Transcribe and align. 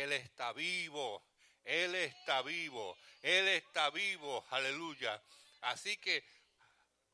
Él 0.00 0.12
está 0.12 0.54
vivo, 0.54 1.22
Él 1.62 1.94
está 1.94 2.40
vivo, 2.40 2.96
Él 3.20 3.48
está 3.48 3.90
vivo, 3.90 4.46
aleluya. 4.50 5.22
Así 5.60 5.98
que, 5.98 6.24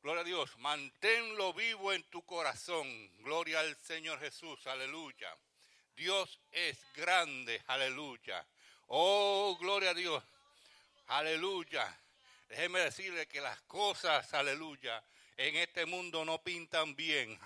gloria 0.01 0.21
a 0.21 0.23
Dios, 0.23 0.57
manténlo 0.59 1.53
vivo 1.53 1.91
en 1.91 2.03
tu 2.03 2.25
corazón, 2.25 2.87
gloria 3.23 3.59
al 3.59 3.75
Señor 3.75 4.21
Jesús, 4.21 4.65
aleluya. 4.67 5.35
Dios 5.97 6.39
es 6.51 6.77
grande, 6.93 7.61
aleluya. 7.67 8.47
Oh, 8.87 9.57
gloria 9.59 9.89
a 9.89 9.93
Dios, 9.93 10.23
aleluya. 11.07 11.93
Déjeme 12.47 12.79
decirle 12.79 13.27
que 13.27 13.41
las 13.41 13.59
cosas, 13.63 14.33
aleluya, 14.33 15.03
en 15.35 15.57
este 15.57 15.85
mundo 15.85 16.23
no 16.23 16.41
pintan 16.41 16.95
bien, 16.95 17.37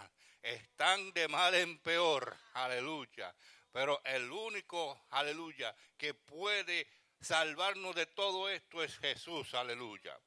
están 0.44 1.12
de 1.14 1.28
mal 1.28 1.56
en 1.56 1.80
peor, 1.80 2.38
aleluya. 2.54 3.34
Pero 3.72 4.02
el 4.04 4.30
único, 4.32 5.06
aleluya, 5.12 5.76
que 5.98 6.14
puede 6.14 6.88
salvarnos 7.22 7.96
de 7.96 8.06
todo 8.08 8.50
esto 8.50 8.84
es 8.84 8.98
Jesús, 8.98 9.54
aleluya. 9.54 10.18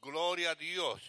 Gloria 0.00 0.52
a 0.52 0.54
Dios. 0.54 1.02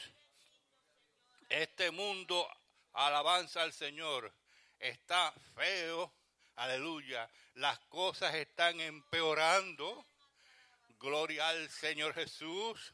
Este 1.48 1.92
mundo, 1.92 2.48
alabanza 2.94 3.62
al 3.62 3.72
Señor, 3.72 4.34
está 4.80 5.32
feo, 5.56 6.12
aleluya. 6.56 7.30
Las 7.56 7.80
cosas 7.82 8.36
están 8.36 8.80
empeorando. 8.82 10.06
Gloria 11.00 11.48
al 11.48 11.70
Señor 11.70 12.14
Jesús, 12.14 12.94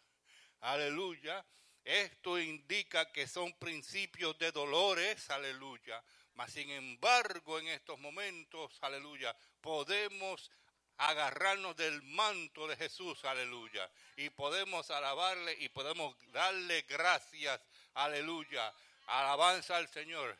aleluya. 0.62 1.43
Esto 1.84 2.40
indica 2.40 3.12
que 3.12 3.27
son 3.27 3.54
principios 3.54 4.38
de 4.38 4.52
dolores, 4.52 5.29
aleluya. 5.29 6.04
Mas 6.35 6.52
sin 6.52 6.70
embargo, 6.70 7.59
en 7.59 7.67
estos 7.70 7.98
momentos, 7.99 8.77
aleluya, 8.81 9.35
podemos 9.62 10.52
agarrarnos 10.98 11.76
del 11.76 12.02
manto 12.03 12.67
de 12.67 12.76
Jesús, 12.76 13.23
aleluya. 13.26 13.89
Y 14.17 14.29
podemos 14.29 14.91
alabarle 14.91 15.55
y 15.59 15.70
podemos 15.70 16.15
darle 16.32 16.82
gracias, 16.84 17.59
aleluya. 17.93 18.74
Alabanza 19.07 19.77
al 19.77 19.87
Señor. 19.87 20.37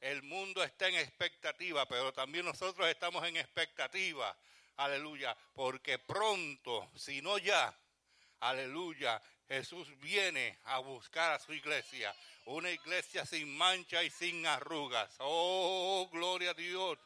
El 0.00 0.22
mundo 0.22 0.62
está 0.62 0.88
en 0.88 0.96
expectativa, 0.96 1.86
pero 1.86 2.12
también 2.12 2.44
nosotros 2.44 2.86
estamos 2.88 3.24
en 3.26 3.36
expectativa, 3.36 4.36
aleluya. 4.76 5.36
Porque 5.54 5.98
pronto, 5.98 6.90
si 6.96 7.22
no 7.22 7.38
ya, 7.38 7.74
aleluya, 8.40 9.20
Jesús 9.48 9.88
viene 10.00 10.58
a 10.64 10.78
buscar 10.78 11.32
a 11.32 11.38
su 11.38 11.52
iglesia, 11.52 12.14
una 12.46 12.70
iglesia 12.70 13.24
sin 13.24 13.56
mancha 13.56 14.02
y 14.02 14.10
sin 14.10 14.44
arrugas. 14.46 15.14
Oh, 15.18 16.08
gloria 16.10 16.50
a 16.50 16.54
Dios. 16.54 16.98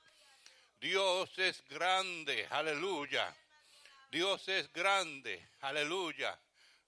Dios 0.81 1.39
es 1.39 1.63
grande, 1.69 2.47
aleluya. 2.51 3.35
Dios 4.11 4.49
es 4.49 4.73
grande, 4.73 5.49
aleluya. 5.61 6.39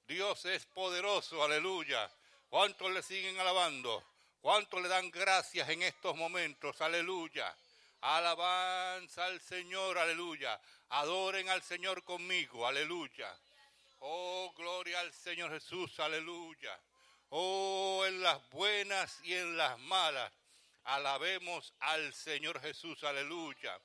Dios 0.09 0.45
es 0.47 0.65
poderoso, 0.67 1.45
aleluya. 1.45 2.11
¿Cuántos 2.49 2.91
le 2.91 3.03
siguen 3.03 3.39
alabando? 3.39 4.03
¿Cuántos 4.41 4.83
le 4.83 4.89
dan 4.89 5.11
gracias 5.11 5.69
en 5.69 5.83
estos 5.83 6.17
momentos? 6.17 6.81
Aleluya. 6.81 7.55
Alabanza 8.01 9.27
al 9.27 9.41
Señor, 9.41 9.99
aleluya. 9.99 10.61
Adoren 10.89 11.49
al 11.49 11.63
Señor 11.63 12.03
conmigo, 12.03 12.67
aleluya. 12.67 13.33
Oh, 14.05 14.53
gloria 14.57 14.99
al 14.99 15.13
Señor 15.13 15.53
Jesús, 15.53 16.01
aleluya. 16.01 16.77
Oh, 17.29 18.05
en 18.05 18.21
las 18.21 18.51
buenas 18.51 19.21
y 19.23 19.35
en 19.35 19.57
las 19.57 19.79
malas. 19.79 20.33
Alabemos 20.85 21.73
al 21.79 22.13
Señor 22.13 22.61
Jesús, 22.61 23.05
aleluya. 23.05 23.79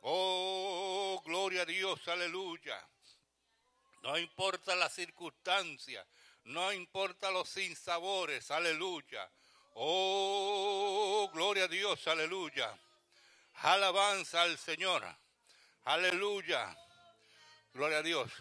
Oh, 0.00 1.22
gloria 1.24 1.62
a 1.62 1.66
Dios, 1.66 2.08
aleluya. 2.08 2.84
No 4.02 4.18
importa 4.18 4.74
la 4.74 4.88
circunstancia, 4.88 6.04
no 6.44 6.72
importa 6.72 7.30
los 7.30 7.48
sinsabores, 7.48 8.50
aleluya. 8.50 9.30
Oh, 9.74 11.30
gloria 11.32 11.64
a 11.64 11.68
Dios, 11.68 12.08
aleluya. 12.08 12.76
Alabanza 13.54 14.42
al 14.42 14.58
Señor, 14.58 15.04
aleluya. 15.84 16.76
Gloria 17.72 17.98
a 17.98 18.02
Dios. 18.02 18.32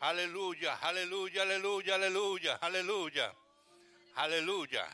Aleluya, 0.00 0.78
aleluya, 0.82 1.42
aleluya, 1.42 1.94
aleluya, 1.94 2.58
aleluya, 2.60 3.34
aleluya. 4.16 4.86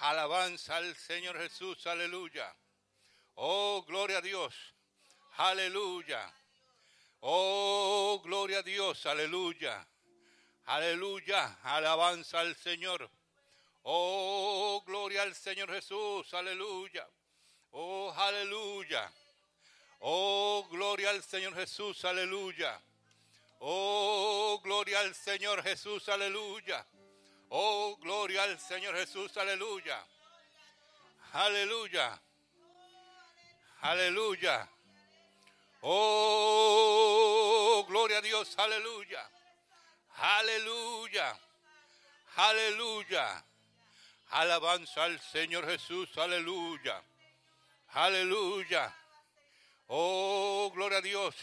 Alabanza 0.00 0.76
al 0.76 0.94
Señor 0.94 1.38
Jesús, 1.38 1.86
aleluya. 1.86 2.54
Oh, 3.36 3.82
gloria 3.86 4.18
a 4.18 4.20
Dios, 4.20 4.54
aleluya. 5.38 6.32
Oh, 7.20 8.20
gloria 8.22 8.58
a 8.58 8.62
Dios, 8.62 9.06
aleluya. 9.06 9.86
Aleluya, 10.66 11.58
alabanza 11.62 12.40
al 12.40 12.54
Señor. 12.56 13.10
Oh, 13.84 14.82
gloria 14.86 15.22
al 15.22 15.34
Señor 15.34 15.72
Jesús, 15.72 16.34
aleluya. 16.34 17.08
Oh, 17.70 18.12
aleluya. 18.12 19.10
Oh, 20.00 20.68
gloria 20.70 21.08
al 21.08 21.22
Señor 21.22 21.54
Jesús, 21.54 22.04
aleluya. 22.04 22.78
Oh, 23.60 24.60
gloria 24.62 25.00
al 25.00 25.14
Señor 25.14 25.62
Jesús, 25.62 26.08
aleluya. 26.08 26.86
Oh, 27.50 27.96
gloria 27.96 28.44
al 28.44 28.58
Señor 28.60 28.94
Jesús, 28.96 29.36
aleluya. 29.36 30.04
Aleluya. 31.32 32.20
Aleluya. 33.80 34.68
Oh, 35.82 37.84
gloria 37.88 38.18
a 38.18 38.22
Dios, 38.22 38.56
aleluya. 38.58 39.28
Aleluya. 40.16 41.38
Aleluya. 42.36 43.44
Alabanza 44.30 45.04
al 45.04 45.18
Señor 45.20 45.66
Jesús, 45.66 46.16
aleluya. 46.18 47.02
Aleluya. 47.94 48.94
Oh, 49.88 50.70
gloria 50.74 50.98
a 50.98 51.02
Dios. 51.02 51.34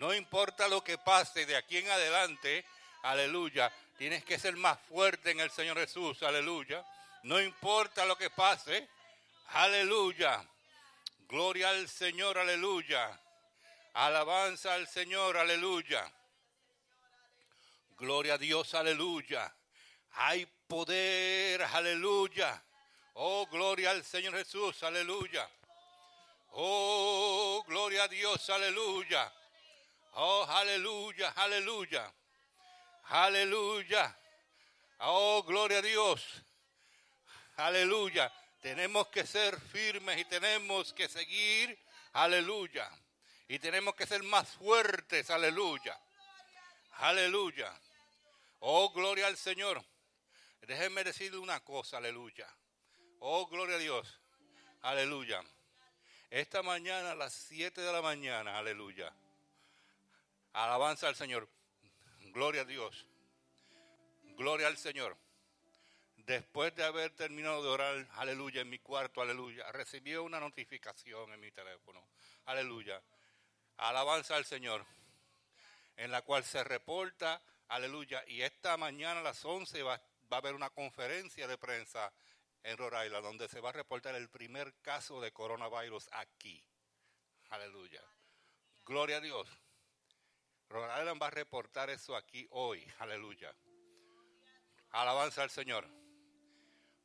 No 0.00 0.14
importa 0.14 0.66
lo 0.66 0.82
que 0.82 0.96
pase 0.96 1.44
de 1.44 1.54
aquí 1.54 1.76
en 1.76 1.90
adelante, 1.90 2.64
aleluya. 3.02 3.70
Tienes 3.98 4.24
que 4.24 4.38
ser 4.38 4.56
más 4.56 4.78
fuerte 4.88 5.30
en 5.30 5.40
el 5.40 5.50
Señor 5.50 5.76
Jesús, 5.76 6.22
aleluya. 6.22 6.82
No 7.24 7.38
importa 7.38 8.06
lo 8.06 8.16
que 8.16 8.30
pase, 8.30 8.88
aleluya. 9.48 10.42
Gloria 11.28 11.68
al 11.68 11.86
Señor, 11.86 12.38
aleluya. 12.38 13.20
Alabanza 13.92 14.72
al 14.72 14.88
Señor, 14.88 15.36
aleluya. 15.36 16.10
Gloria 17.98 18.34
a 18.34 18.38
Dios, 18.38 18.72
aleluya. 18.72 19.54
Hay 20.12 20.46
poder, 20.66 21.62
aleluya. 21.62 22.64
Oh, 23.12 23.46
gloria 23.48 23.90
al 23.90 24.02
Señor 24.02 24.34
Jesús, 24.34 24.82
aleluya. 24.82 25.46
Oh, 26.52 27.62
gloria 27.68 28.04
a 28.04 28.08
Dios, 28.08 28.48
aleluya. 28.48 29.30
Oh, 30.12 30.44
aleluya, 30.48 31.32
aleluya. 31.36 32.12
Aleluya. 33.04 34.16
Oh, 35.00 35.42
gloria 35.42 35.78
a 35.78 35.82
Dios. 35.82 36.22
Aleluya. 37.56 38.32
Tenemos 38.60 39.08
que 39.08 39.26
ser 39.26 39.58
firmes 39.60 40.18
y 40.18 40.24
tenemos 40.24 40.92
que 40.92 41.08
seguir. 41.08 41.78
Aleluya. 42.12 42.90
Y 43.48 43.58
tenemos 43.58 43.94
que 43.94 44.06
ser 44.06 44.22
más 44.22 44.48
fuertes. 44.48 45.30
Aleluya. 45.30 45.98
Aleluya. 46.98 47.72
Oh, 48.60 48.90
gloria 48.92 49.26
al 49.26 49.36
Señor. 49.36 49.82
Déjenme 50.62 51.04
decirle 51.04 51.38
una 51.38 51.60
cosa. 51.60 51.96
Aleluya. 51.98 52.46
Oh, 53.20 53.46
gloria 53.46 53.76
a 53.76 53.78
Dios. 53.78 54.20
Aleluya. 54.82 55.42
Esta 56.30 56.62
mañana 56.62 57.12
a 57.12 57.14
las 57.14 57.32
7 57.32 57.80
de 57.80 57.92
la 57.92 58.02
mañana. 58.02 58.58
Aleluya 58.58 59.12
Alabanza 60.52 61.08
al 61.08 61.14
Señor. 61.14 61.48
Gloria 62.32 62.62
a 62.62 62.64
Dios. 62.64 63.06
Gloria 64.36 64.66
al 64.66 64.76
Señor. 64.76 65.16
Después 66.16 66.74
de 66.74 66.84
haber 66.84 67.10
terminado 67.10 67.62
de 67.62 67.68
orar, 67.68 68.08
aleluya, 68.12 68.60
en 68.60 68.68
mi 68.68 68.78
cuarto, 68.78 69.20
aleluya, 69.20 69.70
recibí 69.72 70.14
una 70.14 70.38
notificación 70.38 71.32
en 71.32 71.40
mi 71.40 71.50
teléfono. 71.50 72.06
Aleluya. 72.44 73.02
Alabanza 73.78 74.36
al 74.36 74.44
Señor. 74.44 74.84
En 75.96 76.10
la 76.10 76.22
cual 76.22 76.44
se 76.44 76.62
reporta, 76.62 77.42
aleluya. 77.68 78.22
Y 78.26 78.42
esta 78.42 78.76
mañana 78.76 79.20
a 79.20 79.22
las 79.22 79.44
11 79.44 79.82
va, 79.82 79.94
a 79.94 80.36
haber 80.36 80.54
una 80.54 80.70
conferencia 80.70 81.48
de 81.48 81.58
prensa 81.58 82.12
en 82.62 82.76
Rhode 82.76 83.06
Island 83.06 83.24
donde 83.24 83.48
se 83.48 83.60
va 83.60 83.70
a 83.70 83.72
reportar 83.72 84.14
el 84.14 84.28
primer 84.28 84.74
caso 84.82 85.20
de 85.20 85.32
coronavirus 85.32 86.08
aquí. 86.12 86.62
Aleluya. 87.48 88.02
Gloria 88.84 89.16
a 89.16 89.20
Dios. 89.20 89.48
Rhode 90.70 91.18
va 91.18 91.26
a 91.26 91.30
reportar 91.30 91.90
eso 91.90 92.14
aquí 92.14 92.46
hoy. 92.50 92.86
Aleluya. 93.00 93.52
Alabanza 94.92 95.42
al 95.42 95.50
Señor. 95.50 95.86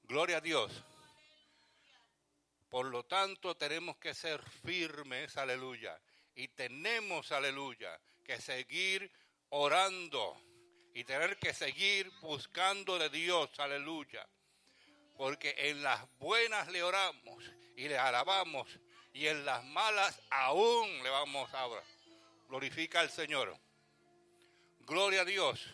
Gloria 0.03 0.37
a 0.37 0.41
Dios. 0.41 0.83
Por 2.69 2.85
lo 2.85 3.03
tanto, 3.05 3.55
tenemos 3.55 3.97
que 3.97 4.13
ser 4.13 4.41
firmes, 4.65 5.35
aleluya, 5.37 5.99
Y 6.35 6.49
tenemos, 6.49 7.31
aleluya, 7.31 7.99
que 8.23 8.39
seguir 8.39 9.11
orando 9.49 10.37
y 10.93 11.03
tener 11.05 11.37
que 11.37 11.53
seguir 11.53 12.11
buscando 12.21 12.99
de 12.99 13.09
Dios, 13.09 13.49
aleluya. 13.59 14.27
Porque 15.17 15.55
en 15.57 15.81
las 15.81 16.01
buenas 16.17 16.67
le 16.67 16.83
oramos 16.83 17.43
y 17.77 17.87
le 17.87 17.97
alabamos 17.97 18.67
y 19.13 19.27
en 19.27 19.45
las 19.45 19.63
malas 19.63 20.21
aún 20.29 21.01
le 21.01 21.09
vamos 21.09 21.51
a 21.53 21.65
orar. 21.65 21.94
Glorifica 22.47 22.99
al 22.99 23.09
Señor. 23.09 23.57
Gloria 24.81 25.21
a 25.21 25.25
Dios. 25.25 25.65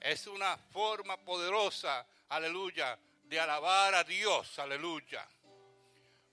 Es 0.00 0.26
una 0.26 0.56
forma 0.56 1.16
poderosa, 1.18 2.06
aleluya, 2.28 2.98
de 3.24 3.40
alabar 3.40 3.94
a 3.94 4.04
Dios, 4.04 4.58
aleluya. 4.58 5.26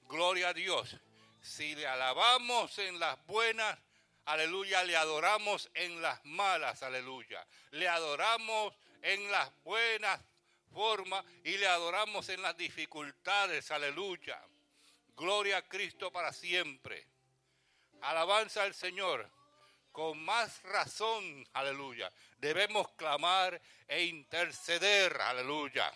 Gloria 0.08 0.50
a 0.50 0.54
Dios. 0.54 0.96
Si 1.42 1.76
le 1.76 1.88
alabamos 1.88 2.78
en 2.80 3.00
las 3.00 3.26
buenas, 3.26 3.78
aleluya, 4.26 4.84
le 4.84 4.96
adoramos 4.96 5.70
en 5.74 6.02
las 6.02 6.24
malas, 6.26 6.84
aleluya. 6.84 7.46
Le 7.72 7.88
adoramos 7.88 8.74
en 9.02 9.32
las 9.32 9.52
buenas 9.64 10.20
formas 10.74 11.26
y 11.44 11.58
le 11.58 11.68
adoramos 11.68 12.30
en 12.30 12.42
las 12.42 12.56
dificultades, 12.58 13.72
aleluya. 13.72 14.42
Gloria 15.16 15.58
a 15.58 15.62
Cristo 15.62 16.12
para 16.12 16.34
siempre. 16.34 17.11
Alabanza 18.02 18.64
al 18.64 18.74
Señor. 18.74 19.30
Con 19.92 20.24
más 20.24 20.62
razón, 20.64 21.48
aleluya. 21.54 22.12
Debemos 22.38 22.90
clamar 22.92 23.62
e 23.88 24.04
interceder, 24.06 25.20
aleluya. 25.22 25.92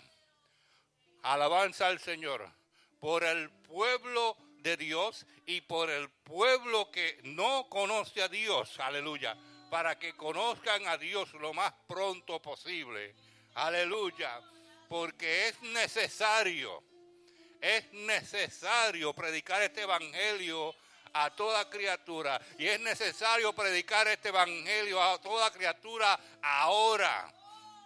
Alabanza 1.24 1.88
al 1.88 2.00
Señor 2.00 2.48
por 3.00 3.24
el 3.24 3.50
pueblo 3.50 4.38
de 4.58 4.78
Dios 4.78 5.26
y 5.46 5.62
por 5.62 5.90
el 5.90 6.10
pueblo 6.10 6.90
que 6.92 7.20
no 7.24 7.70
conoce 7.70 8.22
a 8.22 8.28
Dios, 8.28 8.80
aleluya, 8.80 9.38
para 9.70 9.98
que 9.98 10.16
conozcan 10.16 10.88
a 10.88 10.98
Dios 10.98 11.34
lo 11.34 11.54
más 11.54 11.72
pronto 11.88 12.42
posible, 12.42 13.16
aleluya, 13.54 14.42
porque 14.90 15.50
es 15.50 15.62
necesario, 15.62 16.84
es 17.62 17.92
necesario 17.94 19.14
predicar 19.14 19.62
este 19.62 19.84
evangelio 19.84 20.76
a 21.18 21.30
toda 21.30 21.70
criatura 21.70 22.42
y 22.58 22.68
es 22.68 22.80
necesario 22.82 23.54
predicar 23.54 24.06
este 24.08 24.30
evangelio 24.30 25.02
a 25.02 25.18
toda 25.20 25.50
criatura 25.50 26.20
ahora. 26.42 27.32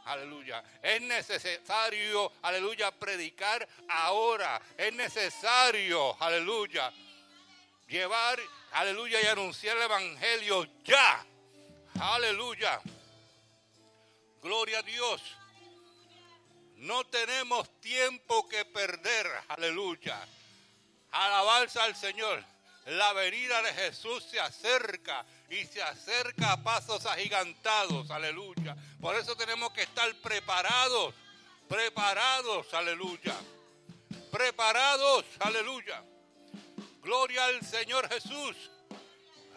Aleluya. 0.06 0.64
Es 0.82 1.00
necesario, 1.02 2.32
aleluya, 2.42 2.90
predicar 2.90 3.68
ahora. 3.88 4.60
Es 4.76 4.92
necesario, 4.94 6.18
aleluya, 6.20 6.92
llevar, 7.88 8.40
aleluya, 8.72 9.22
y 9.22 9.28
anunciar 9.28 9.78
el 9.78 9.84
Evangelio 9.84 10.68
ya. 10.84 11.24
Aleluya. 12.00 12.82
Gloria 14.42 14.80
a 14.80 14.84
Dios. 14.84 15.22
No 16.78 17.04
tenemos 17.06 17.70
tiempo 17.80 18.50
que 18.50 18.66
perder. 18.66 19.28
Aleluya. 19.50 20.20
Alabanza 21.12 21.84
al 21.84 21.96
Señor. 21.96 22.44
La 22.90 23.14
venida 23.14 23.62
de 23.62 23.72
Jesús 23.74 24.24
se 24.24 24.40
acerca 24.40 25.24
y 25.48 25.64
se 25.66 25.80
acerca 25.84 26.54
a 26.54 26.64
pasos 26.64 27.06
agigantados, 27.06 28.10
aleluya. 28.10 28.76
Por 29.00 29.16
eso 29.16 29.36
tenemos 29.36 29.72
que 29.74 29.84
estar 29.84 30.12
preparados, 30.16 31.14
preparados, 31.68 32.74
aleluya. 32.74 33.36
Preparados, 34.32 35.24
aleluya. 35.40 36.04
Gloria 37.04 37.46
al 37.46 37.64
Señor 37.64 38.10
Jesús, 38.10 38.56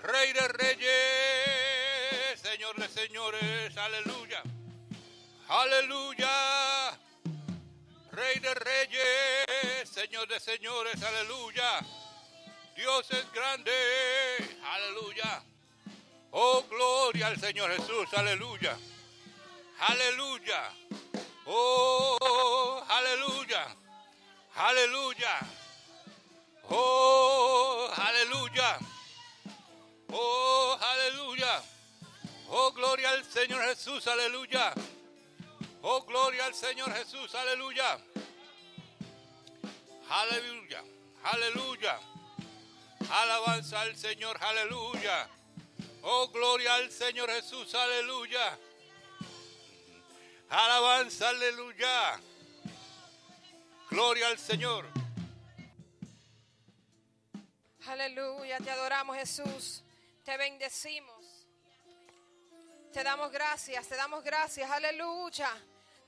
Rey 0.02 0.32
de 0.34 0.48
Reyes, 0.48 2.38
Señor 2.38 2.76
de 2.76 2.88
Señores, 2.88 3.76
aleluya. 3.78 4.42
Aleluya. 5.48 6.98
Rey 8.10 8.38
de 8.40 8.54
Reyes, 8.54 9.88
Señor 9.88 10.28
de 10.28 10.38
Señores, 10.38 11.02
aleluya. 11.02 11.80
Dios 12.76 13.10
es 13.10 13.32
grande, 13.32 13.72
aleluya. 14.64 15.42
Oh, 16.30 16.64
gloria 16.68 17.26
al 17.28 17.38
Señor 17.38 17.70
Jesús, 17.76 18.08
aleluya. 18.14 18.76
Aleluya. 19.78 20.72
Oh, 21.46 22.84
aleluya. 22.88 23.66
Aleluya. 24.54 25.38
Oh, 26.70 27.90
aleluya. 27.96 28.78
Oh, 30.12 30.78
aleluya. 30.80 31.62
Oh, 32.48 32.72
gloria 32.72 33.10
al 33.10 33.24
Señor 33.24 33.62
Jesús, 33.64 34.06
aleluya. 34.06 34.72
Oh, 35.82 36.02
gloria 36.02 36.46
al 36.46 36.54
Señor 36.54 36.92
Jesús, 36.94 37.34
aleluya. 37.34 37.98
Aleluya. 40.08 40.84
Aleluya. 41.24 42.11
Alabanza 43.10 43.80
al 43.80 43.96
Señor, 43.96 44.38
aleluya. 44.42 45.28
Oh, 46.02 46.28
gloria 46.28 46.74
al 46.74 46.90
Señor 46.90 47.30
Jesús, 47.30 47.74
aleluya. 47.74 48.58
Alabanza, 50.48 51.28
aleluya. 51.28 52.20
Gloria 53.90 54.28
al 54.28 54.38
Señor. 54.38 54.86
Aleluya, 57.86 58.58
te 58.58 58.70
adoramos 58.70 59.16
Jesús, 59.16 59.82
te 60.24 60.36
bendecimos. 60.36 61.46
Te 62.92 63.02
damos 63.02 63.32
gracias, 63.32 63.88
te 63.88 63.96
damos 63.96 64.22
gracias, 64.22 64.70
aleluya. 64.70 65.50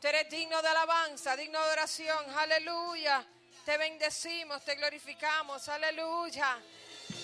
Tú 0.01 0.07
eres 0.07 0.29
digno 0.29 0.61
de 0.61 0.69
alabanza, 0.69 1.37
digno 1.37 1.63
de 1.65 1.73
oración, 1.73 2.39
aleluya. 2.39 3.27
Te 3.65 3.79
bendecimos, 3.79 4.63
te 4.65 4.75
glorificamos, 4.75 5.69
aleluya. 5.69 6.59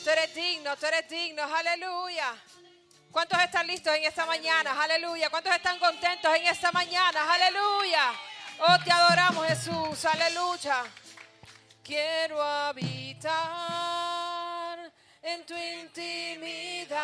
Tú 0.05 0.11
eres 0.11 0.35
digno, 0.35 0.77
tú 0.77 0.87
eres 0.87 1.09
digno, 1.09 1.43
aleluya. 1.43 2.35
¿Cuántos 3.13 3.41
están 3.43 3.67
listos 3.67 3.95
en 3.95 4.05
esta 4.05 4.25
mañana? 4.25 4.81
Aleluya. 4.81 5.29
¿Cuántos 5.31 5.53
están 5.55 5.79
contentos 5.79 6.33
en 6.37 6.47
esta 6.47 6.71
mañana? 6.71 7.33
Aleluya. 7.33 8.13
Oh, 8.61 8.79
te 8.85 8.93
adoramos 8.93 9.47
Jesús. 9.49 10.05
Aleluya. 10.05 10.85
Quiero 11.83 12.41
habitar 12.41 13.31
en 15.23 15.45
tu 15.45 15.55
intimidad, 15.55 16.99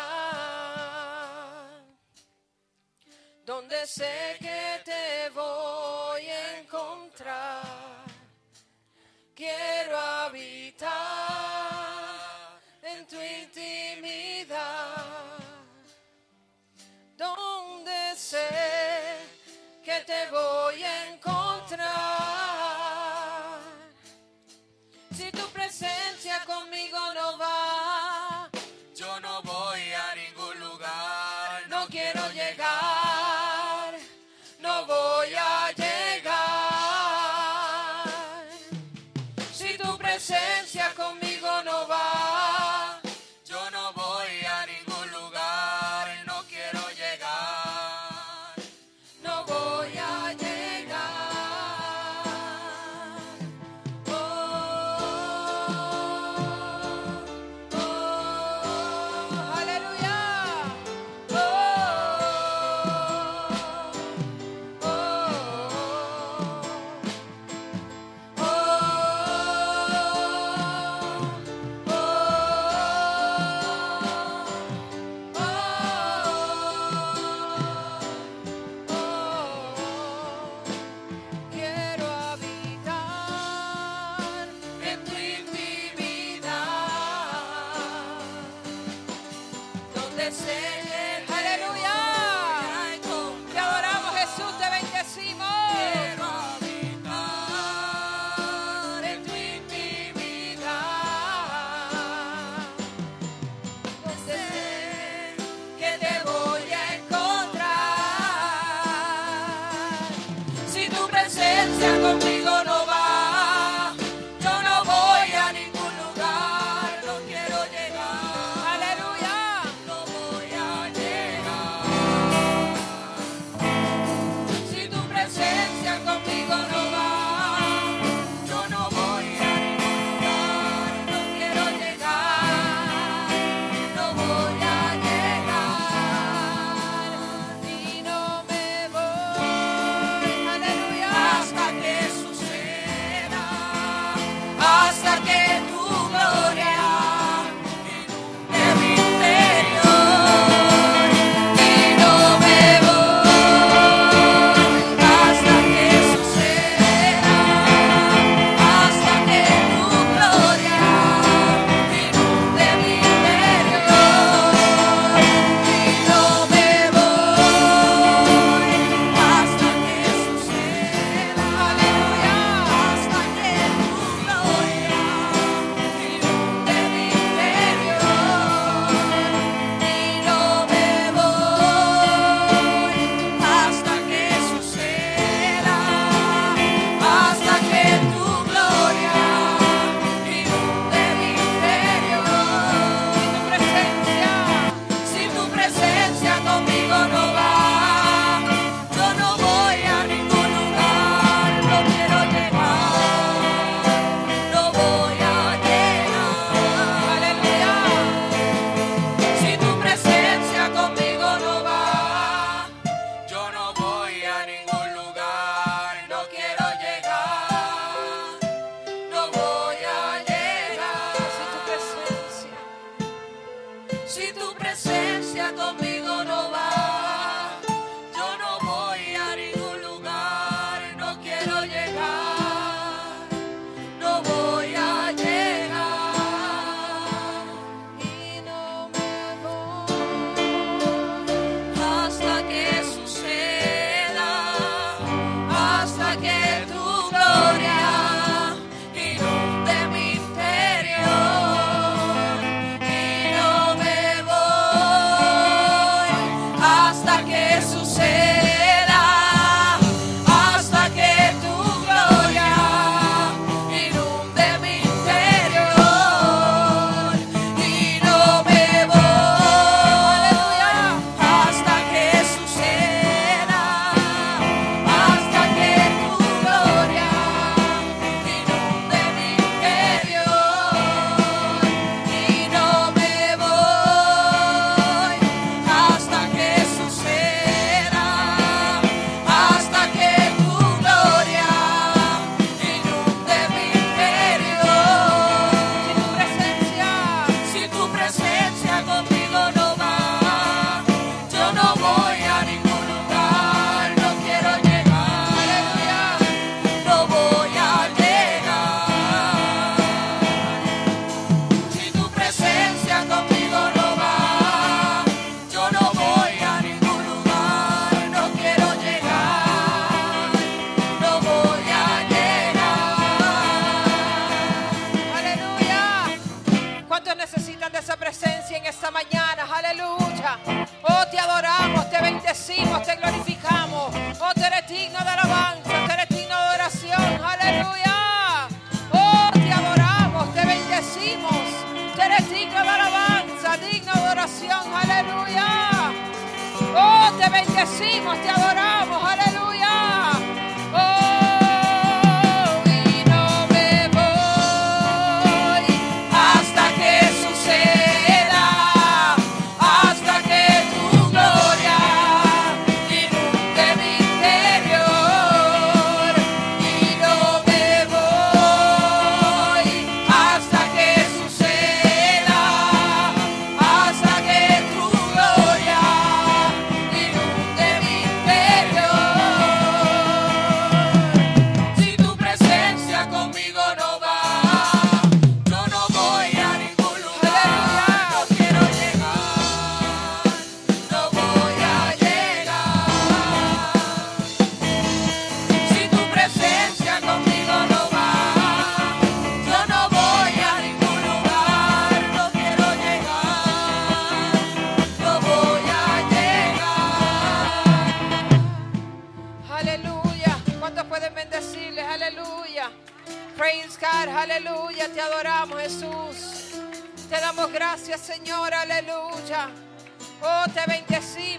donde 3.45 3.85
sé 3.85 4.37
que 4.39 4.81
te 4.85 5.29
voy 5.31 6.25
a 6.29 6.59
encontrar. 6.59 7.63
Quiero 9.35 9.97
habitar 9.99 11.37
tu 13.09 13.15
intimidad 13.21 14.97
donde 17.15 18.15
sé 18.15 18.47
que 19.83 20.01
te 20.05 20.29
voy 20.29 20.83
a 20.83 21.13
encontrar. 21.13 21.87
Si 25.15 25.31
tu 25.31 25.47
presencia 25.53 26.43
conmigo 26.45 26.97
no 27.13 27.37
va, 27.37 27.96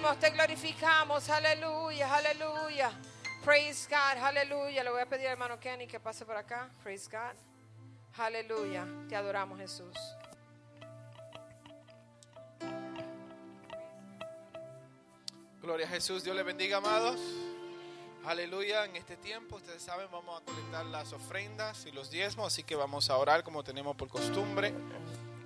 bendecimos, 0.09 0.19
te 0.19 0.31
glorificamos, 0.31 1.29
aleluya, 1.29 2.15
aleluya. 2.15 2.91
Praise 3.45 3.89
God, 3.89 4.23
aleluya. 4.23 4.85
Le 4.85 4.91
voy 4.91 5.01
a 5.01 5.07
pedir 5.07 5.27
al 5.27 5.33
hermano 5.33 5.59
Kenny 5.59 5.87
que 5.87 6.01
pase 6.01 6.25
por 6.25 6.37
acá. 6.37 6.71
Praise 6.83 7.09
God. 7.11 7.37
Aleluya, 8.19 8.87
te 9.09 9.17
adoramos 9.17 9.59
Jesús. 9.59 9.97
Gloria 15.61 15.87
a 15.87 15.91
Jesús, 15.91 16.25
Dios 16.25 16.35
le 16.35 16.43
bendiga, 16.43 16.79
amados. 16.79 17.21
Aleluya, 18.25 18.85
en 18.85 18.97
este 18.97 19.17
tiempo, 19.17 19.57
ustedes 19.57 19.83
saben, 19.83 20.09
vamos 20.11 20.41
a 20.41 20.45
colectar 20.45 20.85
las 20.87 21.13
ofrendas 21.13 21.87
y 21.87 21.93
los 21.93 22.11
diezmos, 22.11 22.53
así 22.53 22.63
que 22.63 22.75
vamos 22.75 23.09
a 23.11 23.17
orar 23.17 23.43
como 23.45 23.63
tenemos 23.63 23.97
por 23.97 24.09
costumbre. 24.09 24.75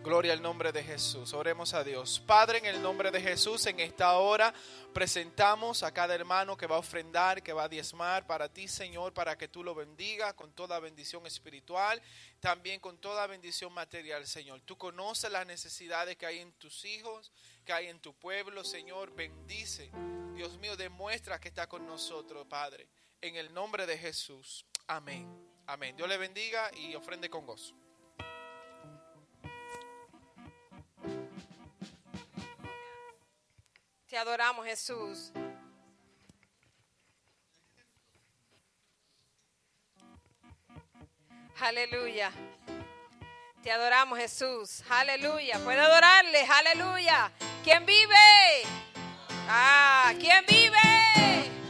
Gloria 0.02 0.32
al 0.32 0.42
nombre 0.42 0.72
de 0.72 0.82
Jesús. 0.82 1.32
Oremos 1.32 1.74
a 1.74 1.84
Dios. 1.84 2.20
Padre, 2.26 2.58
en 2.58 2.66
el 2.66 2.82
nombre 2.82 3.12
de 3.12 3.20
Jesús, 3.20 3.64
en 3.66 3.78
esta 3.78 4.14
hora 4.18 4.52
presentamos 4.92 5.84
a 5.84 5.94
cada 5.94 6.12
hermano 6.12 6.56
que 6.56 6.66
va 6.66 6.74
a 6.74 6.80
ofrendar, 6.80 7.40
que 7.40 7.52
va 7.52 7.64
a 7.64 7.68
diezmar 7.68 8.26
para 8.26 8.52
ti, 8.52 8.66
Señor, 8.66 9.14
para 9.14 9.38
que 9.38 9.46
tú 9.46 9.62
lo 9.62 9.76
bendiga 9.76 10.34
con 10.34 10.52
toda 10.54 10.80
bendición 10.80 11.24
espiritual, 11.24 12.02
también 12.40 12.80
con 12.80 12.98
toda 12.98 13.28
bendición 13.28 13.72
material, 13.72 14.26
Señor. 14.26 14.60
Tú 14.62 14.76
conoces 14.76 15.30
las 15.30 15.46
necesidades 15.46 16.16
que 16.16 16.26
hay 16.26 16.40
en 16.40 16.52
tus 16.54 16.84
hijos, 16.84 17.30
que 17.64 17.72
hay 17.72 17.86
en 17.86 18.00
tu 18.00 18.12
pueblo, 18.12 18.64
Señor. 18.64 19.14
Bendice. 19.14 19.92
Dios 20.34 20.58
mío, 20.58 20.76
demuestra 20.76 21.38
que 21.38 21.46
está 21.46 21.68
con 21.68 21.86
nosotros, 21.86 22.44
Padre. 22.48 22.88
En 23.20 23.36
el 23.36 23.54
nombre 23.54 23.86
de 23.86 23.96
Jesús. 23.96 24.66
Amén. 24.88 25.28
Amén. 25.68 25.96
Dios 25.96 26.08
le 26.08 26.18
bendiga 26.18 26.72
y 26.76 26.96
ofrende 26.96 27.30
con 27.30 27.46
gozo. 27.46 27.81
Te 34.12 34.18
adoramos 34.18 34.66
Jesús. 34.66 35.32
Aleluya. 41.58 42.30
Te 43.62 43.72
adoramos 43.72 44.18
Jesús. 44.18 44.84
Aleluya. 44.90 45.58
Puede 45.60 45.80
adorarle. 45.80 46.44
Aleluya. 46.44 47.32
¿Quién 47.64 47.86
vive? 47.86 48.66
Ah, 49.48 50.12
¿quién 50.20 50.44
vive? 50.46 51.61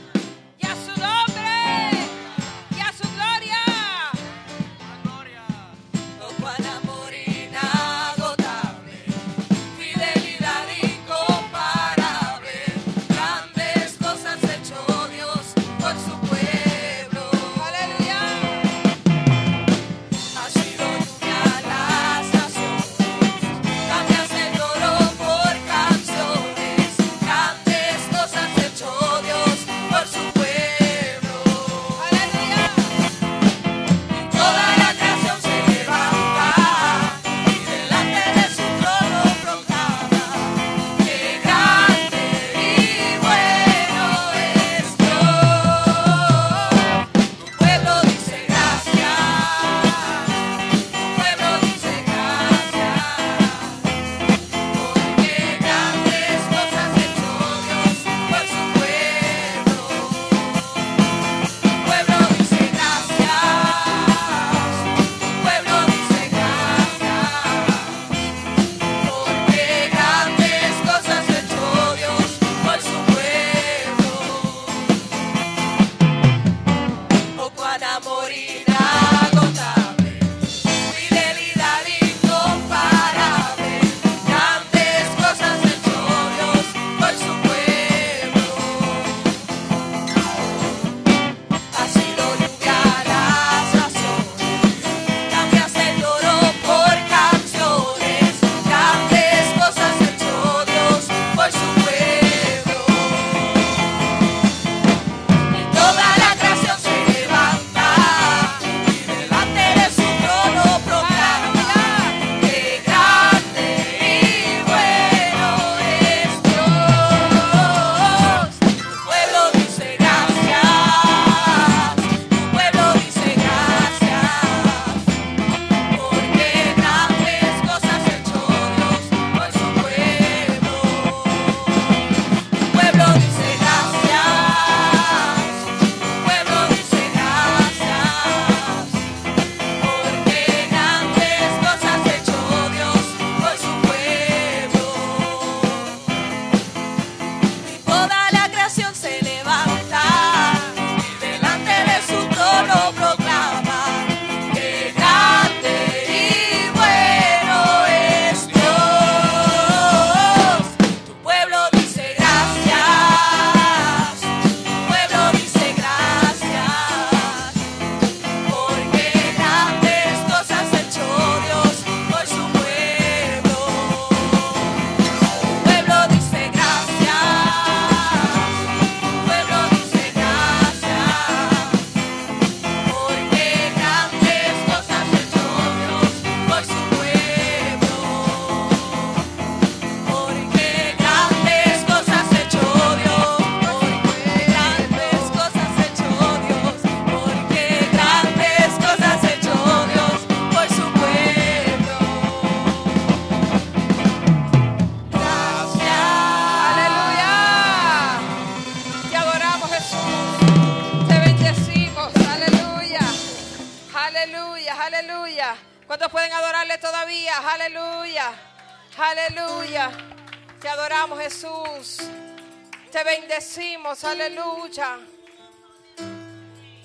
Aleluya. 224.04 224.98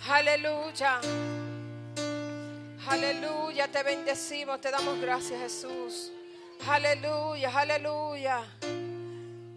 Aleluya. 0.07 1.01
Aleluya, 2.87 3.67
te 3.67 3.83
bendecimos, 3.83 4.61
te 4.61 4.71
damos 4.71 4.99
gracias 5.01 5.39
Jesús. 5.41 6.11
Aleluya, 6.67 7.51
aleluya. 7.53 8.43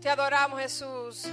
Te 0.00 0.08
adoramos 0.08 0.60
Jesús. 0.60 1.26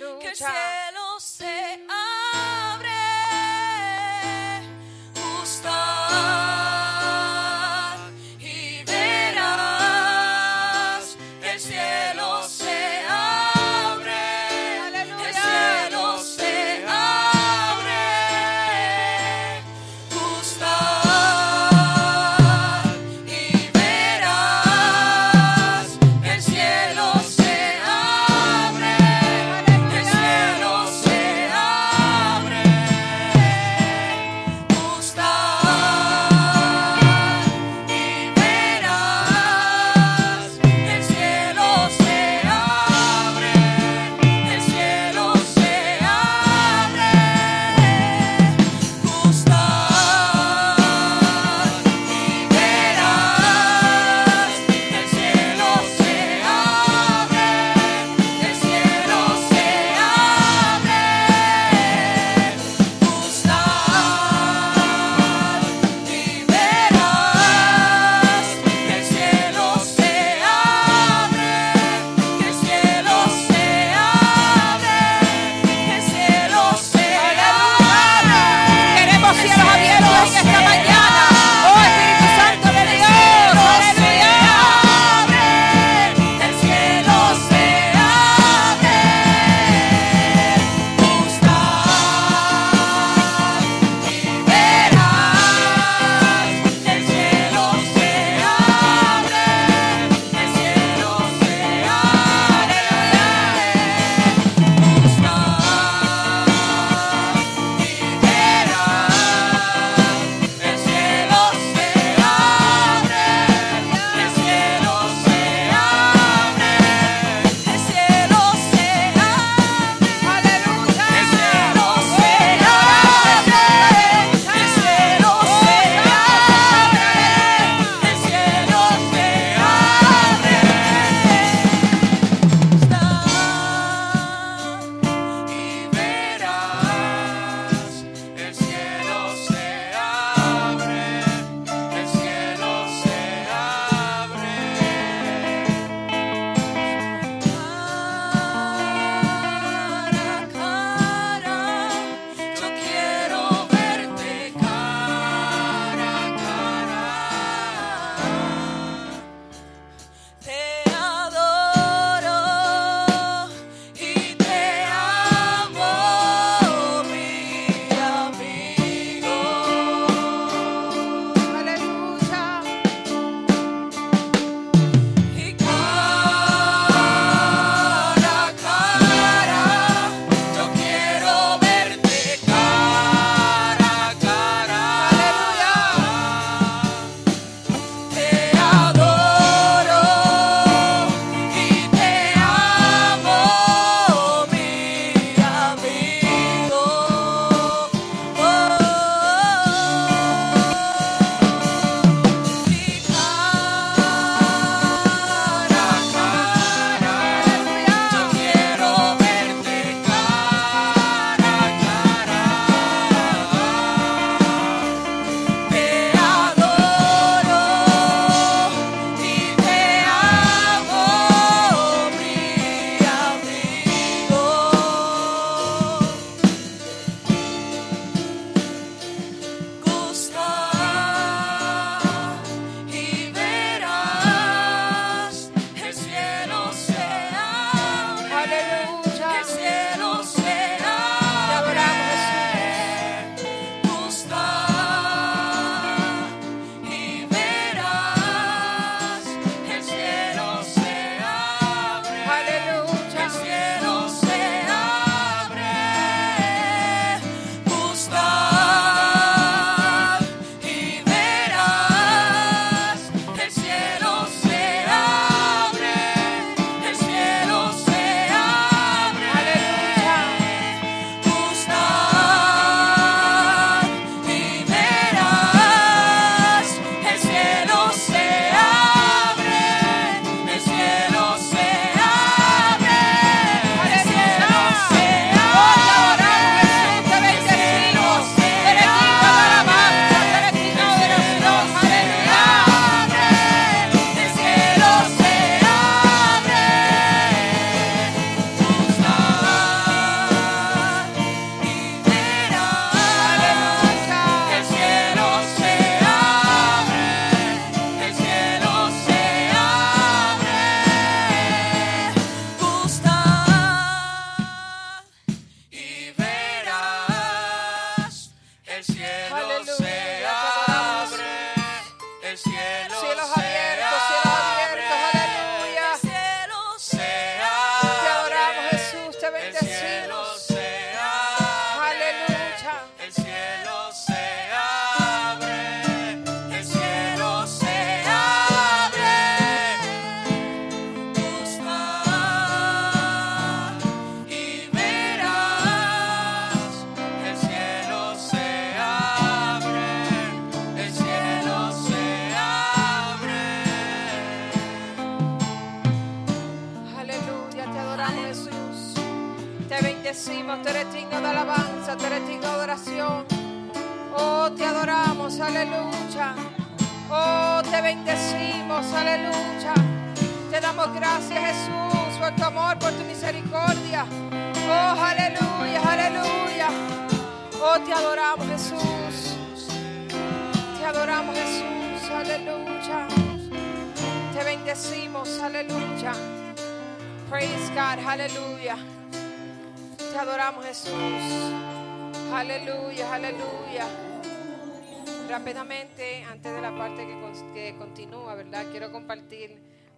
lucha. 0.00 0.18
Que 0.20 0.28
el 0.28 0.36
cielo 0.36 1.20
sea 1.20 1.78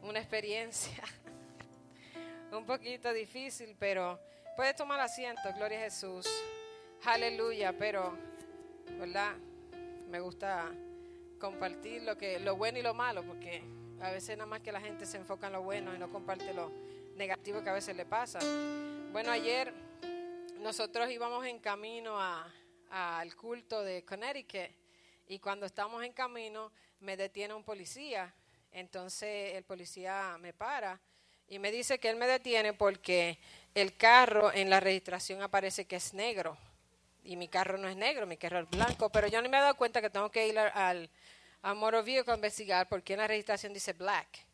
una 0.02 0.18
experiencia 0.18 1.02
un 2.52 2.66
poquito 2.66 3.12
difícil, 3.12 3.74
pero 3.78 4.20
puedes 4.56 4.76
tomar 4.76 5.00
asiento, 5.00 5.40
gloria 5.56 5.78
a 5.78 5.82
Jesús. 5.84 6.26
Aleluya, 7.04 7.74
pero, 7.78 8.14
¿verdad? 8.98 9.34
Me 10.08 10.20
gusta 10.20 10.70
compartir 11.40 12.02
lo 12.02 12.16
que 12.18 12.38
lo 12.40 12.56
bueno 12.56 12.78
y 12.78 12.82
lo 12.82 12.92
malo, 12.94 13.22
porque 13.24 13.62
a 14.00 14.10
veces 14.10 14.36
nada 14.36 14.46
más 14.48 14.60
que 14.60 14.70
la 14.70 14.80
gente 14.80 15.06
se 15.06 15.16
enfoca 15.16 15.46
en 15.46 15.54
lo 15.54 15.62
bueno 15.62 15.94
y 15.94 15.98
no 15.98 16.10
comparte 16.10 16.52
lo 16.52 16.70
negativo 17.16 17.62
que 17.62 17.70
a 17.70 17.74
veces 17.74 17.96
le 17.96 18.04
pasa. 18.04 18.38
Bueno, 19.12 19.30
ayer 19.30 19.72
nosotros 20.60 21.10
íbamos 21.10 21.44
en 21.46 21.58
camino 21.58 22.20
a- 22.20 22.52
al 22.90 23.34
culto 23.34 23.82
de 23.82 24.04
Connecticut 24.04 24.70
y 25.26 25.38
cuando 25.38 25.64
estamos 25.64 26.04
en 26.04 26.12
camino 26.12 26.70
me 27.00 27.16
detiene 27.16 27.54
un 27.54 27.64
policía. 27.64 28.32
Entonces 28.72 29.54
el 29.54 29.64
policía 29.64 30.36
me 30.40 30.52
para 30.52 31.00
y 31.46 31.58
me 31.58 31.70
dice 31.70 31.98
que 31.98 32.08
él 32.08 32.16
me 32.16 32.26
detiene 32.26 32.72
porque 32.72 33.38
el 33.74 33.96
carro 33.96 34.52
en 34.52 34.70
la 34.70 34.80
registración 34.80 35.42
aparece 35.42 35.86
que 35.86 35.96
es 35.96 36.14
negro 36.14 36.56
y 37.24 37.36
mi 37.36 37.48
carro 37.48 37.78
no 37.78 37.88
es 37.88 37.96
negro, 37.96 38.26
mi 38.26 38.36
carro 38.36 38.60
es 38.60 38.70
blanco, 38.70 39.10
pero 39.10 39.28
yo 39.28 39.40
no 39.42 39.48
me 39.48 39.58
he 39.58 39.60
dado 39.60 39.76
cuenta 39.76 40.00
que 40.00 40.10
tengo 40.10 40.30
que 40.30 40.48
ir 40.48 40.58
al, 40.58 41.10
al, 41.62 41.76
motor 41.76 42.04
a 42.06 42.34
investigar 42.34 42.88
porque 42.88 43.12
en 43.12 43.20
la 43.20 43.28
registración 43.28 43.72
dice 43.72 43.92
black. 43.92 44.46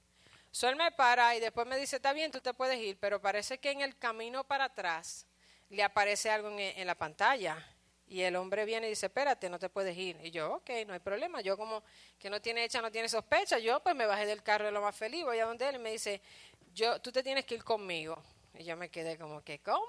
So 0.50 0.68
él 0.68 0.76
me 0.76 0.90
para 0.92 1.36
y 1.36 1.40
después 1.40 1.66
me 1.66 1.78
dice, 1.78 1.96
está 1.96 2.12
bien, 2.12 2.32
tú 2.32 2.40
te 2.40 2.52
puedes 2.54 2.78
ir, 2.78 2.98
pero 2.98 3.20
parece 3.20 3.58
que 3.58 3.70
en 3.70 3.82
el 3.82 3.96
camino 3.96 4.44
para 4.44 4.64
atrás 4.64 5.26
le 5.68 5.82
aparece 5.82 6.30
algo 6.30 6.48
en, 6.50 6.58
en 6.58 6.86
la 6.86 6.94
pantalla. 6.94 7.64
Y 8.10 8.22
el 8.22 8.36
hombre 8.36 8.64
viene 8.64 8.86
y 8.86 8.90
dice, 8.90 9.06
espérate, 9.06 9.50
no 9.50 9.58
te 9.58 9.68
puedes 9.68 9.96
ir. 9.96 10.18
Y 10.22 10.30
yo, 10.30 10.54
ok, 10.54 10.70
no 10.86 10.94
hay 10.94 10.98
problema. 11.00 11.42
Yo 11.42 11.56
como 11.56 11.82
que 12.18 12.30
no 12.30 12.40
tiene 12.40 12.64
hecha, 12.64 12.80
no 12.80 12.90
tiene 12.90 13.08
sospecha, 13.08 13.58
yo 13.58 13.80
pues 13.80 13.94
me 13.94 14.06
bajé 14.06 14.24
del 14.24 14.42
carro 14.42 14.64
de 14.64 14.72
lo 14.72 14.80
más 14.80 14.96
feliz, 14.96 15.24
voy 15.24 15.38
a 15.38 15.44
donde 15.44 15.68
él 15.68 15.76
y 15.76 15.78
me 15.78 15.92
dice, 15.92 16.22
yo, 16.74 17.00
tú 17.00 17.12
te 17.12 17.22
tienes 17.22 17.44
que 17.44 17.56
ir 17.56 17.64
conmigo. 17.64 18.22
Y 18.58 18.64
yo 18.64 18.76
me 18.76 18.88
quedé 18.88 19.18
como 19.18 19.42
que, 19.42 19.58
¿cómo? 19.60 19.84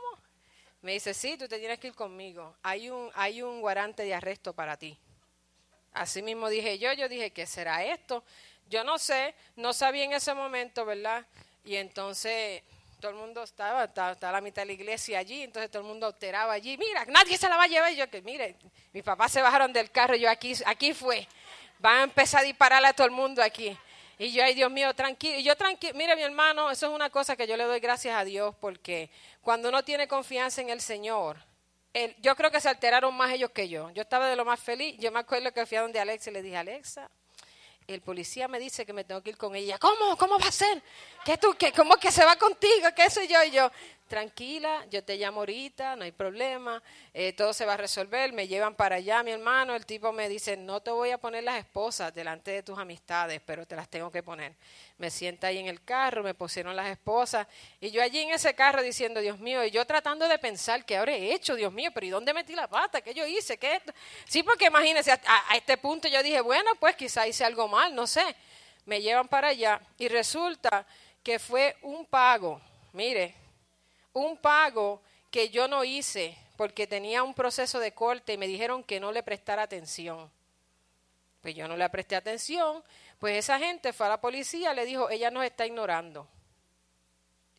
Me 0.81 0.93
dice, 0.93 1.13
sí, 1.13 1.37
tú 1.37 1.47
te 1.47 1.59
tienes 1.59 1.79
que 1.79 1.87
ir 1.87 1.95
conmigo. 1.95 2.55
Hay 2.61 2.89
un, 2.89 3.09
hay 3.13 3.41
un 3.41 3.61
guarante 3.61 4.03
de 4.03 4.13
arresto 4.13 4.53
para 4.53 4.77
ti. 4.77 4.97
Así 5.93 6.21
mismo 6.21 6.49
dije 6.49 6.77
yo, 6.77 6.93
yo 6.93 7.09
dije, 7.09 7.31
¿qué 7.31 7.45
será 7.45 7.83
esto? 7.83 8.23
Yo 8.69 8.83
no 8.83 8.99
sé, 8.99 9.33
no 9.55 9.73
sabía 9.73 10.03
en 10.03 10.13
ese 10.13 10.33
momento, 10.33 10.85
¿verdad? 10.85 11.25
Y 11.63 11.75
entonces 11.75 12.63
todo 12.99 13.11
el 13.11 13.17
mundo 13.17 13.43
estaba, 13.43 13.85
estaba, 13.85 14.11
estaba 14.11 14.33
la 14.33 14.41
mitad 14.41 14.61
de 14.63 14.67
la 14.67 14.73
iglesia 14.73 15.19
allí, 15.19 15.43
entonces 15.43 15.71
todo 15.71 15.81
el 15.81 15.87
mundo 15.87 16.07
alteraba 16.07 16.53
allí, 16.53 16.77
mira, 16.77 17.05
nadie 17.05 17.37
se 17.37 17.47
la 17.49 17.57
va 17.57 17.63
a 17.63 17.67
llevar. 17.67 17.91
Y 17.91 17.95
yo 17.95 18.09
que, 18.09 18.21
mire, 18.21 18.55
mis 18.93 19.03
papás 19.03 19.31
se 19.31 19.41
bajaron 19.41 19.71
del 19.73 19.89
carro, 19.91 20.15
yo 20.15 20.29
aquí, 20.29 20.53
aquí 20.65 20.93
fue, 20.93 21.27
van 21.79 21.97
a 21.99 22.03
empezar 22.03 22.41
a 22.41 22.43
dispararle 22.43 22.87
a 22.89 22.93
todo 22.93 23.07
el 23.07 23.11
mundo 23.11 23.41
aquí. 23.41 23.77
Y 24.17 24.31
yo, 24.33 24.43
ay 24.43 24.53
Dios 24.53 24.69
mío, 24.69 24.93
tranquilo. 24.93 25.39
Y 25.39 25.43
yo 25.43 25.55
tranquilo, 25.55 25.93
mire 25.95 26.15
mi 26.15 26.23
hermano, 26.23 26.69
eso 26.69 26.87
es 26.87 26.93
una 26.93 27.09
cosa 27.09 27.35
que 27.37 27.47
yo 27.47 27.55
le 27.55 27.63
doy 27.63 27.79
gracias 27.79 28.15
a 28.17 28.25
Dios, 28.25 28.53
porque 28.59 29.09
cuando 29.41 29.69
uno 29.69 29.83
tiene 29.83 30.07
confianza 30.07 30.59
en 30.61 30.69
el 30.69 30.81
Señor, 30.81 31.37
el- 31.93 32.15
yo 32.21 32.35
creo 32.35 32.51
que 32.51 32.59
se 32.59 32.67
alteraron 32.69 33.15
más 33.15 33.31
ellos 33.31 33.51
que 33.51 33.69
yo. 33.69 33.89
Yo 33.91 34.01
estaba 34.01 34.27
de 34.29 34.35
lo 34.35 34.43
más 34.45 34.59
feliz. 34.59 34.95
Yo 34.99 35.11
me 35.11 35.19
acuerdo 35.19 35.51
que 35.53 35.65
fui 35.65 35.77
a 35.77 35.81
donde 35.81 35.99
Alexa 35.99 36.29
y 36.29 36.33
le 36.33 36.41
dije, 36.41 36.57
Alexa, 36.57 37.09
el 37.93 38.01
policía 38.01 38.47
me 38.47 38.59
dice 38.59 38.85
que 38.85 38.93
me 38.93 39.03
tengo 39.03 39.21
que 39.21 39.31
ir 39.31 39.37
con 39.37 39.55
ella. 39.55 39.79
¿Cómo? 39.79 40.15
¿Cómo 40.17 40.37
va 40.37 40.47
a 40.47 40.51
ser? 40.51 40.81
¿Qué 41.25 41.37
tú? 41.37 41.55
¿Qué, 41.57 41.71
¿Cómo 41.71 41.95
que 41.97 42.11
se 42.11 42.23
va 42.23 42.35
contigo? 42.35 42.87
¿Qué 42.95 43.09
soy 43.09 43.27
yo? 43.27 43.43
Y 43.43 43.51
yo, 43.51 43.71
tranquila, 44.09 44.85
yo 44.89 45.03
te 45.03 45.15
llamo 45.15 45.39
ahorita, 45.41 45.95
no 45.95 46.03
hay 46.03 46.11
problema, 46.11 46.83
eh, 47.13 47.31
todo 47.31 47.53
se 47.53 47.65
va 47.65 47.75
a 47.75 47.77
resolver, 47.77 48.33
me 48.33 48.47
llevan 48.47 48.75
para 48.75 48.97
allá, 48.97 49.23
mi 49.23 49.31
hermano, 49.31 49.75
el 49.75 49.85
tipo 49.85 50.11
me 50.11 50.27
dice, 50.27 50.57
no 50.57 50.81
te 50.81 50.91
voy 50.91 51.11
a 51.11 51.17
poner 51.17 51.45
las 51.45 51.59
esposas 51.59 52.13
delante 52.13 52.51
de 52.51 52.63
tus 52.63 52.77
amistades, 52.77 53.39
pero 53.45 53.65
te 53.65 53.75
las 53.77 53.87
tengo 53.87 54.11
que 54.11 54.21
poner. 54.21 54.55
Me 54.97 55.09
sienta 55.09 55.47
ahí 55.47 55.59
en 55.59 55.67
el 55.67 55.83
carro, 55.83 56.23
me 56.23 56.33
pusieron 56.33 56.75
las 56.75 56.87
esposas, 56.89 57.47
y 57.79 57.91
yo 57.91 58.03
allí 58.03 58.19
en 58.19 58.31
ese 58.31 58.53
carro 58.55 58.81
diciendo, 58.81 59.21
Dios 59.21 59.39
mío, 59.39 59.63
y 59.63 59.71
yo 59.71 59.85
tratando 59.85 60.27
de 60.27 60.37
pensar, 60.39 60.83
¿qué 60.83 60.97
habré 60.97 61.31
hecho, 61.33 61.55
Dios 61.55 61.71
mío? 61.71 61.91
Pero 61.93 62.05
¿y 62.05 62.09
dónde 62.09 62.33
metí 62.33 62.55
la 62.55 62.67
pata? 62.67 62.99
¿Qué 62.99 63.13
yo 63.13 63.25
hice? 63.25 63.57
¿Qué? 63.57 63.81
Sí, 64.25 64.43
porque 64.43 64.65
imagínense, 64.65 65.11
a, 65.11 65.21
a 65.49 65.55
este 65.55 65.77
punto 65.77 66.07
yo 66.07 66.21
dije, 66.23 66.41
bueno, 66.41 66.71
pues 66.79 66.95
quizá 66.95 67.25
hice 67.27 67.45
algo 67.45 67.67
mal, 67.69 67.95
no 67.95 68.05
sé. 68.07 68.35
Me 68.85 69.01
llevan 69.01 69.27
para 69.27 69.49
allá 69.49 69.79
y 69.99 70.07
resulta 70.07 70.85
que 71.23 71.37
fue 71.37 71.77
un 71.83 72.05
pago, 72.05 72.59
mire, 72.91 73.35
un 74.19 74.37
pago 74.37 75.01
que 75.31 75.49
yo 75.49 75.67
no 75.67 75.83
hice 75.83 76.37
porque 76.57 76.87
tenía 76.87 77.23
un 77.23 77.33
proceso 77.33 77.79
de 77.79 77.93
corte 77.93 78.33
y 78.33 78.37
me 78.37 78.47
dijeron 78.47 78.83
que 78.83 78.99
no 78.99 79.11
le 79.11 79.23
prestara 79.23 79.63
atención. 79.63 80.31
Pues 81.41 81.55
yo 81.55 81.67
no 81.67 81.77
le 81.77 81.87
presté 81.89 82.15
atención, 82.15 82.83
pues 83.17 83.37
esa 83.37 83.57
gente 83.59 83.93
fue 83.93 84.07
a 84.07 84.09
la 84.09 84.21
policía, 84.21 84.73
le 84.73 84.85
dijo, 84.85 85.09
ella 85.09 85.31
nos 85.31 85.45
está 85.45 85.65
ignorando. 85.65 86.27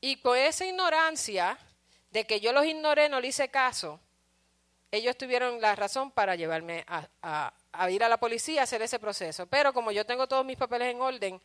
Y 0.00 0.16
con 0.16 0.36
esa 0.36 0.66
ignorancia 0.66 1.58
de 2.10 2.26
que 2.26 2.40
yo 2.40 2.52
los 2.52 2.66
ignoré, 2.66 3.08
no 3.08 3.20
le 3.20 3.28
hice 3.28 3.48
caso, 3.48 4.00
ellos 4.90 5.16
tuvieron 5.16 5.60
la 5.60 5.76
razón 5.76 6.10
para 6.10 6.34
llevarme 6.34 6.84
a, 6.86 7.52
ir 7.90 8.02
a 8.02 8.08
la 8.08 8.18
policía 8.18 8.62
a 8.62 8.64
hacer 8.64 8.82
ese 8.82 8.98
proceso. 8.98 9.46
Pero 9.46 9.72
como 9.72 9.92
yo 9.92 10.04
tengo 10.04 10.26
todos 10.26 10.44
mis 10.44 10.56
papeles 10.56 10.88
en 10.88 11.00
orden 11.00 11.40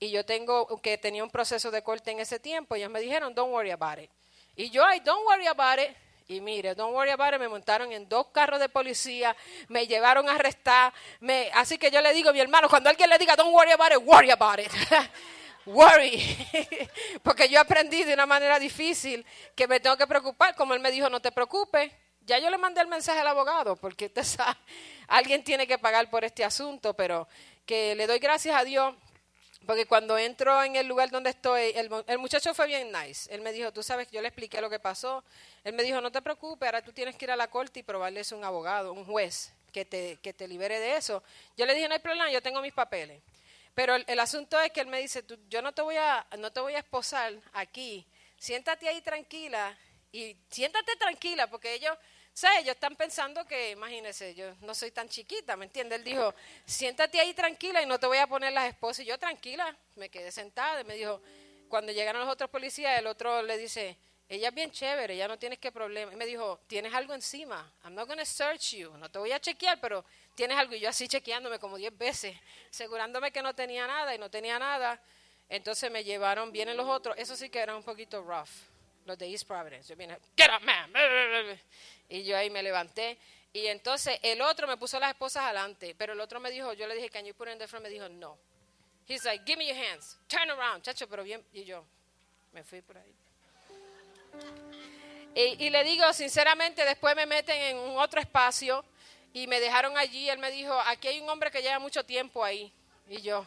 y 0.00 0.10
yo 0.10 0.26
tengo 0.26 0.80
que 0.80 0.98
tenía 0.98 1.22
un 1.22 1.30
proceso 1.30 1.70
de 1.70 1.82
corte 1.82 2.10
en 2.10 2.18
ese 2.18 2.40
tiempo, 2.40 2.74
ellos 2.74 2.90
me 2.90 3.00
dijeron, 3.00 3.34
don't 3.34 3.52
worry 3.52 3.70
about 3.70 3.98
it. 3.98 4.10
Y 4.58 4.70
yo, 4.70 4.84
ay, 4.84 4.98
don't 4.98 5.24
worry 5.24 5.46
about 5.46 5.78
it. 5.78 5.96
Y 6.26 6.40
mire, 6.40 6.74
don't 6.74 6.92
worry 6.92 7.10
about 7.10 7.32
it, 7.32 7.38
me 7.38 7.48
montaron 7.48 7.92
en 7.92 8.08
dos 8.08 8.26
carros 8.32 8.58
de 8.58 8.68
policía, 8.68 9.34
me 9.68 9.86
llevaron 9.86 10.28
a 10.28 10.34
arrestar. 10.34 10.92
Me, 11.20 11.48
así 11.54 11.78
que 11.78 11.92
yo 11.92 12.02
le 12.02 12.12
digo 12.12 12.30
a 12.30 12.32
mi 12.32 12.40
hermano, 12.40 12.68
cuando 12.68 12.90
alguien 12.90 13.08
le 13.08 13.18
diga, 13.18 13.36
don't 13.36 13.54
worry 13.54 13.70
about 13.70 13.92
it, 13.92 13.98
worry 14.04 14.30
about 14.32 14.58
it. 14.58 14.70
worry. 15.66 16.36
Porque 17.22 17.48
yo 17.48 17.60
aprendí 17.60 18.02
de 18.02 18.14
una 18.14 18.26
manera 18.26 18.58
difícil 18.58 19.24
que 19.54 19.68
me 19.68 19.78
tengo 19.78 19.96
que 19.96 20.08
preocupar. 20.08 20.56
Como 20.56 20.74
él 20.74 20.80
me 20.80 20.90
dijo, 20.90 21.08
no 21.08 21.20
te 21.20 21.30
preocupes. 21.30 21.92
Ya 22.22 22.40
yo 22.40 22.50
le 22.50 22.58
mandé 22.58 22.80
el 22.80 22.88
mensaje 22.88 23.20
al 23.20 23.28
abogado, 23.28 23.76
porque 23.76 24.06
usted 24.06 24.24
sabe, 24.24 24.58
alguien 25.06 25.44
tiene 25.44 25.68
que 25.68 25.78
pagar 25.78 26.10
por 26.10 26.24
este 26.24 26.44
asunto, 26.44 26.94
pero 26.94 27.28
que 27.64 27.94
le 27.94 28.08
doy 28.08 28.18
gracias 28.18 28.56
a 28.56 28.64
Dios 28.64 28.92
porque 29.68 29.84
cuando 29.84 30.16
entro 30.16 30.62
en 30.64 30.76
el 30.76 30.86
lugar 30.86 31.10
donde 31.10 31.28
estoy, 31.28 31.72
el, 31.74 31.90
el 32.06 32.16
muchacho 32.16 32.54
fue 32.54 32.66
bien 32.66 32.90
nice. 32.90 33.30
Él 33.34 33.42
me 33.42 33.52
dijo, 33.52 33.70
tú 33.70 33.82
sabes, 33.82 34.10
yo 34.10 34.22
le 34.22 34.28
expliqué 34.28 34.62
lo 34.62 34.70
que 34.70 34.78
pasó. 34.78 35.22
Él 35.62 35.74
me 35.74 35.82
dijo, 35.82 36.00
no 36.00 36.10
te 36.10 36.22
preocupes, 36.22 36.66
ahora 36.66 36.80
tú 36.80 36.90
tienes 36.94 37.16
que 37.16 37.26
ir 37.26 37.30
a 37.32 37.36
la 37.36 37.48
corte 37.48 37.80
y 37.80 37.82
probarles 37.82 38.32
un 38.32 38.42
abogado, 38.44 38.94
un 38.94 39.04
juez, 39.04 39.52
que 39.70 39.84
te, 39.84 40.16
que 40.22 40.32
te 40.32 40.48
libere 40.48 40.80
de 40.80 40.96
eso. 40.96 41.22
Yo 41.54 41.66
le 41.66 41.74
dije, 41.74 41.86
no 41.86 41.92
hay 41.92 42.00
problema, 42.00 42.30
yo 42.30 42.40
tengo 42.40 42.62
mis 42.62 42.72
papeles. 42.72 43.20
Pero 43.74 43.94
el, 43.94 44.06
el 44.08 44.18
asunto 44.20 44.58
es 44.58 44.72
que 44.72 44.80
él 44.80 44.86
me 44.86 45.00
dice, 45.02 45.22
"Tú- 45.22 45.38
yo 45.50 45.60
no 45.60 45.72
te, 45.74 45.82
voy 45.82 45.96
a, 45.96 46.26
no 46.38 46.50
te 46.50 46.60
voy 46.60 46.74
a 46.74 46.78
esposar 46.78 47.34
aquí. 47.52 48.06
Siéntate 48.38 48.88
ahí 48.88 49.02
tranquila 49.02 49.76
y 50.12 50.34
siéntate 50.48 50.96
tranquila 50.96 51.46
porque 51.50 51.74
ellos 51.74 51.94
¿Sabes? 52.32 52.60
Ellos 52.60 52.74
están 52.74 52.94
pensando 52.94 53.44
que, 53.44 53.70
imagínense, 53.70 54.34
yo 54.34 54.54
no 54.60 54.74
soy 54.74 54.90
tan 54.90 55.08
chiquita, 55.08 55.56
¿me 55.56 55.64
entiendes? 55.64 55.98
Él 55.98 56.04
dijo, 56.04 56.34
siéntate 56.64 57.18
ahí 57.20 57.34
tranquila 57.34 57.82
y 57.82 57.86
no 57.86 57.98
te 57.98 58.06
voy 58.06 58.18
a 58.18 58.26
poner 58.26 58.52
las 58.52 58.68
esposas. 58.68 59.00
Y 59.04 59.08
yo 59.08 59.18
tranquila, 59.18 59.76
me 59.96 60.08
quedé 60.08 60.30
sentada 60.30 60.80
y 60.80 60.84
me 60.84 60.94
dijo, 60.94 61.20
cuando 61.68 61.92
llegaron 61.92 62.22
los 62.22 62.30
otros 62.30 62.48
policías, 62.50 62.98
el 62.98 63.06
otro 63.06 63.42
le 63.42 63.58
dice, 63.58 63.96
ella 64.28 64.48
es 64.48 64.54
bien 64.54 64.70
chévere, 64.70 65.14
ella 65.14 65.26
no 65.26 65.38
tienes 65.38 65.58
que 65.58 65.72
problema. 65.72 66.12
Y 66.12 66.16
me 66.16 66.26
dijo, 66.26 66.60
tienes 66.66 66.92
algo 66.92 67.14
encima. 67.14 67.72
I'm 67.82 67.94
not 67.94 68.06
going 68.06 68.18
to 68.18 68.26
search 68.26 68.74
you. 68.74 68.94
No 68.98 69.10
te 69.10 69.18
voy 69.18 69.32
a 69.32 69.40
chequear, 69.40 69.80
pero 69.80 70.04
tienes 70.34 70.56
algo. 70.58 70.74
Y 70.74 70.80
yo 70.80 70.88
así 70.90 71.08
chequeándome 71.08 71.58
como 71.58 71.78
10 71.78 71.96
veces, 71.96 72.36
asegurándome 72.70 73.30
que 73.30 73.40
no 73.40 73.54
tenía 73.54 73.86
nada 73.86 74.14
y 74.14 74.18
no 74.18 74.30
tenía 74.30 74.58
nada. 74.58 75.00
Entonces 75.48 75.90
me 75.90 76.04
llevaron, 76.04 76.52
vienen 76.52 76.76
los 76.76 76.86
otros. 76.86 77.16
Eso 77.16 77.36
sí 77.36 77.48
que 77.48 77.58
era 77.58 77.74
un 77.74 77.82
poquito 77.82 78.22
rough. 78.22 78.50
Los 79.06 79.16
de 79.16 79.26
East 79.26 79.46
Providence. 79.46 79.88
Yo 79.88 79.96
vine, 79.96 80.18
get 80.36 80.50
up, 80.50 80.62
man. 80.62 80.92
Y 82.08 82.24
yo 82.24 82.36
ahí 82.36 82.50
me 82.50 82.62
levanté. 82.62 83.18
Y 83.52 83.66
entonces 83.66 84.18
el 84.22 84.40
otro 84.42 84.66
me 84.66 84.76
puso 84.76 84.98
las 85.00 85.10
esposas 85.10 85.44
adelante. 85.44 85.94
Pero 85.96 86.12
el 86.12 86.20
otro 86.20 86.40
me 86.40 86.50
dijo, 86.50 86.72
yo 86.72 86.86
le 86.86 86.94
dije, 86.94 87.10
can 87.10 87.24
you 87.24 87.34
put 87.34 87.48
it 87.48 87.54
in 87.54 87.58
the 87.58 87.68
front? 87.68 87.84
Me 87.84 87.90
dijo, 87.90 88.08
no. 88.08 88.38
He's 89.06 89.24
like, 89.24 89.44
give 89.46 89.58
me 89.58 89.66
your 89.66 89.76
hands. 89.76 90.18
Turn 90.28 90.50
around, 90.50 90.82
chacho, 90.82 91.08
pero 91.08 91.22
bien. 91.22 91.42
Y 91.52 91.64
yo 91.64 91.84
me 92.52 92.62
fui 92.62 92.82
por 92.82 92.98
ahí. 92.98 93.14
Y, 95.34 95.70
le 95.70 95.84
digo, 95.84 96.12
sinceramente, 96.12 96.84
después 96.84 97.14
me 97.14 97.24
meten 97.24 97.56
en 97.56 97.76
un 97.76 97.96
otro 97.98 98.20
espacio 98.20 98.84
y 99.32 99.46
me 99.46 99.60
dejaron 99.60 99.96
allí. 99.96 100.28
Él 100.28 100.38
me 100.38 100.50
dijo, 100.50 100.72
aquí 100.86 101.08
hay 101.08 101.20
un 101.20 101.28
hombre 101.28 101.50
que 101.50 101.62
lleva 101.62 101.78
mucho 101.78 102.04
tiempo 102.04 102.44
ahí. 102.44 102.72
Y 103.08 103.22
yo. 103.22 103.46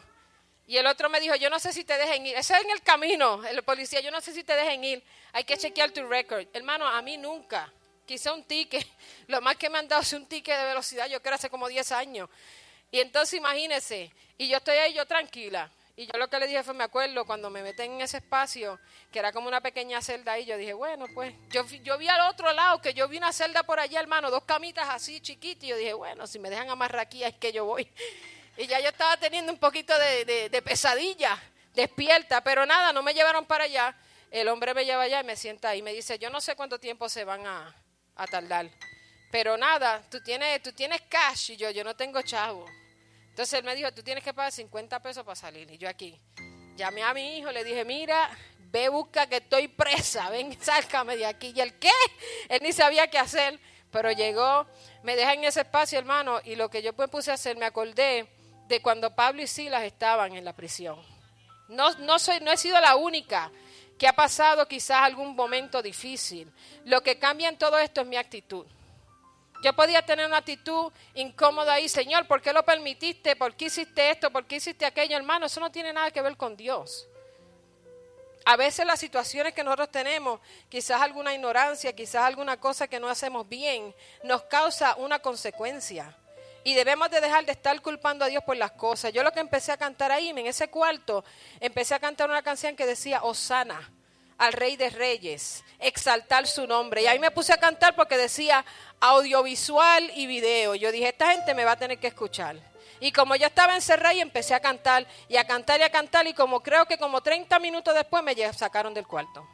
Y 0.66 0.78
el 0.78 0.86
otro 0.86 1.10
me 1.10 1.20
dijo, 1.20 1.34
yo 1.36 1.50
no 1.50 1.58
sé 1.58 1.72
si 1.72 1.84
te 1.84 1.98
dejen 1.98 2.26
ir. 2.26 2.36
Eso 2.36 2.54
es 2.54 2.64
en 2.64 2.70
el 2.70 2.82
camino, 2.82 3.44
el 3.44 3.62
policía, 3.62 4.00
yo 4.00 4.10
no 4.10 4.20
sé 4.20 4.32
si 4.32 4.42
te 4.42 4.54
dejen 4.54 4.82
ir. 4.84 5.02
Hay 5.32 5.44
que 5.44 5.58
chequear 5.58 5.90
tu 5.90 6.06
récord. 6.06 6.46
Hermano, 6.52 6.86
a 6.86 7.02
mí 7.02 7.18
nunca. 7.18 7.70
Quizá 8.12 8.34
un 8.34 8.44
ticket. 8.44 8.86
Lo 9.26 9.40
más 9.40 9.56
que 9.56 9.70
me 9.70 9.78
han 9.78 9.88
dado 9.88 10.02
es 10.02 10.12
un 10.12 10.26
ticket 10.26 10.54
de 10.58 10.64
velocidad, 10.66 11.06
yo 11.08 11.22
creo 11.22 11.34
hace 11.34 11.48
como 11.48 11.66
10 11.66 11.92
años. 11.92 12.28
Y 12.90 13.00
entonces 13.00 13.38
imagínese, 13.38 14.12
y 14.36 14.48
yo 14.48 14.58
estoy 14.58 14.76
ahí 14.76 14.92
yo 14.92 15.06
tranquila. 15.06 15.72
Y 15.96 16.04
yo 16.04 16.18
lo 16.18 16.28
que 16.28 16.38
le 16.38 16.46
dije 16.46 16.62
fue, 16.62 16.74
me 16.74 16.84
acuerdo, 16.84 17.24
cuando 17.24 17.48
me 17.48 17.62
meten 17.62 17.90
en 17.92 18.00
ese 18.02 18.18
espacio, 18.18 18.78
que 19.10 19.18
era 19.18 19.32
como 19.32 19.48
una 19.48 19.62
pequeña 19.62 20.02
celda 20.02 20.32
ahí, 20.32 20.44
yo 20.44 20.58
dije, 20.58 20.74
bueno, 20.74 21.06
pues, 21.14 21.32
yo, 21.48 21.64
yo 21.82 21.96
vi 21.96 22.06
al 22.06 22.20
otro 22.28 22.52
lado, 22.52 22.82
que 22.82 22.92
yo 22.92 23.08
vi 23.08 23.16
una 23.16 23.32
celda 23.32 23.62
por 23.62 23.80
allá, 23.80 23.98
hermano, 24.00 24.30
dos 24.30 24.44
camitas 24.44 24.90
así 24.90 25.22
chiquitas, 25.22 25.64
y 25.64 25.68
yo 25.68 25.76
dije, 25.78 25.94
bueno, 25.94 26.26
si 26.26 26.38
me 26.38 26.50
dejan 26.50 26.68
amarrar 26.68 27.00
aquí, 27.00 27.24
es 27.24 27.32
que 27.36 27.50
yo 27.50 27.64
voy. 27.64 27.90
Y 28.58 28.66
ya 28.66 28.78
yo 28.80 28.90
estaba 28.90 29.16
teniendo 29.16 29.50
un 29.50 29.58
poquito 29.58 29.98
de, 29.98 30.26
de- 30.26 30.48
de 30.50 30.60
pesadilla, 30.60 31.42
despierta, 31.72 32.44
pero 32.44 32.66
nada, 32.66 32.92
no 32.92 33.02
me 33.02 33.14
llevaron 33.14 33.46
para 33.46 33.64
allá. 33.64 33.96
El 34.30 34.48
hombre 34.48 34.74
me 34.74 34.84
lleva 34.84 35.04
allá 35.04 35.20
y 35.20 35.24
me 35.24 35.34
sienta 35.36 35.70
ahí, 35.70 35.80
me 35.80 35.94
dice, 35.94 36.18
yo 36.18 36.28
no 36.28 36.38
sé 36.42 36.54
cuánto 36.54 36.78
tiempo 36.78 37.08
se 37.08 37.24
van 37.24 37.46
a, 37.46 37.74
a 38.16 38.26
tardar, 38.26 38.70
pero 39.30 39.56
nada, 39.56 40.02
tú 40.10 40.20
tienes, 40.20 40.62
tú 40.62 40.72
tienes 40.72 41.00
cash, 41.08 41.52
y 41.52 41.56
yo, 41.56 41.70
yo 41.70 41.82
no 41.82 41.96
tengo 41.96 42.20
chavo. 42.22 42.66
Entonces 43.30 43.58
él 43.58 43.64
me 43.64 43.74
dijo, 43.74 43.90
tú 43.92 44.02
tienes 44.02 44.22
que 44.22 44.34
pagar 44.34 44.52
50 44.52 45.00
pesos 45.00 45.24
para 45.24 45.34
salir. 45.34 45.70
Y 45.70 45.78
yo 45.78 45.88
aquí, 45.88 46.20
llamé 46.76 47.02
a 47.02 47.14
mi 47.14 47.38
hijo, 47.38 47.50
le 47.50 47.64
dije, 47.64 47.82
mira, 47.82 48.30
ve, 48.58 48.90
busca 48.90 49.26
que 49.26 49.36
estoy 49.36 49.68
presa, 49.68 50.28
ven, 50.28 50.54
sálcame 50.60 51.16
de 51.16 51.24
aquí. 51.24 51.54
¿Y 51.56 51.60
el 51.62 51.78
qué? 51.78 51.90
Él 52.50 52.60
ni 52.62 52.74
sabía 52.74 53.06
qué 53.08 53.18
hacer, 53.18 53.58
pero 53.90 54.12
llegó, 54.12 54.66
me 55.02 55.16
deja 55.16 55.32
en 55.32 55.44
ese 55.44 55.60
espacio, 55.60 55.98
hermano, 55.98 56.40
y 56.44 56.56
lo 56.56 56.68
que 56.68 56.82
yo 56.82 56.92
me 56.92 57.08
puse 57.08 57.30
a 57.30 57.34
hacer, 57.34 57.56
me 57.56 57.64
acordé 57.64 58.28
de 58.68 58.82
cuando 58.82 59.14
Pablo 59.14 59.40
y 59.40 59.46
Silas 59.46 59.84
estaban 59.84 60.36
en 60.36 60.44
la 60.44 60.54
prisión. 60.54 61.00
No, 61.68 61.90
no, 62.00 62.18
soy, 62.18 62.40
no 62.40 62.52
he 62.52 62.58
sido 62.58 62.78
la 62.80 62.96
única 62.96 63.50
que 64.02 64.08
ha 64.08 64.12
pasado 64.12 64.66
quizás 64.66 65.00
algún 65.00 65.36
momento 65.36 65.80
difícil. 65.80 66.52
Lo 66.86 67.04
que 67.04 67.20
cambia 67.20 67.48
en 67.48 67.56
todo 67.56 67.78
esto 67.78 68.00
es 68.00 68.06
mi 68.08 68.16
actitud. 68.16 68.66
Yo 69.62 69.72
podía 69.74 70.04
tener 70.04 70.26
una 70.26 70.38
actitud 70.38 70.92
incómoda 71.14 71.74
ahí, 71.74 71.88
Señor, 71.88 72.26
¿por 72.26 72.42
qué 72.42 72.52
lo 72.52 72.64
permitiste? 72.64 73.36
¿Por 73.36 73.54
qué 73.54 73.66
hiciste 73.66 74.10
esto? 74.10 74.32
¿Por 74.32 74.44
qué 74.44 74.56
hiciste 74.56 74.84
aquello? 74.84 75.16
Hermano, 75.16 75.46
eso 75.46 75.60
no 75.60 75.70
tiene 75.70 75.92
nada 75.92 76.10
que 76.10 76.20
ver 76.20 76.36
con 76.36 76.56
Dios. 76.56 77.06
A 78.44 78.56
veces 78.56 78.84
las 78.84 78.98
situaciones 78.98 79.54
que 79.54 79.62
nosotros 79.62 79.92
tenemos, 79.92 80.40
quizás 80.68 81.00
alguna 81.00 81.32
ignorancia, 81.32 81.94
quizás 81.94 82.24
alguna 82.24 82.58
cosa 82.58 82.88
que 82.88 82.98
no 82.98 83.08
hacemos 83.08 83.48
bien, 83.48 83.94
nos 84.24 84.42
causa 84.42 84.96
una 84.96 85.20
consecuencia. 85.20 86.18
Y 86.64 86.74
debemos 86.74 87.10
de 87.10 87.20
dejar 87.20 87.44
de 87.44 87.52
estar 87.52 87.80
culpando 87.80 88.24
a 88.24 88.28
Dios 88.28 88.44
por 88.44 88.56
las 88.56 88.72
cosas. 88.72 89.12
Yo 89.12 89.22
lo 89.22 89.32
que 89.32 89.40
empecé 89.40 89.72
a 89.72 89.76
cantar 89.76 90.12
ahí, 90.12 90.28
en 90.28 90.38
ese 90.38 90.68
cuarto, 90.68 91.24
empecé 91.60 91.94
a 91.94 92.00
cantar 92.00 92.30
una 92.30 92.42
canción 92.42 92.76
que 92.76 92.86
decía, 92.86 93.22
Osana 93.22 93.90
al 94.42 94.52
Rey 94.52 94.76
de 94.76 94.90
Reyes, 94.90 95.62
exaltar 95.78 96.48
su 96.48 96.66
nombre. 96.66 97.02
Y 97.02 97.06
ahí 97.06 97.20
me 97.20 97.30
puse 97.30 97.52
a 97.52 97.58
cantar 97.58 97.94
porque 97.94 98.16
decía 98.16 98.64
audiovisual 98.98 100.10
y 100.16 100.26
video. 100.26 100.74
Yo 100.74 100.90
dije, 100.90 101.10
esta 101.10 101.30
gente 101.30 101.54
me 101.54 101.64
va 101.64 101.72
a 101.72 101.78
tener 101.78 101.98
que 101.98 102.08
escuchar. 102.08 102.56
Y 102.98 103.12
como 103.12 103.36
yo 103.36 103.46
estaba 103.46 103.76
encerrada 103.76 104.14
y 104.14 104.20
empecé 104.20 104.54
a 104.54 104.60
cantar 104.60 105.06
y 105.28 105.36
a 105.36 105.46
cantar 105.46 105.78
y 105.78 105.84
a 105.84 105.90
cantar 105.90 106.26
y 106.26 106.34
como 106.34 106.60
creo 106.60 106.86
que 106.86 106.98
como 106.98 107.20
30 107.20 107.58
minutos 107.60 107.94
después 107.94 108.22
me 108.24 108.34
sacaron 108.52 108.92
del 108.94 109.06
cuarto. 109.06 109.46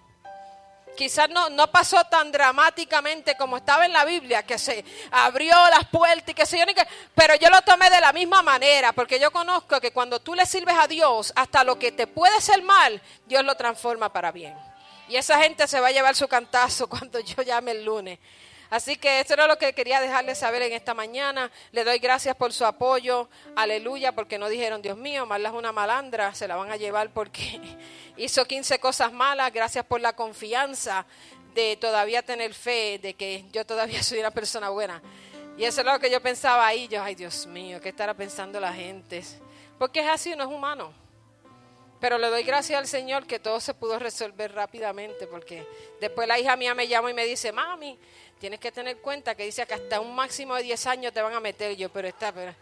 Quizás 0.99 1.31
no, 1.31 1.49
no 1.49 1.71
pasó 1.71 2.03
tan 2.07 2.33
dramáticamente 2.33 3.37
como 3.37 3.59
estaba 3.59 3.87
en 3.87 3.92
la 3.92 4.05
Biblia, 4.05 4.42
que 4.42 4.59
se 4.59 4.85
abrió 5.13 5.55
las 5.71 5.87
puertas 5.87 6.31
y 6.31 6.35
que 6.35 6.44
se 6.44 6.59
yo, 6.59 6.65
pero 7.15 7.37
yo 7.37 7.49
lo 7.51 7.63
tomé 7.63 7.88
de 7.88 8.01
la 8.01 8.13
misma 8.13 8.42
manera, 8.42 8.92
porque 8.92 9.21
yo 9.21 9.31
conozco 9.31 9.81
que 9.81 9.92
cuando 9.92 10.19
tú 10.19 10.35
le 10.35 10.44
sirves 10.44 10.75
a 10.77 10.88
Dios, 10.88 11.33
hasta 11.37 11.63
lo 11.63 11.79
que 11.79 11.92
te 11.92 12.09
puede 12.09 12.40
ser 12.40 12.65
mal, 12.65 13.01
Dios 13.27 13.44
lo 13.44 13.55
transforma 13.55 14.13
para 14.13 14.33
bien. 14.33 14.57
Y 15.07 15.15
esa 15.15 15.40
gente 15.40 15.69
se 15.69 15.79
va 15.79 15.87
a 15.87 15.92
llevar 15.92 16.17
su 16.17 16.27
cantazo 16.27 16.88
cuando 16.88 17.21
yo 17.21 17.44
llame 17.44 17.71
el 17.71 17.85
lunes. 17.85 18.19
Así 18.71 18.96
que 18.96 19.21
eso 19.21 19.33
era 19.33 19.46
lo 19.46 19.56
que 19.56 19.73
quería 19.73 20.00
dejarles 20.00 20.38
saber 20.38 20.62
en 20.62 20.73
esta 20.73 20.92
mañana. 20.92 21.50
Le 21.73 21.85
doy 21.85 21.98
gracias 21.98 22.37
por 22.37 22.52
su 22.52 22.66
apoyo. 22.66 23.29
Aleluya, 23.56 24.12
porque 24.12 24.38
no 24.38 24.48
dijeron, 24.48 24.83
Dios 24.83 24.98
mío, 24.98 25.25
Marla 25.25 25.48
es 25.48 25.54
una 25.54 25.73
malandra, 25.73 26.35
se 26.35 26.46
la 26.46 26.56
van 26.56 26.71
a 26.71 26.77
llevar 26.77 27.10
porque 27.10 27.60
hizo 28.16 28.44
15 28.44 28.79
cosas 28.79 29.12
malas. 29.12 29.52
Gracias 29.52 29.85
por 29.87 30.00
la 30.00 30.14
confianza 30.14 31.06
de 31.54 31.77
todavía 31.77 32.23
tener 32.23 32.52
fe 32.52 32.98
de 33.00 33.14
que 33.14 33.44
yo 33.52 33.64
todavía 33.64 34.02
soy 34.02 34.19
una 34.19 34.31
persona 34.31 34.69
buena. 34.69 35.02
Y 35.56 35.64
eso 35.64 35.81
es 35.81 35.87
lo 35.87 35.98
que 35.98 36.10
yo 36.10 36.21
pensaba 36.21 36.66
ahí. 36.66 36.88
Yo, 36.88 37.02
ay 37.02 37.14
Dios 37.14 37.46
mío, 37.46 37.81
¿qué 37.81 37.88
estará 37.88 38.14
pensando 38.14 38.60
la 38.60 38.73
gente? 38.73 39.25
Porque 39.79 40.00
es 40.00 40.08
así, 40.08 40.37
no 40.37 40.44
es 40.44 40.50
humano. 40.50 40.92
Pero 42.00 42.16
le 42.16 42.29
doy 42.29 42.44
gracias 42.44 42.79
al 42.79 42.87
Señor 42.87 43.27
que 43.27 43.40
todo 43.40 43.58
se 43.58 43.75
pudo 43.75 43.98
resolver 43.98 44.52
rápidamente, 44.52 45.27
porque 45.27 45.66
después 46.00 46.29
la 46.29 46.38
hija 46.38 46.56
mía 46.56 46.75
me 46.75 46.87
llama 46.87 47.10
y 47.10 47.14
me 47.14 47.25
dice, 47.25 47.50
mami, 47.50 47.98
tienes 48.39 48.61
que 48.61 48.73
tener 48.73 48.99
cuenta 48.99 49.35
que 49.35 49.45
dice 49.45 49.67
que 49.67 49.75
hasta 49.75 50.01
un 50.01 50.15
máximo 50.15 50.55
de 50.55 50.63
10 50.63 50.87
años 50.87 51.13
te 51.13 51.21
van 51.23 51.35
a 51.35 51.41
meter. 51.41 51.77
Yo, 51.77 51.89
pero 51.91 52.09
está, 52.09 52.33
pero, 52.33 52.55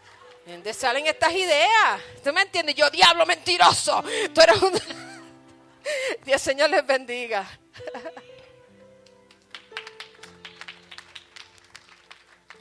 ¿de 0.45 0.51
dónde 0.53 0.73
salen 0.73 1.07
estas 1.07 1.31
ideas? 1.33 2.01
¿Tú 2.23 2.33
me 2.33 2.41
entiendes? 2.41 2.75
Yo, 2.75 2.89
diablo 2.89 3.25
mentiroso, 3.25 4.03
tú 4.33 4.41
eres 4.41 4.61
un... 4.61 4.73
Dios 6.25 6.41
Señor 6.41 6.69
les 6.69 6.85
bendiga. 6.85 7.47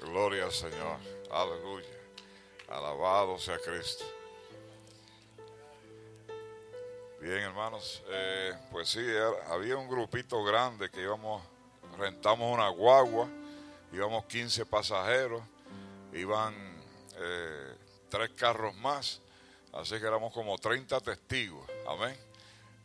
Gloria 0.00 0.44
al 0.44 0.52
Señor. 0.52 0.98
Aleluya. 1.30 1.88
Alabado 2.68 3.38
sea 3.38 3.58
Cristo. 3.58 4.04
Bien, 7.20 7.38
hermanos. 7.38 8.02
eh, 8.08 8.52
pues 8.70 8.88
sí, 8.90 9.00
había 9.48 9.76
un 9.76 9.88
grupito 9.88 10.44
grande 10.44 10.90
que 10.90 11.02
íbamos, 11.02 11.42
rentamos 11.98 12.52
una 12.52 12.68
guagua, 12.68 13.28
íbamos 13.92 14.24
15 14.26 14.66
pasajeros, 14.66 15.42
iban 16.12 16.54
eh, 17.16 17.74
tres 18.08 18.30
carros 18.30 18.74
más, 18.76 19.20
así 19.72 19.98
que 19.98 20.06
éramos 20.06 20.32
como 20.32 20.58
30 20.58 21.00
testigos, 21.00 21.66
amén, 21.88 22.16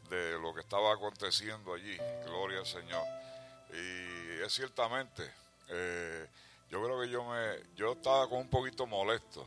de 0.09 0.39
lo 0.39 0.53
que 0.53 0.61
estaba 0.61 0.93
aconteciendo 0.93 1.73
allí. 1.73 1.97
Gloria 2.25 2.59
al 2.59 2.65
Señor. 2.65 3.03
Y 3.73 4.41
es 4.43 4.53
ciertamente, 4.53 5.29
eh, 5.69 6.27
yo 6.69 6.83
creo 6.83 7.01
que 7.01 7.09
yo 7.09 7.23
me, 7.23 7.75
yo 7.75 7.93
estaba 7.93 8.27
con 8.29 8.39
un 8.39 8.49
poquito 8.49 8.85
molesto, 8.85 9.45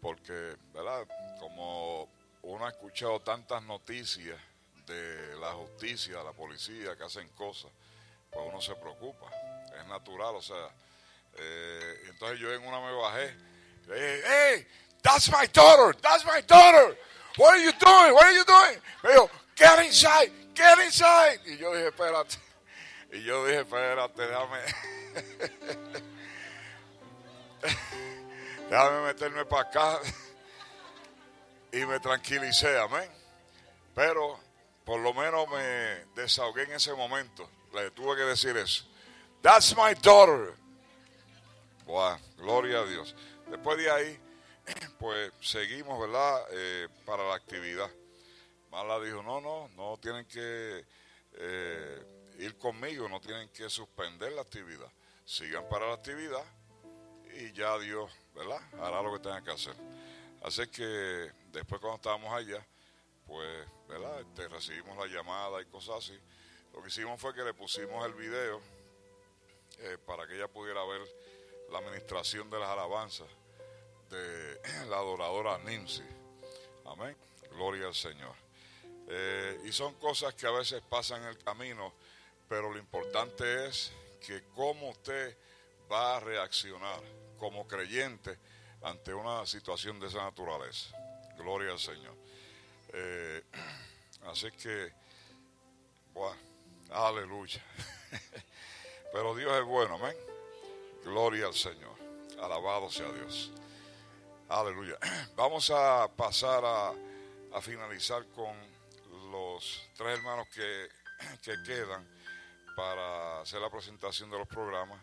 porque, 0.00 0.56
¿verdad? 0.72 1.06
Como 1.38 2.08
uno 2.42 2.66
ha 2.66 2.70
escuchado 2.70 3.20
tantas 3.20 3.62
noticias 3.62 4.38
de 4.86 5.36
la 5.36 5.52
justicia, 5.52 6.22
la 6.22 6.32
policía 6.32 6.96
que 6.96 7.04
hacen 7.04 7.28
cosas, 7.30 7.70
pues 8.30 8.46
uno 8.46 8.60
se 8.60 8.74
preocupa, 8.76 9.26
es 9.78 9.86
natural, 9.86 10.36
o 10.36 10.42
sea, 10.42 10.68
eh, 11.36 11.94
entonces 12.08 12.38
yo 12.38 12.52
en 12.52 12.64
una 12.66 12.80
me 12.80 12.92
bajé, 12.92 13.36
dije, 13.86 14.22
hey, 14.24 14.66
that's 15.02 15.30
my 15.30 15.46
daughter, 15.52 15.94
that's 16.00 16.24
my 16.24 16.40
daughter, 16.46 16.96
what 17.36 17.52
are 17.52 17.62
you 17.62 17.72
doing, 17.72 18.14
what 18.14 18.24
are 18.24 18.34
you 18.34 18.44
doing? 18.44 18.78
Me 19.02 19.10
dijo, 19.10 19.30
get 19.56 19.84
inside, 19.84 20.32
get 20.54 20.78
inside, 20.84 21.40
y 21.46 21.56
yo 21.56 21.74
dije, 21.74 21.88
espérate, 21.88 22.36
y 23.12 23.22
yo 23.22 23.44
dije, 23.46 23.60
espérate, 23.60 24.26
déjame, 24.26 24.60
déjame 28.70 29.06
meterme 29.06 29.44
para 29.44 29.62
acá, 29.62 30.00
y 31.72 31.86
me 31.86 32.00
tranquilicé, 32.00 32.78
amén. 32.78 33.08
Pero 33.94 34.38
por 34.84 35.00
lo 35.00 35.12
menos 35.14 35.48
me 35.48 36.04
desahogué 36.14 36.64
en 36.64 36.72
ese 36.72 36.94
momento. 36.94 37.48
Le 37.72 37.90
tuve 37.90 38.16
que 38.16 38.22
decir 38.22 38.56
eso. 38.56 38.84
That's 39.42 39.74
my 39.76 39.94
daughter. 39.94 40.54
Buah, 41.86 42.18
gloria 42.36 42.80
a 42.80 42.86
Dios. 42.86 43.14
Después 43.48 43.78
de 43.78 43.90
ahí, 43.90 44.20
pues 44.98 45.32
seguimos, 45.40 45.98
¿verdad? 46.00 46.46
Eh, 46.52 46.88
para 47.04 47.26
la 47.26 47.34
actividad. 47.34 47.90
Mala 48.70 49.00
dijo, 49.00 49.22
no, 49.22 49.40
no, 49.40 49.68
no 49.76 49.98
tienen 49.98 50.24
que 50.26 50.84
eh, 51.32 52.34
ir 52.38 52.56
conmigo, 52.56 53.08
no 53.08 53.20
tienen 53.20 53.48
que 53.48 53.68
suspender 53.68 54.32
la 54.32 54.42
actividad. 54.42 54.90
Sigan 55.24 55.68
para 55.68 55.88
la 55.88 55.94
actividad 55.94 56.44
y 57.34 57.52
ya 57.52 57.78
Dios, 57.78 58.10
¿verdad? 58.34 58.60
Hará 58.80 59.02
lo 59.02 59.12
que 59.12 59.20
tenga 59.20 59.42
que 59.42 59.50
hacer. 59.50 59.74
Así 60.42 60.66
que 60.68 61.32
después 61.52 61.80
cuando 61.80 61.96
estábamos 61.96 62.32
allá, 62.32 62.64
pues, 63.26 63.66
¿verdad? 63.88 64.20
Este, 64.20 64.48
recibimos 64.48 64.96
la 64.96 65.06
llamada 65.06 65.60
y 65.60 65.64
cosas 65.66 65.96
así. 65.98 66.18
Lo 66.72 66.82
que 66.82 66.88
hicimos 66.88 67.20
fue 67.20 67.34
que 67.34 67.42
le 67.42 67.54
pusimos 67.54 68.04
el 68.06 68.14
video 68.14 68.60
eh, 69.78 69.98
para 70.06 70.26
que 70.26 70.36
ella 70.36 70.48
pudiera 70.48 70.84
ver 70.84 71.00
la 71.70 71.78
administración 71.78 72.50
de 72.50 72.58
las 72.58 72.68
alabanzas 72.68 73.28
de 74.10 74.60
la 74.88 74.96
adoradora 74.96 75.58
Nimsi. 75.58 76.02
Amén. 76.86 77.16
Gloria 77.52 77.86
al 77.86 77.94
Señor. 77.94 78.34
Eh, 79.08 79.60
y 79.64 79.72
son 79.72 79.94
cosas 79.94 80.34
que 80.34 80.46
a 80.46 80.50
veces 80.50 80.82
pasan 80.88 81.22
en 81.22 81.28
el 81.28 81.38
camino, 81.38 81.92
pero 82.48 82.72
lo 82.72 82.78
importante 82.78 83.66
es 83.66 83.92
que 84.24 84.44
cómo 84.54 84.90
usted 84.90 85.36
va 85.90 86.16
a 86.16 86.20
reaccionar 86.20 87.00
como 87.38 87.66
creyente 87.66 88.38
ante 88.82 89.12
una 89.14 89.46
situación 89.46 89.98
de 89.98 90.06
esa 90.06 90.22
naturaleza. 90.22 90.96
Gloria 91.36 91.72
al 91.72 91.78
Señor. 91.78 92.14
Eh, 92.92 93.42
así 94.26 94.50
que, 94.52 94.92
bueno, 96.12 96.49
aleluya. 96.92 97.62
Pero 99.12 99.34
Dios 99.34 99.52
es 99.58 99.64
bueno, 99.64 99.96
amén. 99.96 100.16
Gloria 101.04 101.46
al 101.46 101.54
Señor. 101.54 101.94
Alabado 102.40 102.90
sea 102.90 103.10
Dios. 103.12 103.50
Aleluya. 104.48 104.96
Vamos 105.36 105.70
a 105.70 106.08
pasar 106.08 106.62
a, 106.64 106.92
finalizar 107.60 108.24
con 108.28 108.54
los 109.30 109.88
tres 109.96 110.18
hermanos 110.18 110.48
que, 110.48 110.88
que 111.42 111.54
quedan 111.64 112.06
para 112.76 113.40
hacer 113.40 113.60
la 113.60 113.70
presentación 113.70 114.30
de 114.30 114.38
los 114.38 114.48
programas 114.48 115.00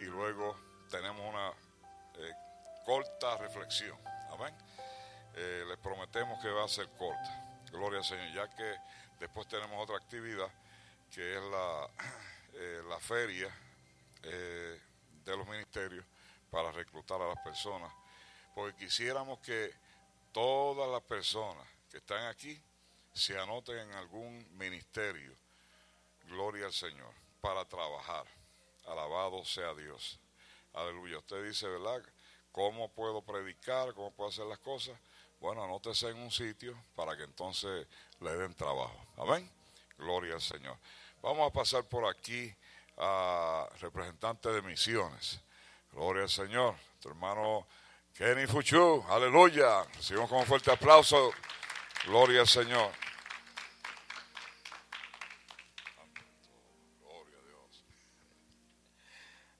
y 0.00 0.04
luego 0.04 0.56
tenemos 0.90 1.20
una 1.28 1.50
eh, 2.18 2.32
corta 2.84 3.36
reflexión. 3.36 3.98
Amén. 4.32 4.54
Eh, 5.34 5.64
les 5.68 5.78
prometemos 5.78 6.40
que 6.42 6.48
va 6.48 6.64
a 6.64 6.68
ser 6.68 6.88
corta. 6.98 7.60
Gloria 7.70 7.98
al 8.00 8.04
Señor, 8.04 8.34
ya 8.34 8.48
que 8.56 8.74
después 9.20 9.46
tenemos 9.46 9.82
otra 9.82 9.96
actividad 9.96 10.48
que 11.12 11.36
es 11.36 11.42
la, 11.42 11.90
eh, 12.54 12.82
la 12.88 12.98
feria 12.98 13.54
eh, 14.22 14.80
de 15.24 15.36
los 15.36 15.46
ministerios 15.46 16.04
para 16.50 16.72
reclutar 16.72 17.20
a 17.20 17.28
las 17.28 17.38
personas. 17.44 17.92
Porque 18.54 18.84
quisiéramos 18.84 19.38
que 19.40 19.72
todas 20.32 20.90
las 20.90 21.02
personas 21.02 21.66
que 21.90 21.98
están 21.98 22.26
aquí 22.26 22.60
se 23.12 23.38
anoten 23.38 23.78
en 23.78 23.92
algún 23.92 24.56
ministerio. 24.56 25.36
Gloria 26.28 26.66
al 26.66 26.72
Señor, 26.72 27.12
para 27.40 27.64
trabajar. 27.66 28.26
Alabado 28.86 29.44
sea 29.44 29.74
Dios. 29.74 30.18
Aleluya. 30.72 31.18
Usted 31.18 31.44
dice, 31.44 31.68
¿verdad? 31.68 32.02
¿Cómo 32.50 32.90
puedo 32.90 33.22
predicar? 33.22 33.92
¿Cómo 33.94 34.10
puedo 34.12 34.30
hacer 34.30 34.46
las 34.46 34.58
cosas? 34.58 34.98
Bueno, 35.40 35.62
anótese 35.62 36.08
en 36.08 36.18
un 36.18 36.30
sitio 36.30 36.76
para 36.94 37.16
que 37.16 37.24
entonces 37.24 37.86
le 38.20 38.34
den 38.36 38.54
trabajo. 38.54 39.06
Amén. 39.16 39.50
Gloria 39.98 40.34
al 40.34 40.40
Señor. 40.40 40.76
Vamos 41.22 41.48
a 41.48 41.52
pasar 41.52 41.84
por 41.84 42.04
aquí 42.04 42.52
a 42.96 43.68
representante 43.80 44.48
de 44.48 44.60
misiones. 44.60 45.40
Gloria 45.92 46.24
al 46.24 46.28
Señor. 46.28 46.74
Tu 47.00 47.10
hermano 47.10 47.68
Kenny 48.12 48.48
Fuchu. 48.48 49.04
Aleluya. 49.08 49.84
Recibimos 49.94 50.28
con 50.28 50.40
un 50.40 50.46
fuerte 50.46 50.72
aplauso. 50.72 51.32
Gloria 52.06 52.40
al 52.40 52.48
Señor. 52.48 52.90
Gloria 57.00 57.38
a 57.38 57.46
Dios. 57.46 57.84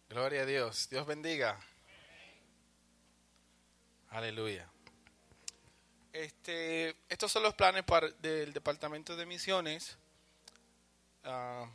Gloria 0.08 0.42
a 0.42 0.46
Dios. 0.46 0.88
Dios 0.90 1.06
bendiga. 1.06 1.60
Aleluya. 4.10 4.68
Este, 6.12 6.96
estos 7.08 7.30
son 7.30 7.44
los 7.44 7.54
planes 7.54 7.84
del 8.18 8.52
Departamento 8.52 9.16
de 9.16 9.24
Misiones, 9.24 9.96
ah, 11.24 11.68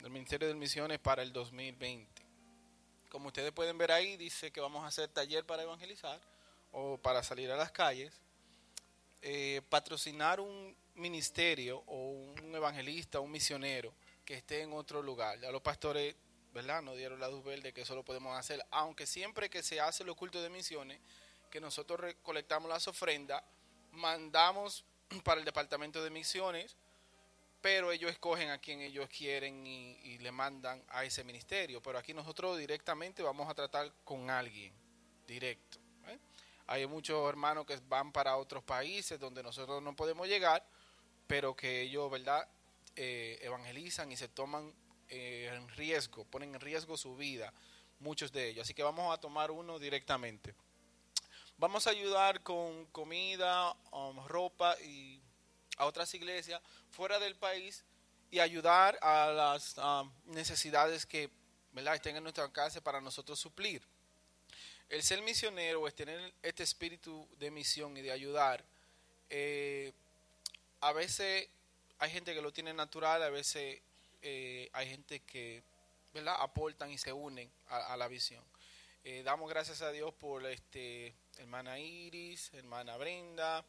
del 0.00 0.10
Ministerio 0.10 0.48
de 0.48 0.54
Misiones 0.54 0.98
para 0.98 1.22
el 1.22 1.32
2020. 1.32 2.22
Como 3.08 3.28
ustedes 3.28 3.52
pueden 3.52 3.78
ver 3.78 3.92
ahí, 3.92 4.16
dice 4.16 4.50
que 4.50 4.60
vamos 4.60 4.84
a 4.84 4.88
hacer 4.88 5.08
taller 5.08 5.44
para 5.44 5.62
evangelizar 5.62 6.20
o 6.72 6.98
para 6.98 7.22
salir 7.22 7.50
a 7.50 7.56
las 7.56 7.72
calles, 7.72 8.12
eh, 9.22 9.62
patrocinar 9.68 10.40
un 10.40 10.76
ministerio 10.94 11.82
o 11.86 12.10
un 12.10 12.54
evangelista, 12.54 13.20
un 13.20 13.30
misionero 13.30 13.92
que 14.24 14.34
esté 14.34 14.62
en 14.62 14.72
otro 14.72 15.02
lugar. 15.02 15.40
Ya 15.40 15.50
los 15.50 15.62
pastores, 15.62 16.14
¿verdad? 16.52 16.82
Nos 16.82 16.96
dieron 16.96 17.18
la 17.18 17.28
luz 17.28 17.42
verde 17.44 17.72
que 17.72 17.80
eso 17.80 17.94
lo 17.94 18.04
podemos 18.04 18.36
hacer, 18.36 18.64
aunque 18.70 19.06
siempre 19.06 19.48
que 19.48 19.62
se 19.62 19.80
hace 19.80 20.02
el 20.02 20.14
culto 20.14 20.42
de 20.42 20.50
misiones, 20.50 21.00
que 21.50 21.60
nosotros 21.60 21.98
recolectamos 21.98 22.68
las 22.68 22.86
ofrendas, 22.88 23.42
mandamos 23.92 24.84
para 25.24 25.40
el 25.40 25.44
departamento 25.44 26.04
de 26.04 26.10
misiones, 26.10 26.76
pero 27.68 27.92
ellos 27.92 28.10
escogen 28.10 28.48
a 28.48 28.56
quien 28.56 28.80
ellos 28.80 29.10
quieren 29.10 29.66
y, 29.66 30.16
le 30.20 30.32
mandan 30.32 30.82
a 30.88 31.04
ese 31.04 31.22
ministerio. 31.22 31.82
Pero 31.82 31.98
aquí 31.98 32.14
nosotros 32.14 32.56
directamente 32.56 33.22
vamos 33.22 33.46
a 33.46 33.54
tratar 33.54 33.92
con 34.04 34.30
alguien, 34.30 34.72
directo. 35.26 35.78
¿eh? 36.06 36.18
Hay 36.66 36.86
muchos 36.86 37.28
hermanos 37.28 37.66
que 37.66 37.78
van 37.86 38.10
para 38.10 38.38
otros 38.38 38.64
países 38.64 39.20
donde 39.20 39.42
nosotros 39.42 39.82
no 39.82 39.94
podemos 39.94 40.26
llegar, 40.26 40.64
pero 41.26 41.54
que 41.54 41.82
ellos, 41.82 42.10
¿verdad?, 42.10 42.48
eh, 42.96 43.38
evangelizan 43.42 44.10
y 44.10 44.16
se 44.16 44.28
toman 44.28 44.72
eh, 45.10 45.50
en 45.52 45.68
riesgo, 45.68 46.24
ponen 46.24 46.54
en 46.54 46.62
riesgo 46.62 46.96
su 46.96 47.16
vida, 47.16 47.52
muchos 48.00 48.32
de 48.32 48.48
ellos. 48.48 48.62
Así 48.62 48.72
que 48.72 48.82
vamos 48.82 49.12
a 49.12 49.20
tomar 49.20 49.50
uno 49.50 49.78
directamente. 49.78 50.54
Vamos 51.58 51.86
a 51.86 51.90
ayudar 51.90 52.42
con 52.42 52.86
comida, 52.86 53.76
um, 53.92 54.26
ropa 54.26 54.74
y 54.80 55.20
a 55.78 55.86
otras 55.86 56.12
iglesias 56.14 56.60
fuera 56.90 57.18
del 57.18 57.34
país 57.36 57.84
y 58.30 58.40
ayudar 58.40 58.98
a 59.00 59.32
las 59.32 59.78
um, 59.78 60.12
necesidades 60.26 61.06
que 61.06 61.30
¿verdad? 61.72 61.94
estén 61.94 62.16
en 62.16 62.22
nuestra 62.22 62.52
casa 62.52 62.80
para 62.82 63.00
nosotros 63.00 63.38
suplir. 63.38 63.82
El 64.88 65.02
ser 65.02 65.22
misionero 65.22 65.86
es 65.86 65.94
tener 65.94 66.34
este 66.42 66.62
espíritu 66.62 67.26
de 67.38 67.50
misión 67.50 67.96
y 67.96 68.02
de 68.02 68.12
ayudar. 68.12 68.64
eh, 69.30 69.92
a 70.80 70.92
veces 70.92 71.48
hay 71.98 72.10
gente 72.10 72.32
que 72.34 72.40
lo 72.40 72.52
tiene 72.52 72.72
natural, 72.72 73.22
a 73.22 73.30
veces 73.30 73.80
eh, 74.22 74.70
hay 74.72 74.88
gente 74.88 75.20
que 75.20 75.62
¿verdad? 76.14 76.36
aportan 76.38 76.90
y 76.90 76.98
se 76.98 77.12
unen 77.12 77.50
a, 77.68 77.94
a 77.94 77.96
la 77.96 78.06
visión. 78.08 78.44
Eh, 79.04 79.22
damos 79.24 79.48
gracias 79.50 79.82
a 79.82 79.90
Dios 79.90 80.12
por 80.14 80.44
este 80.46 81.14
hermana 81.38 81.78
Iris, 81.78 82.52
hermana 82.54 82.96
Brenda, 82.96 83.64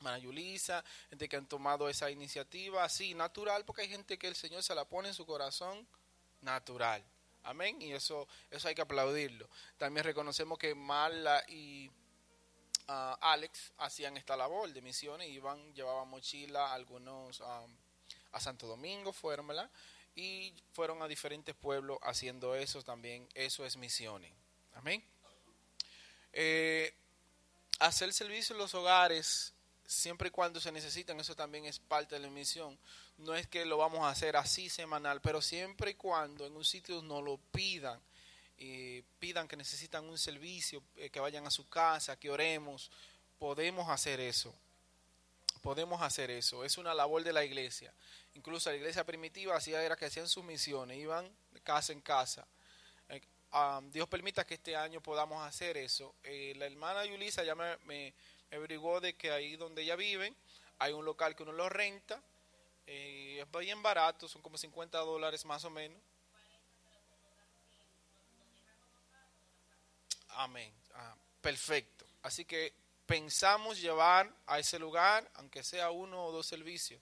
hermana 0.00 0.18
Yulisa, 0.18 0.82
gente 1.10 1.28
que 1.28 1.36
han 1.36 1.46
tomado 1.46 1.88
esa 1.88 2.10
iniciativa 2.10 2.82
así, 2.82 3.14
natural, 3.14 3.64
porque 3.66 3.82
hay 3.82 3.88
gente 3.88 4.18
que 4.18 4.28
el 4.28 4.34
Señor 4.34 4.62
se 4.62 4.74
la 4.74 4.86
pone 4.86 5.08
en 5.08 5.14
su 5.14 5.26
corazón 5.26 5.86
natural. 6.40 7.04
Amén. 7.42 7.80
Y 7.82 7.92
eso, 7.92 8.26
eso 8.50 8.68
hay 8.68 8.74
que 8.74 8.80
aplaudirlo. 8.82 9.48
También 9.76 10.04
reconocemos 10.04 10.58
que 10.58 10.74
Marla 10.74 11.44
y 11.48 11.90
ah, 12.88 13.18
Alex 13.20 13.72
hacían 13.76 14.16
esta 14.16 14.36
labor 14.36 14.72
de 14.72 14.80
misiones, 14.80 15.28
iban, 15.28 15.74
llevaban 15.74 16.08
mochila, 16.08 16.72
algunos 16.72 17.42
ah, 17.42 17.66
a 18.32 18.40
Santo 18.40 18.66
Domingo 18.66 19.12
fueron, 19.12 19.48
¿verdad? 19.48 19.70
Y 20.14 20.54
fueron 20.72 21.02
a 21.02 21.08
diferentes 21.08 21.54
pueblos 21.54 21.98
haciendo 22.02 22.54
eso 22.54 22.82
también. 22.82 23.28
Eso 23.34 23.66
es 23.66 23.76
misiones. 23.76 24.32
Amén. 24.74 25.04
Eh, 26.32 26.94
hacer 27.80 28.12
servicio 28.12 28.54
en 28.54 28.58
los 28.60 28.74
hogares, 28.74 29.52
siempre 29.90 30.28
y 30.28 30.30
cuando 30.30 30.60
se 30.60 30.70
necesitan, 30.70 31.18
eso 31.18 31.34
también 31.34 31.64
es 31.64 31.80
parte 31.80 32.14
de 32.14 32.20
la 32.20 32.30
misión. 32.30 32.78
No 33.18 33.34
es 33.34 33.48
que 33.48 33.64
lo 33.64 33.76
vamos 33.76 34.00
a 34.00 34.10
hacer 34.10 34.36
así 34.36 34.68
semanal, 34.68 35.20
pero 35.20 35.42
siempre 35.42 35.90
y 35.90 35.94
cuando 35.94 36.46
en 36.46 36.54
un 36.54 36.64
sitio 36.64 37.02
nos 37.02 37.24
lo 37.24 37.38
pidan, 37.50 38.00
pidan 39.18 39.48
que 39.48 39.56
necesitan 39.56 40.04
un 40.04 40.16
servicio, 40.16 40.82
eh, 40.96 41.10
que 41.10 41.18
vayan 41.18 41.46
a 41.46 41.50
su 41.50 41.68
casa, 41.68 42.18
que 42.18 42.30
oremos, 42.30 42.90
podemos 43.38 43.88
hacer 43.88 44.20
eso. 44.20 44.54
Podemos 45.60 46.00
hacer 46.02 46.30
eso. 46.30 46.64
Es 46.64 46.78
una 46.78 46.94
labor 46.94 47.24
de 47.24 47.32
la 47.32 47.44
iglesia. 47.44 47.92
Incluso 48.34 48.70
la 48.70 48.76
iglesia 48.76 49.04
primitiva 49.04 49.56
hacía 49.56 49.82
era 49.82 49.96
que 49.96 50.06
hacían 50.06 50.28
sus 50.28 50.44
misiones, 50.44 50.98
iban 50.98 51.28
casa 51.64 51.92
en 51.92 52.00
casa. 52.00 52.46
Um, 53.52 53.90
Dios 53.90 54.08
permita 54.08 54.46
que 54.46 54.54
este 54.54 54.76
año 54.76 55.00
podamos 55.00 55.44
hacer 55.44 55.76
eso. 55.76 56.14
Eh, 56.22 56.54
la 56.56 56.66
hermana 56.66 57.04
Yulisa 57.04 57.42
ya 57.42 57.56
me 57.56 58.14
averiguó 58.56 59.00
de 59.00 59.14
que 59.14 59.30
ahí 59.30 59.56
donde 59.56 59.82
ella 59.82 59.96
vive 59.96 60.34
hay 60.78 60.92
un 60.92 61.04
local 61.04 61.36
que 61.36 61.42
uno 61.42 61.52
lo 61.52 61.68
renta. 61.68 62.20
eh, 62.86 63.44
es 63.44 63.60
bien 63.60 63.82
barato, 63.82 64.28
son 64.28 64.42
como 64.42 64.58
50 64.58 64.98
dólares 64.98 65.44
más 65.44 65.64
o 65.64 65.70
menos. 65.70 66.00
Amén. 70.30 70.72
Ah, 70.94 71.14
perfecto. 71.40 72.06
Así 72.22 72.44
que 72.44 72.72
pensamos 73.06 73.80
llevar 73.80 74.32
a 74.46 74.58
ese 74.58 74.78
lugar, 74.78 75.28
aunque 75.34 75.62
sea 75.62 75.90
uno 75.90 76.24
o 76.24 76.32
dos 76.32 76.46
servicios, 76.46 77.00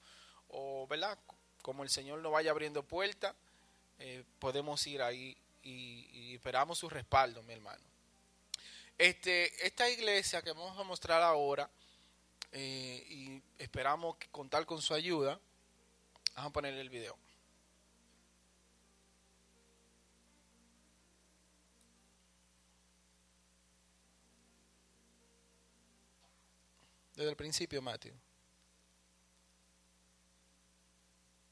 o, 0.48 0.86
¿verdad? 0.88 1.18
Como 1.62 1.82
el 1.82 1.90
Señor 1.90 2.20
nos 2.20 2.32
vaya 2.32 2.50
abriendo 2.50 2.82
puertas, 2.82 3.34
eh, 3.98 4.24
podemos 4.38 4.84
ir 4.86 5.02
ahí 5.02 5.36
y, 5.62 6.08
y 6.12 6.34
esperamos 6.34 6.78
su 6.78 6.88
respaldo, 6.88 7.42
mi 7.42 7.52
hermano. 7.52 7.87
Este, 8.98 9.64
esta 9.64 9.88
iglesia 9.88 10.42
que 10.42 10.50
vamos 10.50 10.76
a 10.76 10.82
mostrar 10.82 11.22
ahora, 11.22 11.70
eh, 12.50 13.04
y 13.08 13.42
esperamos 13.56 14.16
contar 14.32 14.66
con 14.66 14.82
su 14.82 14.92
ayuda, 14.92 15.40
vamos 16.34 16.50
a 16.50 16.52
poner 16.52 16.74
el 16.74 16.90
video. 16.90 17.16
Desde 27.14 27.30
el 27.30 27.36
principio, 27.36 27.80
Matthew. 27.80 28.14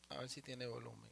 A 0.08 0.18
ver 0.18 0.28
si 0.28 0.42
tiene 0.42 0.66
volumen. 0.66 1.05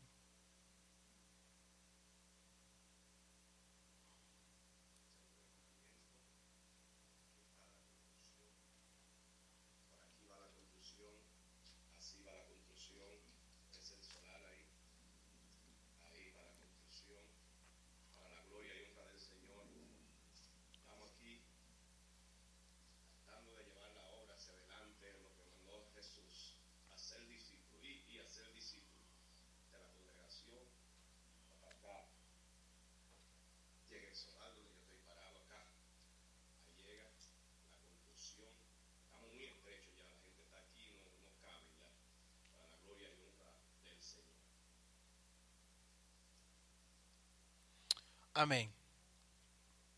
Amén. 48.35 48.68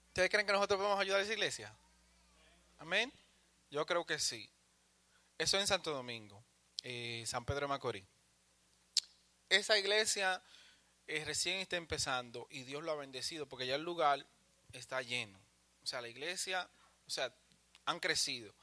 ¿Ustedes 0.09 0.29
creen 0.29 0.47
que 0.47 0.53
nosotros 0.53 0.79
podemos 0.79 1.01
ayudar 1.01 1.21
a 1.21 1.23
esa 1.23 1.33
iglesia? 1.33 1.75
Amén. 2.79 3.11
Yo 3.71 3.87
creo 3.87 4.05
que 4.05 4.19
sí. 4.19 4.51
Eso 5.39 5.59
en 5.59 5.67
Santo 5.67 5.91
Domingo, 5.91 6.45
eh, 6.83 7.25
San 7.27 7.47
Pedro 7.47 7.63
de 7.63 7.69
Macorís. 7.69 8.05
Esa 9.49 9.79
iglesia 9.79 10.43
eh, 11.07 11.25
recién 11.25 11.61
está 11.61 11.77
empezando 11.77 12.47
y 12.51 12.65
Dios 12.65 12.83
lo 12.85 12.93
ha 12.93 12.97
bendecido 12.97 13.47
porque 13.47 13.67
ya 13.67 13.77
el 13.77 13.83
lugar 13.83 14.27
está 14.73 15.01
lleno. 15.01 15.39
O 15.83 15.87
sea, 15.87 16.03
la 16.03 16.09
iglesia, 16.09 16.69
o 17.07 17.11
sea, 17.11 17.35
han 17.87 18.01
crecido. 18.01 18.55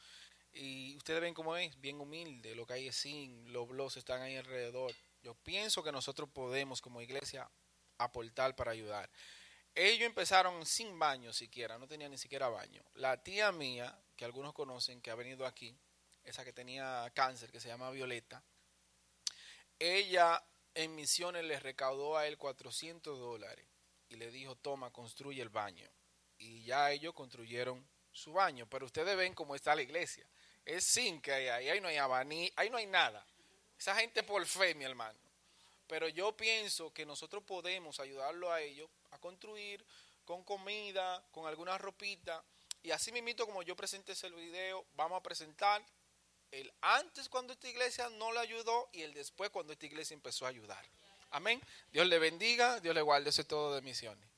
Y 0.53 0.95
ustedes 0.97 1.19
ven 1.19 1.33
cómo 1.33 1.57
es, 1.57 1.79
bien 1.81 1.99
humilde, 1.99 2.53
lo 2.53 2.67
que 2.67 2.73
hay 2.73 2.87
es 2.89 2.95
sin, 2.95 3.51
los 3.51 3.67
blogs 3.67 3.97
están 3.97 4.21
ahí 4.21 4.35
alrededor. 4.35 4.93
Yo 5.23 5.33
pienso 5.33 5.83
que 5.83 5.91
nosotros 5.91 6.29
podemos 6.29 6.79
como 6.79 7.01
iglesia 7.01 7.49
aportar 7.97 8.55
para 8.55 8.71
ayudar. 8.71 9.09
Ellos 9.75 10.05
empezaron 10.05 10.65
sin 10.65 10.97
baño 10.99 11.33
siquiera, 11.33 11.77
no 11.77 11.87
tenían 11.87 12.11
ni 12.11 12.17
siquiera 12.17 12.47
baño. 12.47 12.83
La 12.93 13.23
tía 13.23 13.51
mía, 13.51 13.97
que 14.15 14.25
algunos 14.25 14.53
conocen, 14.53 15.01
que 15.01 15.09
ha 15.09 15.15
venido 15.15 15.47
aquí, 15.47 15.75
esa 16.23 16.45
que 16.45 16.53
tenía 16.53 17.11
cáncer, 17.15 17.51
que 17.51 17.59
se 17.59 17.69
llama 17.69 17.89
Violeta, 17.89 18.43
ella 19.79 20.43
en 20.75 20.95
misiones 20.95 21.43
le 21.43 21.59
recaudó 21.59 22.17
a 22.17 22.27
él 22.27 22.37
400 22.37 23.19
dólares 23.19 23.65
y 24.09 24.15
le 24.15 24.31
dijo, 24.31 24.55
toma, 24.55 24.91
construye 24.91 25.41
el 25.41 25.49
baño. 25.49 25.89
Y 26.37 26.63
ya 26.65 26.91
ellos 26.91 27.13
construyeron 27.13 27.85
su 28.11 28.33
baño, 28.33 28.67
pero 28.69 28.85
ustedes 28.85 29.17
ven 29.17 29.33
cómo 29.33 29.55
está 29.55 29.75
la 29.75 29.81
iglesia. 29.81 30.25
Es 30.65 30.85
sin 30.85 31.19
que 31.21 31.31
hay 31.33 31.47
ahí, 31.47 31.69
ahí 31.69 31.81
no 31.81 31.87
hay 31.87 31.97
abaní, 31.97 32.51
ahí 32.55 32.69
no 32.69 32.77
hay 32.77 32.85
nada. 32.85 33.25
Esa 33.77 33.95
gente 33.95 34.23
por 34.23 34.45
fe, 34.45 34.75
mi 34.75 34.85
hermano. 34.85 35.19
Pero 35.87 36.07
yo 36.07 36.35
pienso 36.37 36.93
que 36.93 37.05
nosotros 37.05 37.43
podemos 37.43 37.99
ayudarlo 37.99 38.51
a 38.51 38.61
ellos 38.61 38.89
construir 39.23 39.85
con 40.25 40.43
comida, 40.43 41.25
con 41.31 41.47
alguna 41.47 41.77
ropita. 41.77 42.43
Y 42.83 42.91
así 42.91 43.13
mismito 43.13 43.45
como 43.45 43.63
yo 43.63 43.73
presenté 43.73 44.11
ese 44.11 44.29
video, 44.29 44.85
vamos 44.95 45.17
a 45.17 45.23
presentar 45.23 45.81
el 46.51 46.71
antes 46.81 47.29
cuando 47.29 47.53
esta 47.53 47.69
iglesia 47.69 48.09
no 48.09 48.33
le 48.33 48.39
ayudó 48.39 48.89
y 48.91 49.01
el 49.01 49.13
después 49.13 49.49
cuando 49.49 49.71
esta 49.71 49.85
iglesia 49.85 50.13
empezó 50.13 50.45
a 50.45 50.49
ayudar. 50.49 50.85
Amén. 51.31 51.61
Dios 51.89 52.05
le 52.05 52.19
bendiga, 52.19 52.81
Dios 52.81 52.93
le 52.93 53.01
guarde 53.01 53.29
ese 53.29 53.45
todo 53.45 53.73
de 53.73 53.81
misiones. 53.81 54.29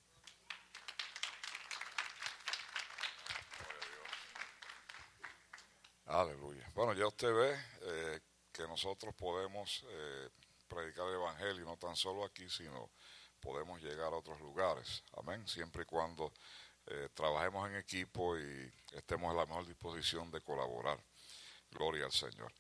Aleluya. 6.06 6.70
Bueno, 6.76 6.94
ya 6.94 7.08
usted 7.08 7.34
ve 7.34 7.60
eh, 7.82 8.20
que 8.52 8.68
nosotros 8.68 9.16
podemos 9.16 9.84
eh, 9.90 10.30
predicar 10.68 11.08
el 11.08 11.16
Evangelio 11.16 11.66
no 11.66 11.76
tan 11.78 11.96
solo 11.96 12.24
aquí, 12.24 12.48
sino 12.48 12.92
podemos 13.46 13.80
llegar 13.80 14.12
a 14.12 14.18
otros 14.18 14.42
lugares. 14.42 15.04
Amén. 15.18 15.48
Siempre 15.48 15.84
y 15.84 15.86
cuando 15.86 16.34
eh, 16.88 17.10
trabajemos 17.14 17.70
en 17.70 17.76
equipo 17.76 18.40
y 18.40 18.74
estemos 18.94 19.30
en 19.30 19.38
la 19.38 19.46
mejor 19.46 19.68
disposición 19.68 20.32
de 20.32 20.42
colaborar. 20.42 20.98
Gloria 21.70 22.06
al 22.06 22.12
Señor. 22.12 22.52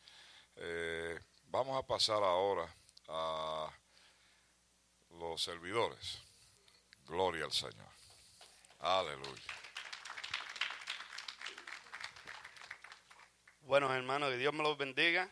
Eh, 0.57 1.19
vamos 1.47 1.75
a 1.83 1.88
pasar 1.88 2.21
ahora 2.21 2.71
a 3.07 3.71
los 5.09 5.41
servidores. 5.41 6.21
Gloria 7.07 7.45
al 7.45 7.51
Señor. 7.51 7.89
Aleluya. 8.79 9.41
Bueno, 13.61 13.91
hermanos, 13.91 14.29
que 14.29 14.38
Dios 14.38 14.53
me 14.53 14.61
los 14.61 14.77
bendiga. 14.77 15.27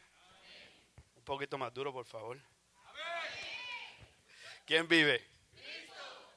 Un 1.15 1.23
poquito 1.23 1.59
más 1.59 1.71
duro, 1.71 1.93
por 1.93 2.05
favor. 2.05 2.41
¿Quién 4.65 4.87
vive? 4.87 5.32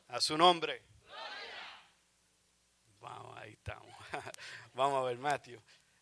A 0.08 0.20
su 0.20 0.38
nombre. 0.38 0.82
Vamos, 3.00 3.36
ahí 3.38 3.52
estamos. 3.52 3.94
Vamos 4.74 5.02
a 5.02 5.08
ver, 5.08 5.18
Matthew. 5.18 5.60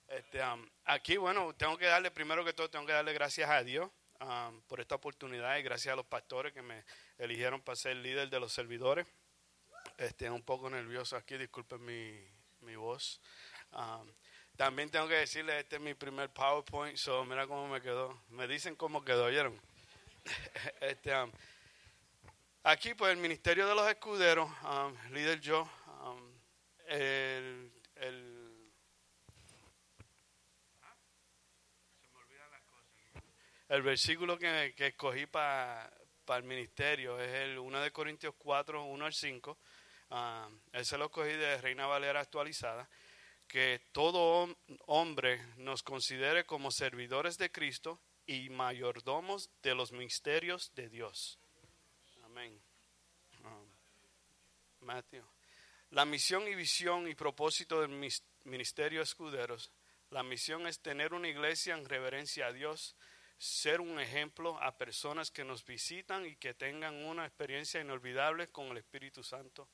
Este, 0.08 0.42
um, 0.42 0.68
aquí, 0.84 1.16
bueno, 1.16 1.54
tengo 1.54 1.78
que 1.78 1.86
darle, 1.86 2.10
primero 2.10 2.44
que 2.44 2.52
todo, 2.52 2.68
tengo 2.68 2.84
que 2.86 2.92
darle 2.92 3.14
gracias 3.14 3.48
a 3.48 3.62
Dios 3.62 3.90
um, 4.20 4.60
por 4.62 4.80
esta 4.80 4.94
oportunidad 4.94 5.56
y 5.56 5.62
gracias 5.62 5.92
a 5.92 5.96
los 5.96 6.06
pastores 6.06 6.52
que 6.52 6.60
me 6.60 6.84
eligieron 7.18 7.62
para 7.62 7.76
ser 7.76 7.96
líder 7.96 8.28
de 8.28 8.40
los 8.40 8.52
servidores. 8.52 9.06
Este, 9.96 10.28
un 10.30 10.42
poco 10.42 10.68
nervioso 10.68 11.16
aquí, 11.16 11.38
disculpen 11.38 11.82
mi, 11.84 12.12
mi 12.60 12.76
voz. 12.76 13.20
Um, 13.72 14.06
también 14.56 14.90
tengo 14.90 15.08
que 15.08 15.14
decirles, 15.14 15.56
este 15.56 15.76
es 15.76 15.82
mi 15.82 15.94
primer 15.94 16.30
PowerPoint, 16.30 16.96
so 16.98 17.24
mira 17.24 17.46
cómo 17.46 17.68
me 17.68 17.80
quedó. 17.80 18.22
Me 18.28 18.46
dicen 18.46 18.76
cómo 18.76 19.02
quedó, 19.02 19.24
¿oyeron? 19.24 19.58
este, 20.80 21.14
um, 21.16 21.32
aquí, 22.64 22.94
pues, 22.94 23.12
el 23.12 23.18
Ministerio 23.18 23.66
de 23.66 23.74
los 23.74 23.88
Escuderos, 23.88 24.50
um, 24.62 25.12
líder 25.12 25.40
yo, 25.40 25.68
um, 26.04 26.34
el, 26.86 27.70
versículo 33.82 34.38
que, 34.38 34.74
que 34.76 34.88
escogí 34.88 35.26
para 35.26 35.90
el 36.36 36.42
ministerio 36.44 37.20
es 37.20 37.32
el 37.34 37.58
1 37.58 37.80
de 37.80 37.90
Corintios 37.90 38.34
4, 38.38 38.84
1 38.84 39.04
al 39.06 39.12
5. 39.12 39.58
Ah, 40.10 40.48
ese 40.72 40.96
lo 40.96 41.06
escogí 41.06 41.32
de 41.32 41.60
Reina 41.60 41.86
Valera 41.86 42.20
actualizada 42.20 42.88
que 43.48 43.82
todo 43.92 44.46
hom- 44.46 44.56
hombre 44.86 45.40
nos 45.56 45.82
considere 45.82 46.46
como 46.46 46.70
servidores 46.70 47.36
de 47.38 47.50
Cristo 47.50 48.00
y 48.26 48.48
mayordomos 48.50 49.50
de 49.62 49.74
los 49.74 49.92
misterios 49.92 50.74
de 50.74 50.88
Dios. 50.88 51.38
Amén. 52.34 52.60
Matthew. 54.80 55.24
La 55.90 56.04
misión 56.04 56.48
y 56.48 56.56
visión 56.56 57.06
y 57.06 57.14
propósito 57.14 57.80
del 57.80 58.10
ministerio 58.42 59.02
escuderos. 59.02 59.70
La 60.10 60.24
misión 60.24 60.66
es 60.66 60.80
tener 60.80 61.14
una 61.14 61.28
iglesia 61.28 61.74
en 61.74 61.84
reverencia 61.84 62.48
a 62.48 62.52
Dios, 62.52 62.96
ser 63.38 63.80
un 63.80 64.00
ejemplo 64.00 64.60
a 64.60 64.76
personas 64.76 65.30
que 65.30 65.44
nos 65.44 65.64
visitan 65.64 66.26
y 66.26 66.34
que 66.34 66.54
tengan 66.54 67.04
una 67.04 67.24
experiencia 67.24 67.80
inolvidable 67.80 68.48
con 68.48 68.66
el 68.66 68.78
Espíritu 68.78 69.22
Santo 69.22 69.68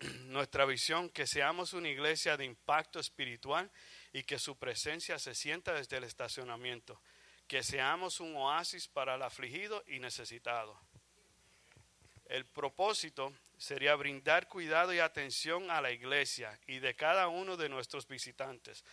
nuestra 0.24 0.64
visión, 0.64 1.10
que 1.10 1.28
seamos 1.28 1.74
una 1.74 1.90
iglesia 1.90 2.36
de 2.36 2.44
impacto 2.44 2.98
espiritual 2.98 3.70
y 4.12 4.24
que 4.24 4.40
su 4.40 4.58
presencia 4.58 5.16
se 5.20 5.36
sienta 5.36 5.74
desde 5.74 5.98
el 5.98 6.02
estacionamiento, 6.02 7.00
que 7.46 7.62
seamos 7.62 8.18
un 8.18 8.34
oasis 8.34 8.88
para 8.88 9.14
el 9.14 9.22
afligido 9.22 9.84
y 9.86 10.00
necesitado. 10.00 10.89
El 12.30 12.46
propósito 12.46 13.32
sería 13.58 13.96
brindar 13.96 14.46
cuidado 14.46 14.94
y 14.94 15.00
atención 15.00 15.68
a 15.68 15.80
la 15.80 15.90
iglesia 15.90 16.56
y 16.68 16.78
de 16.78 16.94
cada 16.94 17.26
uno 17.26 17.56
de 17.56 17.68
nuestros 17.68 18.06
visitantes, 18.06 18.84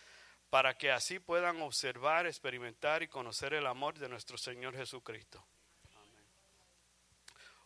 para 0.50 0.76
que 0.76 0.90
así 0.90 1.20
puedan 1.20 1.62
observar, 1.62 2.26
experimentar 2.26 3.04
y 3.04 3.06
conocer 3.06 3.54
el 3.54 3.68
amor 3.68 3.96
de 3.96 4.08
nuestro 4.08 4.36
Señor 4.36 4.74
Jesucristo. 4.74 5.46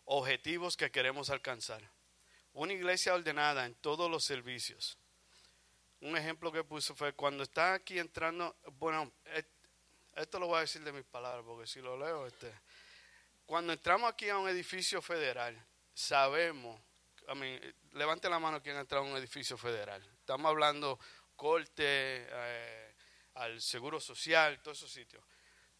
Objetivos 0.04 0.76
que 0.76 0.90
queremos 0.90 1.30
alcanzar. 1.30 1.82
Una 2.52 2.74
iglesia 2.74 3.14
ordenada 3.14 3.64
en 3.64 3.74
todos 3.76 4.10
los 4.10 4.24
servicios. 4.24 4.98
Un 6.02 6.18
ejemplo 6.18 6.52
que 6.52 6.64
puse 6.64 6.92
fue 6.94 7.14
cuando 7.14 7.44
está 7.44 7.72
aquí 7.72 7.98
entrando, 7.98 8.54
bueno, 8.72 9.10
et- 9.24 9.48
esto 10.16 10.38
lo 10.38 10.48
voy 10.48 10.58
a 10.58 10.60
decir 10.60 10.84
de 10.84 10.92
mis 10.92 11.04
palabras, 11.04 11.42
porque 11.46 11.66
si 11.66 11.80
lo 11.80 11.96
leo, 11.96 12.26
este, 12.26 12.52
cuando 13.46 13.72
entramos 13.72 14.10
aquí 14.10 14.28
a 14.28 14.38
un 14.38 14.48
edificio 14.48 15.02
federal, 15.02 15.56
sabemos, 15.94 16.80
I 17.28 17.34
mean, 17.34 17.74
levante 17.92 18.28
la 18.28 18.38
mano 18.38 18.62
quien 18.62 18.76
ha 18.76 18.80
entrado 18.80 19.04
a 19.04 19.08
un 19.08 19.16
edificio 19.16 19.56
federal. 19.56 20.02
Estamos 20.20 20.48
hablando 20.48 20.98
corte, 21.36 21.84
eh, 21.86 22.94
al 23.34 23.60
seguro 23.60 24.00
social, 24.00 24.60
todos 24.62 24.78
esos 24.78 24.92
sitios. 24.92 25.24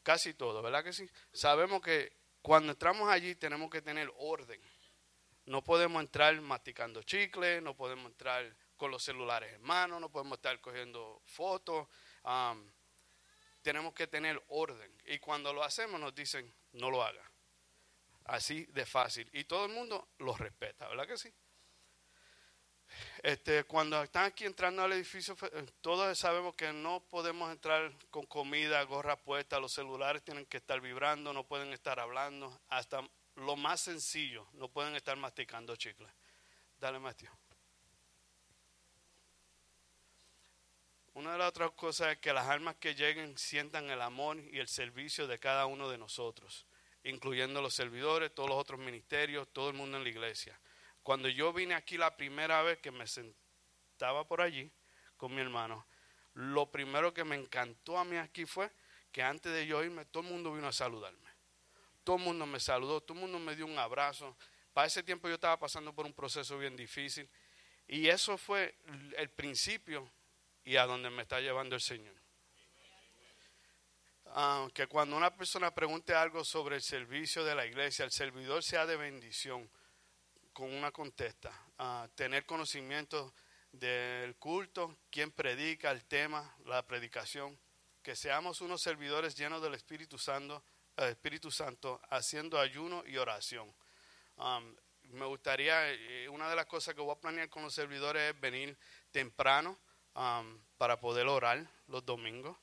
Casi 0.02 0.34
todo, 0.34 0.62
¿verdad 0.62 0.82
que 0.82 0.92
sí? 0.92 1.08
Sabemos 1.32 1.80
que 1.80 2.16
cuando 2.40 2.72
entramos 2.72 3.08
allí 3.08 3.34
tenemos 3.36 3.70
que 3.70 3.82
tener 3.82 4.12
orden. 4.16 4.60
No 5.44 5.62
podemos 5.62 6.00
entrar 6.02 6.40
masticando 6.40 7.02
chicle, 7.02 7.60
no 7.60 7.76
podemos 7.76 8.06
entrar 8.06 8.56
con 8.76 8.90
los 8.90 9.02
celulares 9.02 9.52
en 9.52 9.62
mano, 9.62 10.00
no 10.00 10.10
podemos 10.10 10.38
estar 10.38 10.60
cogiendo 10.60 11.22
fotos. 11.24 11.88
um, 12.24 12.70
tenemos 13.62 13.94
que 13.94 14.08
tener 14.08 14.42
orden. 14.48 14.92
Y 15.06 15.18
cuando 15.18 15.52
lo 15.52 15.62
hacemos 15.62 16.00
nos 16.00 16.14
dicen, 16.14 16.52
no 16.72 16.90
lo 16.90 17.02
haga. 17.02 17.31
Así 18.24 18.64
de 18.66 18.86
fácil. 18.86 19.28
Y 19.32 19.44
todo 19.44 19.66
el 19.66 19.72
mundo 19.72 20.08
lo 20.18 20.36
respeta, 20.36 20.88
¿verdad 20.88 21.06
que 21.06 21.16
sí? 21.16 21.32
Este, 23.22 23.64
cuando 23.64 24.02
están 24.02 24.24
aquí 24.24 24.44
entrando 24.44 24.82
al 24.82 24.92
edificio, 24.92 25.36
todos 25.80 26.18
sabemos 26.18 26.54
que 26.54 26.72
no 26.72 27.02
podemos 27.08 27.50
entrar 27.50 27.92
con 28.10 28.26
comida, 28.26 28.82
gorra 28.82 29.16
puesta, 29.16 29.58
los 29.58 29.72
celulares 29.72 30.22
tienen 30.22 30.46
que 30.46 30.58
estar 30.58 30.80
vibrando, 30.80 31.32
no 31.32 31.44
pueden 31.44 31.72
estar 31.72 32.00
hablando, 32.00 32.60
hasta 32.68 33.08
lo 33.36 33.56
más 33.56 33.80
sencillo, 33.80 34.46
no 34.52 34.68
pueden 34.68 34.94
estar 34.94 35.16
masticando 35.16 35.74
chicle. 35.76 36.08
Dale, 36.78 36.98
Mateo. 36.98 37.30
Una 41.14 41.32
de 41.32 41.38
las 41.38 41.50
otras 41.50 41.72
cosas 41.72 42.12
es 42.12 42.18
que 42.18 42.32
las 42.32 42.48
almas 42.48 42.76
que 42.76 42.94
lleguen 42.94 43.36
sientan 43.36 43.90
el 43.90 44.00
amor 44.00 44.38
y 44.38 44.58
el 44.58 44.68
servicio 44.68 45.26
de 45.26 45.38
cada 45.38 45.66
uno 45.66 45.90
de 45.90 45.98
nosotros, 45.98 46.66
incluyendo 47.04 47.60
los 47.60 47.74
servidores, 47.74 48.34
todos 48.34 48.48
los 48.48 48.58
otros 48.58 48.78
ministerios, 48.78 49.48
todo 49.52 49.70
el 49.70 49.76
mundo 49.76 49.96
en 49.96 50.04
la 50.04 50.10
iglesia. 50.10 50.58
Cuando 51.02 51.28
yo 51.28 51.52
vine 51.52 51.74
aquí 51.74 51.96
la 51.96 52.16
primera 52.16 52.62
vez 52.62 52.78
que 52.78 52.90
me 52.90 53.06
sentaba 53.06 54.26
por 54.26 54.40
allí 54.40 54.70
con 55.16 55.34
mi 55.34 55.40
hermano, 55.40 55.86
lo 56.34 56.70
primero 56.70 57.12
que 57.12 57.24
me 57.24 57.36
encantó 57.36 57.98
a 57.98 58.04
mí 58.04 58.16
aquí 58.16 58.46
fue 58.46 58.70
que 59.10 59.22
antes 59.22 59.52
de 59.52 59.66
yo 59.66 59.82
irme, 59.84 60.04
todo 60.06 60.22
el 60.22 60.30
mundo 60.30 60.54
vino 60.54 60.68
a 60.68 60.72
saludarme. 60.72 61.30
Todo 62.04 62.16
el 62.16 62.22
mundo 62.22 62.46
me 62.46 62.58
saludó, 62.58 63.00
todo 63.00 63.18
el 63.18 63.20
mundo 63.20 63.38
me 63.38 63.54
dio 63.54 63.66
un 63.66 63.78
abrazo. 63.78 64.36
Para 64.72 64.86
ese 64.86 65.02
tiempo 65.02 65.28
yo 65.28 65.34
estaba 65.34 65.58
pasando 65.58 65.92
por 65.92 66.06
un 66.06 66.12
proceso 66.12 66.58
bien 66.58 66.76
difícil. 66.76 67.28
Y 67.86 68.08
eso 68.08 68.38
fue 68.38 68.74
el 69.16 69.28
principio 69.28 70.08
y 70.64 70.76
a 70.76 70.86
donde 70.86 71.10
me 71.10 71.22
está 71.22 71.40
llevando 71.40 71.74
el 71.74 71.82
Señor. 71.82 72.21
Ah, 74.34 74.66
que 74.72 74.86
cuando 74.86 75.14
una 75.14 75.36
persona 75.36 75.74
pregunte 75.74 76.14
algo 76.14 76.42
sobre 76.42 76.76
el 76.76 76.82
servicio 76.82 77.44
de 77.44 77.54
la 77.54 77.66
iglesia, 77.66 78.06
el 78.06 78.10
servidor 78.10 78.62
sea 78.62 78.86
de 78.86 78.96
bendición 78.96 79.70
con 80.54 80.72
una 80.72 80.90
contesta. 80.90 81.52
Ah, 81.76 82.08
tener 82.14 82.46
conocimiento 82.46 83.34
del 83.72 84.34
culto, 84.36 84.96
quién 85.10 85.32
predica, 85.32 85.90
el 85.90 86.06
tema, 86.06 86.56
la 86.64 86.82
predicación. 86.86 87.58
Que 88.02 88.16
seamos 88.16 88.62
unos 88.62 88.80
servidores 88.80 89.36
llenos 89.36 89.60
del 89.60 89.74
Espíritu 89.74 90.16
Santo, 90.16 90.64
el 90.96 91.10
Espíritu 91.10 91.50
Santo 91.50 92.00
haciendo 92.08 92.58
ayuno 92.58 93.04
y 93.06 93.18
oración. 93.18 93.70
Um, 94.36 94.74
me 95.10 95.26
gustaría, 95.26 95.92
eh, 95.92 96.26
una 96.30 96.48
de 96.48 96.56
las 96.56 96.64
cosas 96.64 96.94
que 96.94 97.02
voy 97.02 97.12
a 97.12 97.20
planear 97.20 97.50
con 97.50 97.64
los 97.64 97.74
servidores 97.74 98.34
es 98.34 98.40
venir 98.40 98.78
temprano 99.10 99.78
um, 100.14 100.58
para 100.78 100.98
poder 100.98 101.26
orar 101.26 101.66
los 101.86 102.04
domingos 102.04 102.56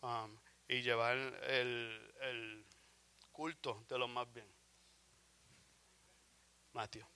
um, 0.00 0.36
y 0.72 0.80
llevar 0.80 1.16
el, 1.48 2.64
culto 3.30 3.84
de 3.88 3.98
los 3.98 4.08
más 4.08 4.32
bien. 4.32 4.46
Mateo. 6.72 7.06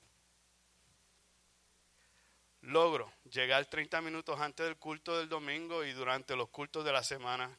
Logro 2.63 3.11
llegar 3.31 3.65
30 3.65 4.01
minutos 4.03 4.39
antes 4.41 4.67
del 4.67 4.77
culto 4.77 5.17
del 5.17 5.29
domingo 5.29 5.85
y 5.85 5.93
durante 5.93 6.37
los 6.37 6.51
cultos 6.51 6.85
de 6.85 6.93
la 6.93 7.03
semana. 7.03 7.59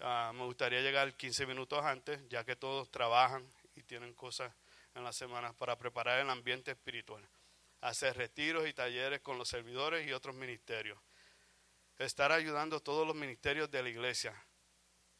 ah, 0.00 0.32
me 0.34 0.44
gustaría 0.44 0.80
llegar 0.80 1.16
15 1.16 1.46
minutos 1.46 1.82
antes, 1.82 2.20
ya 2.28 2.44
que 2.44 2.56
todos 2.56 2.90
trabajan 2.90 3.48
y 3.74 3.82
tienen 3.82 4.12
cosas 4.14 4.52
en 4.94 5.04
la 5.04 5.12
semana 5.12 5.54
para 5.54 5.78
preparar 5.78 6.18
el 6.18 6.28
ambiente 6.28 6.72
espiritual. 6.72 7.26
Hacer 7.80 8.16
retiros 8.16 8.68
y 8.68 8.74
talleres 8.74 9.20
con 9.20 9.38
los 9.38 9.48
servidores 9.48 10.06
y 10.06 10.12
otros 10.12 10.34
ministerios. 10.34 10.98
Estar 11.98 12.32
ayudando 12.32 12.80
todos 12.80 13.06
los 13.06 13.16
ministerios 13.16 13.70
de 13.70 13.82
la 13.82 13.88
iglesia. 13.88 14.34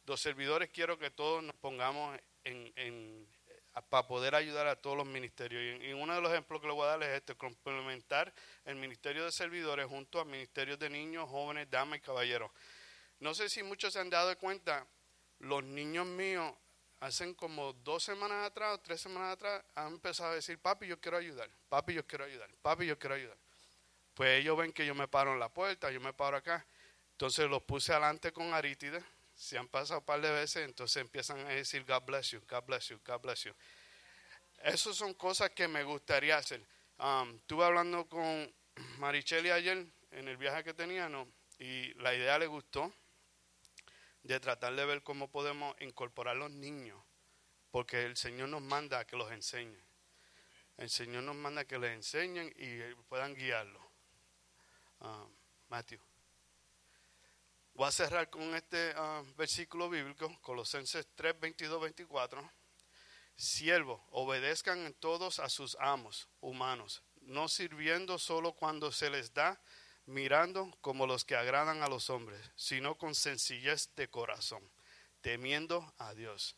Los 0.06 0.20
servidores 0.20 0.70
quiero 0.70 0.98
que 0.98 1.10
todos 1.10 1.42
nos 1.42 1.54
pongamos 1.56 2.18
en, 2.44 2.72
en- 2.76 3.28
para 3.88 4.06
poder 4.06 4.34
ayudar 4.34 4.66
a 4.66 4.76
todos 4.76 4.96
los 4.96 5.06
ministerios. 5.06 5.82
Y, 5.82 5.92
uno 5.92 6.14
de 6.14 6.20
los 6.20 6.30
ejemplos 6.30 6.60
que 6.60 6.66
le 6.66 6.74
voy 6.74 6.84
a 6.84 6.90
dar 6.90 7.02
es 7.02 7.08
este, 7.10 7.34
complementar 7.34 8.32
el 8.64 8.76
ministerio 8.76 9.24
de 9.24 9.32
servidores 9.32 9.86
junto 9.86 10.20
al 10.20 10.26
ministerio 10.26 10.76
de 10.76 10.90
niños, 10.90 11.28
jóvenes, 11.30 11.70
damas 11.70 11.98
y 11.98 12.02
caballeros. 12.02 12.50
No 13.20 13.34
sé 13.34 13.48
si 13.48 13.62
muchos 13.62 13.92
se 13.92 14.00
han 14.00 14.10
dado 14.10 14.36
cuenta, 14.38 14.86
los 15.38 15.62
niños 15.64 16.06
míos 16.06 16.52
hacen 17.00 17.34
como 17.34 17.72
dos 17.72 18.04
semanas 18.04 18.46
atrás 18.46 18.74
o 18.74 18.80
tres 18.80 19.00
semanas 19.00 19.32
atrás 19.32 19.64
han 19.74 19.94
empezado 19.94 20.32
a 20.32 20.34
decir, 20.34 20.58
papi, 20.58 20.86
yo 20.86 21.00
quiero 21.00 21.16
ayudar, 21.16 21.48
papi, 21.68 21.94
yo 21.94 22.06
quiero 22.06 22.24
ayudar, 22.24 22.50
papi, 22.60 22.86
yo 22.86 22.98
quiero 22.98 23.14
ayudar. 23.14 23.36
Pues 24.14 24.40
ellos 24.40 24.56
ven 24.58 24.72
que 24.72 24.84
yo 24.84 24.94
me 24.94 25.08
paro 25.08 25.32
en 25.32 25.40
la 25.40 25.48
puerta, 25.48 25.90
yo 25.90 26.00
me 26.00 26.12
paro 26.12 26.36
acá. 26.36 26.66
Entonces 27.12 27.48
los 27.48 27.62
puse 27.62 27.92
adelante 27.92 28.32
con 28.32 28.52
Arítide, 28.52 29.02
se 29.42 29.58
han 29.58 29.66
pasado 29.66 29.98
un 29.98 30.06
par 30.06 30.20
de 30.20 30.30
veces, 30.30 30.64
entonces 30.64 30.98
empiezan 30.98 31.40
a 31.40 31.48
decir, 31.48 31.84
God 31.84 32.04
bless 32.04 32.30
you, 32.30 32.40
God 32.48 32.64
bless 32.64 32.88
you, 32.90 33.00
God 33.04 33.20
bless 33.20 33.42
you. 33.42 33.52
Esas 34.62 34.96
son 34.96 35.14
cosas 35.14 35.50
que 35.50 35.66
me 35.66 35.82
gustaría 35.82 36.36
hacer. 36.36 36.64
Um, 37.00 37.34
estuve 37.34 37.64
hablando 37.64 38.08
con 38.08 38.54
Maricheli 38.98 39.50
ayer 39.50 39.84
en 40.12 40.28
el 40.28 40.36
viaje 40.36 40.62
que 40.62 40.74
teníamos 40.74 41.26
y 41.58 41.92
la 41.94 42.14
idea 42.14 42.38
le 42.38 42.46
gustó 42.46 42.94
de 44.22 44.38
tratar 44.38 44.76
de 44.76 44.84
ver 44.86 45.02
cómo 45.02 45.28
podemos 45.28 45.74
incorporar 45.80 46.36
los 46.36 46.52
niños, 46.52 47.02
porque 47.72 48.04
el 48.04 48.16
Señor 48.16 48.48
nos 48.48 48.62
manda 48.62 49.00
a 49.00 49.04
que 49.04 49.16
los 49.16 49.32
enseñen. 49.32 49.84
El 50.76 50.88
Señor 50.88 51.24
nos 51.24 51.34
manda 51.34 51.62
a 51.62 51.64
que 51.64 51.80
les 51.80 51.90
enseñen 51.90 52.52
y 52.56 52.94
puedan 53.08 53.34
guiarlos. 53.34 53.82
Ah, 55.00 55.26
Mateo. 55.68 56.11
Voy 57.74 57.88
a 57.88 57.90
cerrar 57.90 58.28
con 58.28 58.54
este 58.54 58.92
ah, 58.96 59.22
versículo 59.34 59.88
bíblico, 59.88 60.30
Colosenses 60.42 61.08
3, 61.14 61.40
22, 61.40 61.80
24. 61.80 62.52
Siervos, 63.34 63.98
obedezcan 64.10 64.94
todos 65.00 65.38
a 65.38 65.48
sus 65.48 65.78
amos 65.80 66.28
humanos, 66.40 67.02
no 67.22 67.48
sirviendo 67.48 68.18
solo 68.18 68.52
cuando 68.52 68.92
se 68.92 69.08
les 69.08 69.32
da, 69.32 69.58
mirando 70.04 70.70
como 70.82 71.06
los 71.06 71.24
que 71.24 71.34
agradan 71.34 71.82
a 71.82 71.88
los 71.88 72.10
hombres, 72.10 72.38
sino 72.56 72.98
con 72.98 73.14
sencillez 73.14 73.88
de 73.96 74.06
corazón, 74.10 74.70
temiendo 75.22 75.94
a 75.96 76.12
Dios. 76.12 76.56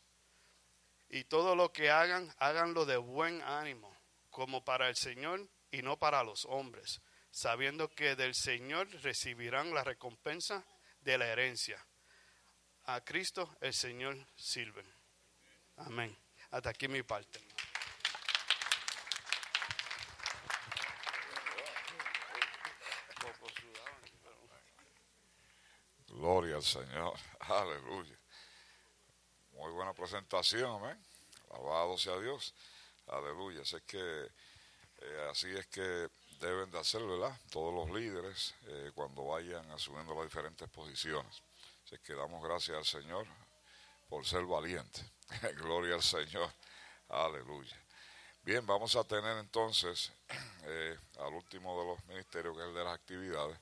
Y 1.07 1.23
todo 1.23 1.55
lo 1.55 1.71
que 1.71 1.91
hagan, 1.91 2.35
háganlo 2.39 2.85
de 2.85 2.97
buen 2.97 3.41
ánimo, 3.43 3.95
como 4.31 4.65
para 4.65 4.89
el 4.89 4.97
Señor 4.97 5.47
y 5.71 5.81
no 5.81 5.97
para 5.97 6.25
los 6.25 6.43
hombres, 6.43 6.99
sabiendo 7.31 7.89
que 7.89 8.17
del 8.17 8.35
Señor 8.35 8.89
recibirán 9.01 9.73
la 9.73 9.85
recompensa 9.85 10.65
de 11.05 11.17
la 11.19 11.27
herencia. 11.27 11.77
A 12.85 13.01
Cristo 13.01 13.55
el 13.61 13.73
Señor 13.73 14.17
sirven. 14.35 14.85
Amén. 15.77 16.17
Hasta 16.51 16.71
aquí 16.71 16.87
mi 16.87 17.03
parte. 17.03 17.39
Gloria 26.07 26.55
al 26.55 26.63
Señor. 26.63 27.13
Aleluya. 27.41 28.17
Muy 29.51 29.71
buena 29.71 29.93
presentación, 29.93 30.83
amén. 30.83 30.99
Alabado 31.51 31.97
sea 31.97 32.17
Dios. 32.19 32.55
Aleluya. 33.07 33.61
Así 33.61 33.75
es 33.75 33.83
que 33.83 34.31
eh, 35.01 35.27
así 35.29 35.55
es 35.55 35.67
que 35.67 36.09
deben 36.39 36.69
de 36.71 36.79
hacer, 36.79 37.01
¿verdad? 37.03 37.37
Todos 37.51 37.73
los 37.73 37.95
líderes 37.95 38.53
eh, 38.67 38.91
cuando 38.93 39.25
vayan 39.25 39.69
asumiendo 39.71 40.13
las 40.15 40.25
diferentes 40.25 40.69
posiciones. 40.69 41.41
Así 41.85 41.97
que 41.99 42.13
damos 42.13 42.43
gracias 42.43 42.77
al 42.77 42.85
Señor 42.85 43.25
por 44.07 44.25
ser 44.25 44.43
valiente. 44.45 45.01
Gloria 45.57 45.95
al 45.95 46.03
Señor. 46.03 46.51
Aleluya. 47.09 47.75
Bien, 48.41 48.65
vamos 48.65 48.95
a 48.95 49.03
tener 49.03 49.37
entonces 49.37 50.11
eh, 50.65 50.97
al 51.19 51.33
último 51.33 51.79
de 51.79 51.85
los 51.87 52.05
ministerios, 52.05 52.55
que 52.55 52.61
es 52.61 52.67
el 52.69 52.75
de 52.75 52.83
las 52.83 52.93
actividades, 52.93 53.57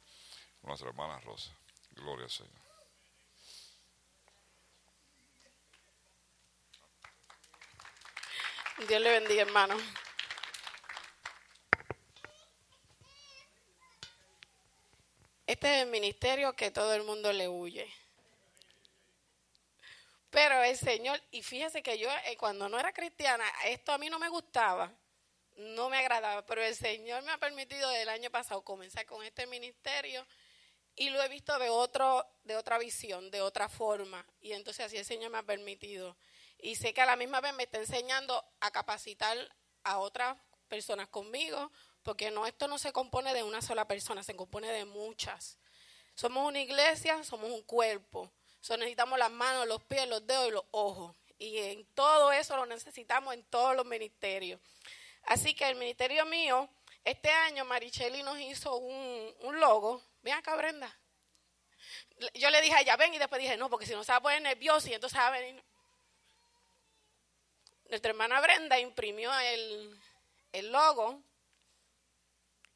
nuestra 0.61 0.89
hermana 0.89 1.19
Rosa. 1.21 1.51
Gloria 1.91 2.25
al 2.25 2.31
Señor. 2.31 2.63
Dios 8.87 9.01
le 9.01 9.19
bendiga, 9.19 9.43
hermano. 9.43 9.75
Este 15.45 15.75
es 15.75 15.83
el 15.83 15.89
ministerio 15.89 16.55
que 16.55 16.71
todo 16.71 16.93
el 16.93 17.03
mundo 17.03 17.33
le 17.33 17.49
huye. 17.49 17.93
Pero 20.29 20.63
el 20.63 20.77
Señor, 20.77 21.21
y 21.31 21.43
fíjese 21.43 21.83
que 21.83 21.97
yo 21.99 22.09
eh, 22.25 22.37
cuando 22.37 22.69
no 22.69 22.79
era 22.79 22.93
cristiana, 22.93 23.45
esto 23.65 23.91
a 23.91 23.97
mí 23.97 24.09
no 24.09 24.19
me 24.19 24.29
gustaba, 24.29 24.91
no 25.57 25.89
me 25.89 25.97
agradaba, 25.97 26.45
pero 26.45 26.63
el 26.63 26.75
Señor 26.75 27.21
me 27.23 27.31
ha 27.31 27.37
permitido 27.37 27.91
el 27.91 28.09
año 28.09 28.31
pasado 28.31 28.63
comenzar 28.63 29.05
con 29.05 29.23
este 29.23 29.45
ministerio 29.45 30.25
y 30.95 31.09
lo 31.09 31.21
he 31.21 31.27
visto 31.27 31.59
de 31.59 31.69
otro 31.69 32.25
de 32.43 32.55
otra 32.55 32.77
visión, 32.77 33.29
de 33.29 33.41
otra 33.41 33.69
forma, 33.69 34.25
y 34.41 34.53
entonces 34.53 34.85
así 34.85 34.97
el 34.97 35.05
Señor 35.05 35.29
me 35.29 35.39
ha 35.39 35.43
permitido. 35.43 36.17
Y 36.57 36.75
sé 36.75 36.93
que 36.93 37.01
a 37.01 37.05
la 37.05 37.15
misma 37.15 37.41
vez 37.41 37.53
me 37.53 37.63
está 37.63 37.77
enseñando 37.77 38.43
a 38.59 38.71
capacitar 38.71 39.37
a 39.83 39.99
otras 39.99 40.37
personas 40.67 41.09
conmigo, 41.09 41.71
porque 42.03 42.31
no 42.31 42.45
esto 42.45 42.67
no 42.67 42.77
se 42.77 42.91
compone 42.91 43.33
de 43.33 43.43
una 43.43 43.61
sola 43.61 43.87
persona, 43.87 44.23
se 44.23 44.35
compone 44.35 44.71
de 44.71 44.85
muchas. 44.85 45.57
Somos 46.15 46.47
una 46.47 46.59
iglesia, 46.59 47.23
somos 47.23 47.49
un 47.49 47.63
cuerpo. 47.63 48.31
So, 48.61 48.77
necesitamos 48.77 49.17
las 49.17 49.31
manos, 49.31 49.67
los 49.67 49.83
pies, 49.83 50.07
los 50.07 50.25
dedos 50.25 50.47
y 50.47 50.51
los 50.51 50.63
ojos. 50.71 51.15
Y 51.39 51.57
en 51.57 51.85
todo 51.93 52.31
eso 52.31 52.55
lo 52.55 52.65
necesitamos 52.65 53.33
en 53.33 53.43
todos 53.43 53.75
los 53.75 53.85
ministerios. 53.85 54.61
Así 55.23 55.53
que 55.53 55.67
el 55.67 55.75
ministerio 55.75 56.25
mío, 56.25 56.69
este 57.03 57.29
año 57.29 57.65
Maricheli 57.65 58.23
nos 58.23 58.39
hizo 58.39 58.75
un, 58.77 59.35
un 59.41 59.59
logo. 59.59 60.01
Ven 60.21 60.35
acá, 60.35 60.55
Brenda. 60.55 60.97
Yo 62.35 62.49
le 62.49 62.61
dije 62.61 62.75
a 62.75 62.81
ella, 62.81 62.95
ven, 62.95 63.13
y 63.13 63.17
después 63.17 63.41
dije, 63.41 63.57
no, 63.57 63.69
porque 63.69 63.85
si 63.85 63.93
no 63.93 64.03
se 64.03 64.11
va 64.11 64.17
a 64.17 64.21
poner 64.21 64.41
nerviosa 64.41 64.89
y 64.89 64.93
entonces 64.93 65.19
va 65.19 65.27
a 65.27 65.31
venir. 65.31 65.61
Nuestra 67.89 68.11
hermana 68.11 68.39
Brenda 68.39 68.79
imprimió 68.79 69.37
el, 69.39 69.99
el 70.53 70.71
logo. 70.71 71.21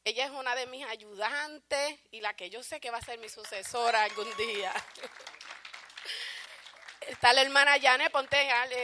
Ella 0.07 0.23
es 0.23 0.31
una 0.31 0.55
de 0.55 0.67
mis 0.67 0.85
ayudantes 0.85 1.99
y 2.11 2.21
la 2.21 2.33
que 2.33 2.49
yo 2.49 2.63
sé 2.63 2.79
que 2.79 2.91
va 2.91 2.97
a 2.97 3.01
ser 3.01 3.19
mi 3.19 3.27
sucesora 3.27 4.03
algún 4.03 4.37
día. 4.37 4.71
Está 7.01 7.33
la 7.33 7.41
hermana 7.41 7.75
Yane, 7.75 8.09
ponte, 8.09 8.37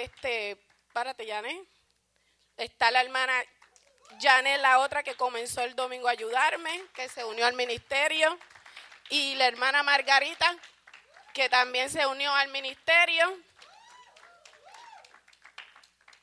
este, 0.04 0.58
párate 0.92 1.26
Yane. 1.26 1.64
Está 2.58 2.92
la 2.92 3.00
hermana 3.00 3.42
Yane, 4.20 4.58
la 4.58 4.80
otra 4.80 5.02
que 5.02 5.16
comenzó 5.16 5.62
el 5.62 5.78
domingo 5.78 6.10
a 6.10 6.12
ayudarme, 6.12 6.84
que 6.94 7.08
se 7.08 7.24
unió 7.24 7.46
al 7.46 7.54
ministerio. 7.54 8.38
Y 9.08 9.36
la 9.36 9.48
hermana 9.48 9.82
Margarita, 9.82 10.54
que 11.34 11.48
también 11.48 11.90
se 11.90 12.06
unió 12.06 12.36
al 12.36 12.50
ministerio. 12.50 13.34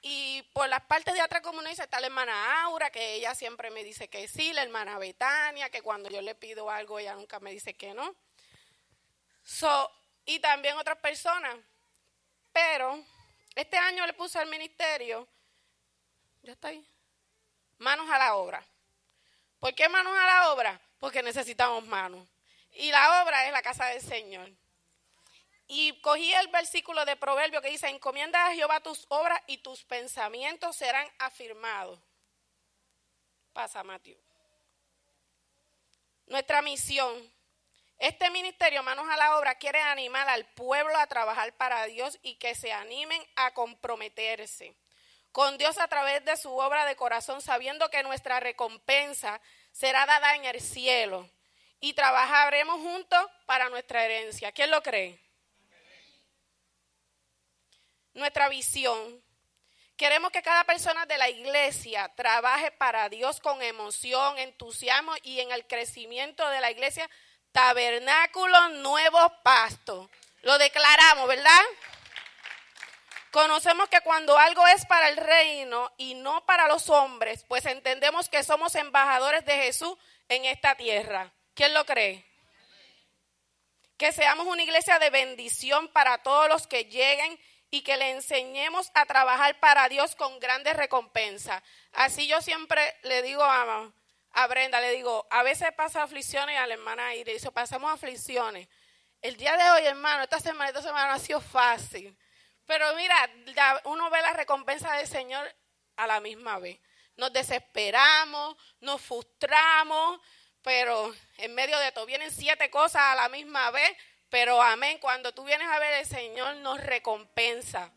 Y 0.03 0.43
por 0.55 0.69
las 0.69 0.83
partes 0.83 1.13
de 1.15 1.21
atrás, 1.21 1.43
como 1.43 1.61
está 1.63 2.01
la 2.01 2.07
hermana 2.07 2.63
Aura, 2.63 2.91
que 2.91 3.15
ella 3.15 3.35
siempre 3.35 3.71
me 3.71 3.85
dice 3.85 4.09
que 4.09 4.29
sí, 4.29 4.53
la 4.53 4.63
hermana 4.63 4.99
Betania, 4.99 5.69
que 5.69 5.83
cuando 5.83 6.09
yo 6.09 6.23
le 6.23 6.35
pido 6.35 6.71
algo, 6.71 6.99
ella 6.99 7.15
nunca 7.15 7.39
me 7.41 7.51
dice 7.51 7.75
que 7.75 7.93
no. 7.93 8.15
So, 9.43 9.91
y 10.25 10.39
también 10.39 10.77
otras 10.79 10.99
personas. 10.99 11.55
Pero 12.53 13.05
este 13.55 13.77
año 13.77 14.07
le 14.07 14.15
puse 14.15 14.39
al 14.39 14.49
ministerio, 14.49 15.29
ya 16.43 16.53
está 16.53 16.69
ahí, 16.69 16.87
manos 17.79 18.09
a 18.11 18.19
la 18.19 18.37
obra. 18.37 18.65
¿Por 19.59 19.75
qué 19.75 19.89
manos 19.89 20.17
a 20.17 20.27
la 20.27 20.53
obra? 20.53 20.81
Porque 20.99 21.23
necesitamos 21.23 21.87
manos. 21.87 22.27
Y 22.73 22.91
la 22.91 23.23
obra 23.23 23.47
es 23.47 23.53
la 23.53 23.63
casa 23.63 23.87
del 23.87 24.01
Señor. 24.01 24.51
Y 25.73 26.01
cogí 26.01 26.35
el 26.35 26.49
versículo 26.49 27.05
de 27.05 27.15
Proverbio 27.15 27.63
que 27.63 27.71
dice, 27.71 27.89
encomienda 27.89 28.45
a 28.45 28.53
Jehová 28.53 28.81
tus 28.81 29.07
obras 29.09 29.41
y 29.47 29.59
tus 29.59 29.85
pensamientos 29.85 30.75
serán 30.75 31.07
afirmados. 31.21 32.01
Pasa, 33.53 33.85
Mateo. 33.85 34.19
Nuestra 36.27 36.61
misión. 36.61 37.33
Este 37.99 38.31
ministerio, 38.31 38.83
Manos 38.83 39.07
a 39.09 39.17
la 39.17 39.39
Obra, 39.39 39.55
quiere 39.59 39.81
animar 39.81 40.29
al 40.29 40.45
pueblo 40.55 40.99
a 40.99 41.07
trabajar 41.07 41.57
para 41.57 41.85
Dios 41.85 42.19
y 42.23 42.35
que 42.35 42.57
se 42.57 42.73
animen 42.73 43.23
a 43.37 43.55
comprometerse 43.55 44.75
con 45.31 45.57
Dios 45.57 45.79
a 45.79 45.87
través 45.87 46.25
de 46.25 46.37
su 46.37 46.51
obra 46.51 46.85
de 46.85 46.97
corazón, 46.97 47.41
sabiendo 47.41 47.89
que 47.91 48.03
nuestra 48.03 48.41
recompensa 48.41 49.41
será 49.71 50.05
dada 50.05 50.35
en 50.35 50.47
el 50.47 50.61
cielo 50.61 51.31
y 51.79 51.93
trabajaremos 51.93 52.81
juntos 52.81 53.25
para 53.47 53.69
nuestra 53.69 54.05
herencia. 54.05 54.51
¿Quién 54.51 54.73
lo 54.73 54.83
cree? 54.83 55.30
Nuestra 58.15 58.49
visión. 58.49 59.23
Queremos 59.97 60.33
que 60.33 60.43
cada 60.43 60.65
persona 60.65 61.05
de 61.07 61.19
la 61.19 61.29
iglesia 61.29 62.11
trabaje 62.17 62.71
para 62.73 63.09
Dios 63.09 63.39
con 63.41 63.61
emoción, 63.63 64.39
entusiasmo 64.39 65.13
y 65.23 65.41
en 65.41 65.53
el 65.53 65.67
crecimiento 65.67 66.49
de 66.49 66.61
la 66.61 66.71
iglesia 66.71 67.09
Tabernáculo 67.53 68.69
Nuevo 68.71 69.19
Pasto. 69.43 70.11
Lo 70.43 70.57
declaramos, 70.57 71.29
¿verdad? 71.29 71.61
Conocemos 73.31 73.89
que 73.89 74.01
cuando 74.01 74.37
algo 74.39 74.67
es 74.69 74.87
para 74.87 75.09
el 75.09 75.17
reino 75.17 75.93
y 75.97 76.15
no 76.15 76.45
para 76.47 76.67
los 76.67 76.89
hombres, 76.89 77.45
pues 77.47 77.65
entendemos 77.67 78.29
que 78.29 78.43
somos 78.43 78.75
embajadores 78.75 79.45
de 79.45 79.57
Jesús 79.57 79.97
en 80.29 80.47
esta 80.47 80.75
tierra. 80.77 81.33
¿Quién 81.55 81.75
lo 81.75 81.85
cree? 81.85 82.25
Que 83.97 84.13
seamos 84.13 84.47
una 84.47 84.63
iglesia 84.63 84.99
de 84.99 85.11
bendición 85.11 85.89
para 85.89 86.23
todos 86.23 86.49
los 86.49 86.67
que 86.67 86.87
lleguen 86.87 87.39
y 87.71 87.83
que 87.83 87.97
le 87.97 88.11
enseñemos 88.11 88.91
a 88.95 89.07
trabajar 89.07 89.59
para 89.61 89.89
Dios 89.89 90.17
con 90.17 90.41
grandes 90.41 90.77
recompensas. 90.77 91.63
Así 91.93 92.27
yo 92.27 92.43
siempre 92.43 92.83
le 93.03 93.23
digo 93.23 93.43
a, 93.43 94.47
Brenda, 94.49 94.81
le 94.81 94.91
digo, 94.93 95.27
a 95.31 95.43
veces 95.43 95.73
pasa 95.77 96.03
aflicciones 96.03 96.55
y 96.55 96.59
a 96.59 96.67
la 96.67 96.75
hermana 96.75 97.15
Iris, 97.15 97.35
dice, 97.35 97.53
pasamos 97.53 97.93
aflicciones. 97.93 98.69
El 99.23 99.37
día 99.37 99.57
de 99.57 99.71
hoy, 99.71 99.87
hermano, 99.87 100.23
esta 100.25 100.41
semana, 100.41 100.69
esta 100.69 100.83
semana 100.83 101.15
ha 101.15 101.19
sido 101.19 101.41
fácil. 101.41 102.17
Pero 102.67 102.95
mira, 102.95 103.31
uno 103.85 104.11
ve 104.11 104.21
la 104.23 104.33
recompensa 104.33 104.93
del 104.97 105.07
Señor 105.07 105.55
a 105.97 106.07
la 106.07 106.21
misma 106.21 106.59
vez. 106.59 106.81
Nos 107.17 107.33
desesperamos, 107.33 108.57
nos 108.81 109.01
frustramos, 109.01 110.21
pero 110.63 111.15
en 111.37 111.55
medio 111.55 111.79
de 111.79 111.93
todo 111.93 112.07
vienen 112.07 112.31
siete 112.31 112.71
cosas 112.71 113.03
a 113.03 113.15
la 113.15 113.29
misma 113.29 113.71
vez 113.71 113.97
pero 114.31 114.63
amén, 114.63 114.99
cuando 114.99 115.33
tú 115.33 115.45
vienes 115.45 115.69
a 115.69 115.79
ver 115.79 115.95
el 116.01 116.07
Señor 116.07 116.57
nos 116.57 116.81
recompensa. 116.81 117.93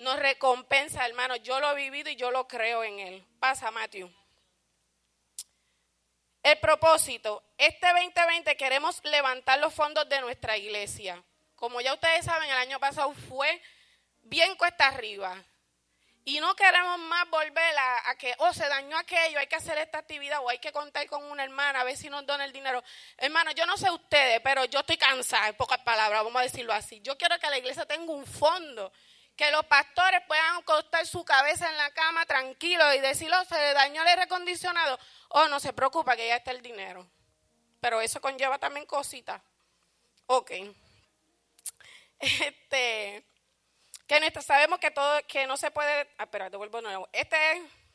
Nos 0.00 0.18
recompensa, 0.18 1.06
hermano. 1.06 1.36
Yo 1.36 1.60
lo 1.60 1.70
he 1.70 1.76
vivido 1.76 2.10
y 2.10 2.16
yo 2.16 2.30
lo 2.30 2.48
creo 2.48 2.82
en 2.82 2.98
Él. 2.98 3.26
Pasa, 3.38 3.70
Matthew. 3.70 4.12
El 6.42 6.58
propósito. 6.58 7.42
Este 7.56 7.86
2020 7.86 8.56
queremos 8.56 9.02
levantar 9.04 9.58
los 9.60 9.72
fondos 9.72 10.08
de 10.08 10.20
nuestra 10.20 10.56
iglesia. 10.56 11.22
Como 11.54 11.80
ya 11.80 11.94
ustedes 11.94 12.24
saben, 12.24 12.50
el 12.50 12.56
año 12.56 12.80
pasado 12.80 13.12
fue 13.28 13.62
bien 14.22 14.56
cuesta 14.56 14.88
arriba. 14.88 15.42
Y 16.26 16.40
no 16.40 16.56
queremos 16.56 16.98
más 17.00 17.28
volver 17.28 17.74
a, 18.06 18.14
que, 18.14 18.34
oh, 18.38 18.52
se 18.54 18.66
dañó 18.66 18.96
aquello, 18.96 19.38
hay 19.38 19.46
que 19.46 19.56
hacer 19.56 19.76
esta 19.76 19.98
actividad 19.98 20.40
o 20.42 20.48
hay 20.48 20.58
que 20.58 20.72
contar 20.72 21.06
con 21.06 21.22
una 21.24 21.44
hermana 21.44 21.82
a 21.82 21.84
ver 21.84 21.98
si 21.98 22.08
nos 22.08 22.24
dona 22.24 22.46
el 22.46 22.52
dinero. 22.52 22.82
Hermano, 23.18 23.50
yo 23.50 23.66
no 23.66 23.76
sé 23.76 23.90
ustedes, 23.90 24.40
pero 24.40 24.64
yo 24.64 24.80
estoy 24.80 24.96
cansada, 24.96 25.48
en 25.48 25.54
pocas 25.54 25.80
palabras, 25.80 26.24
vamos 26.24 26.40
a 26.40 26.44
decirlo 26.44 26.72
así. 26.72 27.02
Yo 27.02 27.18
quiero 27.18 27.38
que 27.38 27.50
la 27.50 27.58
iglesia 27.58 27.84
tenga 27.84 28.10
un 28.10 28.24
fondo, 28.24 28.90
que 29.36 29.50
los 29.50 29.66
pastores 29.66 30.22
puedan 30.26 30.56
acostar 30.56 31.06
su 31.06 31.22
cabeza 31.26 31.68
en 31.68 31.76
la 31.76 31.90
cama 31.90 32.24
tranquilo 32.24 32.94
y 32.94 33.00
decir, 33.00 33.30
oh, 33.30 33.44
se 33.44 33.74
dañó 33.74 34.00
el 34.00 34.08
aire 34.08 34.22
acondicionado. 34.22 34.98
Oh, 35.28 35.48
no 35.48 35.60
se 35.60 35.74
preocupa 35.74 36.16
que 36.16 36.26
ya 36.26 36.36
está 36.36 36.52
el 36.52 36.62
dinero. 36.62 37.06
Pero 37.80 38.00
eso 38.00 38.22
conlleva 38.22 38.58
también 38.58 38.86
cositas. 38.86 39.42
Ok. 40.26 40.52
Este 42.18 43.33
que 44.06 44.42
sabemos 44.42 44.78
que 44.78 44.90
todo, 44.90 45.20
que 45.26 45.46
no 45.46 45.56
se 45.56 45.70
puede, 45.70 46.08
ah, 46.18 46.24
espera, 46.24 46.50
devuelvo 46.50 46.78
de 46.78 46.82
nuevo. 46.82 47.08
Este 47.12 47.36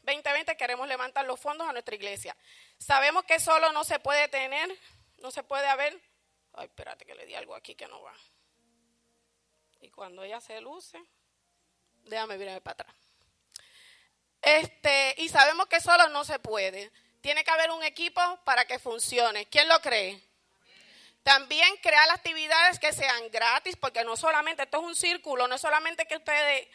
2020 0.03 0.57
queremos 0.57 0.87
levantar 0.87 1.25
los 1.25 1.39
fondos 1.39 1.67
a 1.67 1.71
nuestra 1.71 1.95
iglesia. 1.95 2.35
Sabemos 2.77 3.23
que 3.23 3.39
solo 3.39 3.71
no 3.71 3.83
se 3.83 3.99
puede 3.99 4.27
tener, 4.27 4.69
no 5.17 5.31
se 5.31 5.43
puede 5.43 5.67
haber. 5.67 5.99
Ay, 6.53 6.65
espérate 6.65 7.05
que 7.05 7.15
le 7.15 7.25
di 7.25 7.35
algo 7.35 7.55
aquí 7.55 7.75
que 7.75 7.87
no 7.87 8.01
va. 8.01 8.13
Y 9.81 9.89
cuando 9.91 10.23
ella 10.23 10.41
se 10.41 10.59
luce, 10.61 10.99
déjame 12.03 12.37
virarme 12.37 12.61
para 12.61 12.73
atrás. 12.73 12.95
Este, 14.41 15.15
y 15.17 15.29
sabemos 15.29 15.67
que 15.67 15.79
solo 15.79 16.09
no 16.09 16.23
se 16.23 16.39
puede. 16.39 16.91
Tiene 17.21 17.43
que 17.43 17.51
haber 17.51 17.71
un 17.71 17.83
equipo 17.83 18.21
para 18.45 18.65
que 18.65 18.79
funcione. 18.79 19.45
¿Quién 19.47 19.67
lo 19.67 19.79
cree? 19.81 20.21
También 21.29 21.77
crear 21.83 22.09
actividades 22.09 22.79
que 22.79 22.91
sean 22.91 23.29
gratis, 23.29 23.75
porque 23.75 24.03
no 24.03 24.17
solamente, 24.17 24.63
esto 24.63 24.79
es 24.79 24.83
un 24.83 24.95
círculo, 24.95 25.47
no 25.47 25.59
solamente 25.59 26.07
que 26.07 26.17
ustedes 26.17 26.67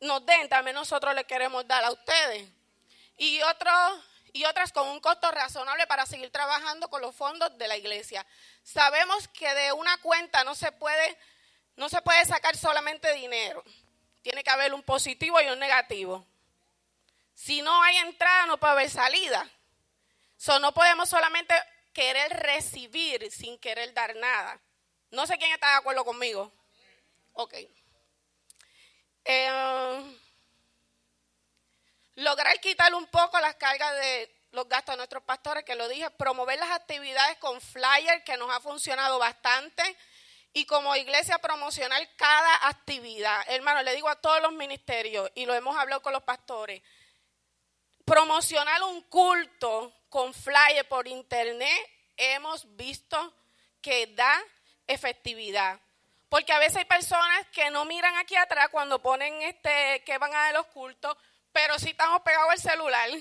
nos 0.00 0.24
den, 0.24 0.48
también 0.48 0.74
nosotros 0.74 1.14
le 1.14 1.24
queremos 1.24 1.68
dar 1.68 1.84
a 1.84 1.90
ustedes. 1.90 2.48
y, 3.18 3.42
otros, 3.42 4.02
y 4.32 4.46
otras 4.46 4.72
con 4.72 4.88
un 4.88 5.00
costo 5.00 5.30
razonable 5.30 5.86
para 5.86 6.06
seguir 6.06 6.32
trabajando 6.32 6.88
con 6.88 7.02
los 7.02 7.14
fondos 7.14 7.58
de 7.58 7.68
la 7.68 7.76
iglesia. 7.76 8.24
Sabemos 8.62 9.28
que 9.28 9.52
de 9.52 9.72
una 9.74 9.98
cuenta 9.98 10.44
no 10.44 10.54
se 10.54 10.72
puede, 10.72 11.18
no 11.76 11.90
se 11.90 12.00
puede 12.00 12.24
sacar 12.24 12.56
solamente 12.56 13.12
dinero. 13.12 13.62
Tiene 14.22 14.42
que 14.42 14.48
haber 14.48 14.72
un 14.72 14.82
positivo 14.82 15.42
y 15.42 15.48
un 15.48 15.58
negativo. 15.58 16.26
Si 17.34 17.60
no 17.60 17.82
hay 17.82 17.98
entrada, 17.98 18.46
no 18.46 18.58
puede 18.58 18.72
haber 18.72 18.88
salida. 18.88 19.46
So, 20.38 20.58
no 20.58 20.72
podemos 20.72 21.06
solamente 21.06 21.54
querer 21.92 22.32
recibir 22.40 23.30
sin 23.30 23.58
querer 23.58 23.92
dar 23.94 24.14
nada. 24.16 24.60
No 25.10 25.26
sé 25.26 25.38
quién 25.38 25.52
está 25.52 25.68
de 25.70 25.76
acuerdo 25.78 26.04
conmigo. 26.04 26.52
Ok. 27.32 27.54
Eh, 29.24 30.16
lograr 32.16 32.60
quitar 32.60 32.94
un 32.94 33.06
poco 33.06 33.38
las 33.40 33.54
cargas 33.56 33.94
de 33.96 34.36
los 34.52 34.68
gastos 34.68 34.94
de 34.94 34.96
nuestros 34.98 35.22
pastores, 35.22 35.64
que 35.64 35.76
lo 35.76 35.88
dije, 35.88 36.10
promover 36.10 36.58
las 36.58 36.70
actividades 36.70 37.38
con 37.38 37.60
flyer, 37.60 38.24
que 38.24 38.36
nos 38.36 38.50
ha 38.50 38.60
funcionado 38.60 39.18
bastante, 39.18 39.96
y 40.52 40.64
como 40.66 40.96
iglesia 40.96 41.38
promocionar 41.38 42.00
cada 42.16 42.68
actividad. 42.68 43.44
Hermano, 43.48 43.82
le 43.82 43.94
digo 43.94 44.08
a 44.08 44.16
todos 44.16 44.42
los 44.42 44.52
ministerios, 44.52 45.30
y 45.34 45.46
lo 45.46 45.54
hemos 45.54 45.76
hablado 45.76 46.02
con 46.02 46.12
los 46.12 46.24
pastores, 46.24 46.82
promocionar 48.04 48.82
un 48.82 49.02
culto 49.02 49.94
con 50.10 50.34
flyer 50.34 50.86
por 50.88 51.08
internet, 51.08 51.90
hemos 52.16 52.76
visto 52.76 53.34
que 53.80 54.08
da 54.08 54.42
efectividad. 54.86 55.80
Porque 56.28 56.52
a 56.52 56.58
veces 56.58 56.76
hay 56.76 56.84
personas 56.84 57.46
que 57.52 57.70
no 57.70 57.84
miran 57.84 58.16
aquí 58.16 58.36
atrás 58.36 58.68
cuando 58.70 59.00
ponen 59.00 59.40
este 59.42 60.02
que 60.04 60.18
van 60.18 60.34
a 60.34 60.52
los 60.52 60.66
cultos, 60.66 61.16
pero 61.52 61.78
sí 61.78 61.90
estamos 61.90 62.20
pegados 62.22 62.50
al 62.50 62.60
celular. 62.60 63.08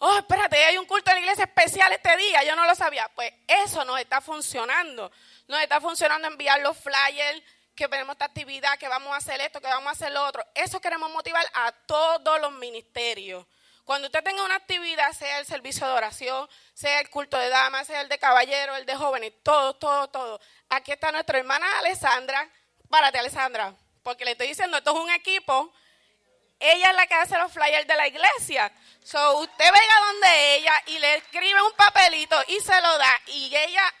Oh, 0.00 0.16
espérate, 0.16 0.64
hay 0.64 0.78
un 0.78 0.86
culto 0.86 1.10
en 1.10 1.16
la 1.16 1.20
iglesia 1.22 1.42
especial 1.42 1.92
este 1.92 2.16
día, 2.16 2.44
yo 2.44 2.54
no 2.54 2.64
lo 2.64 2.76
sabía. 2.76 3.10
Pues 3.16 3.32
eso 3.48 3.84
nos 3.84 3.98
está 3.98 4.20
funcionando. 4.20 5.10
Nos 5.48 5.60
está 5.60 5.80
funcionando 5.80 6.28
enviar 6.28 6.60
los 6.60 6.78
flyers, 6.78 7.42
que 7.74 7.88
tenemos 7.88 8.14
esta 8.14 8.26
actividad, 8.26 8.78
que 8.78 8.86
vamos 8.86 9.12
a 9.12 9.16
hacer 9.16 9.40
esto, 9.40 9.60
que 9.60 9.66
vamos 9.66 9.88
a 9.88 9.90
hacer 9.90 10.12
lo 10.12 10.24
otro. 10.24 10.46
Eso 10.54 10.80
queremos 10.80 11.10
motivar 11.10 11.44
a 11.52 11.72
todos 11.72 12.40
los 12.40 12.52
ministerios. 12.52 13.44
Cuando 13.88 14.08
usted 14.08 14.22
tenga 14.22 14.44
una 14.44 14.56
actividad, 14.56 15.10
sea 15.14 15.38
el 15.38 15.46
servicio 15.46 15.86
de 15.86 15.94
oración, 15.94 16.46
sea 16.74 17.00
el 17.00 17.08
culto 17.08 17.38
de 17.38 17.48
damas, 17.48 17.86
sea 17.86 18.02
el 18.02 18.10
de 18.10 18.18
caballeros, 18.18 18.76
el 18.76 18.84
de 18.84 18.94
jóvenes, 18.94 19.32
todo, 19.42 19.76
todo, 19.76 20.08
todo. 20.08 20.38
Aquí 20.68 20.92
está 20.92 21.10
nuestra 21.10 21.38
hermana 21.38 21.66
Alessandra. 21.78 22.46
Párate, 22.90 23.18
Alessandra, 23.18 23.74
porque 24.02 24.26
le 24.26 24.32
estoy 24.32 24.48
diciendo, 24.48 24.76
esto 24.76 24.90
es 24.90 25.02
un 25.02 25.10
equipo. 25.12 25.72
Ella 26.60 26.90
es 26.90 26.96
la 26.96 27.06
que 27.06 27.14
hace 27.14 27.38
los 27.38 27.50
flyers 27.50 27.86
de 27.86 27.96
la 27.96 28.06
iglesia. 28.06 28.70
So, 29.02 29.38
usted 29.38 29.64
venga 29.64 30.06
donde 30.12 30.56
ella 30.56 30.82
y 30.88 30.98
le 30.98 31.14
escribe 31.14 31.62
un 31.62 31.72
papelito 31.72 32.36
y 32.48 32.60
se 32.60 32.78
lo 32.82 32.98
da. 32.98 33.20
Y 33.28 33.56
ella, 33.56 33.94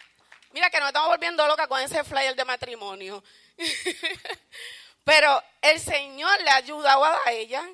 mira 0.50 0.68
que 0.68 0.80
nos 0.80 0.88
estamos 0.88 1.08
volviendo 1.08 1.46
loca 1.46 1.66
con 1.66 1.80
ese 1.80 2.04
flyer 2.04 2.36
de 2.36 2.44
matrimonio. 2.44 3.24
Pero 5.04 5.42
el 5.62 5.80
Señor 5.80 6.42
le 6.42 6.50
ha 6.50 6.56
ayudado 6.56 7.06
a 7.06 7.32
ella 7.32 7.66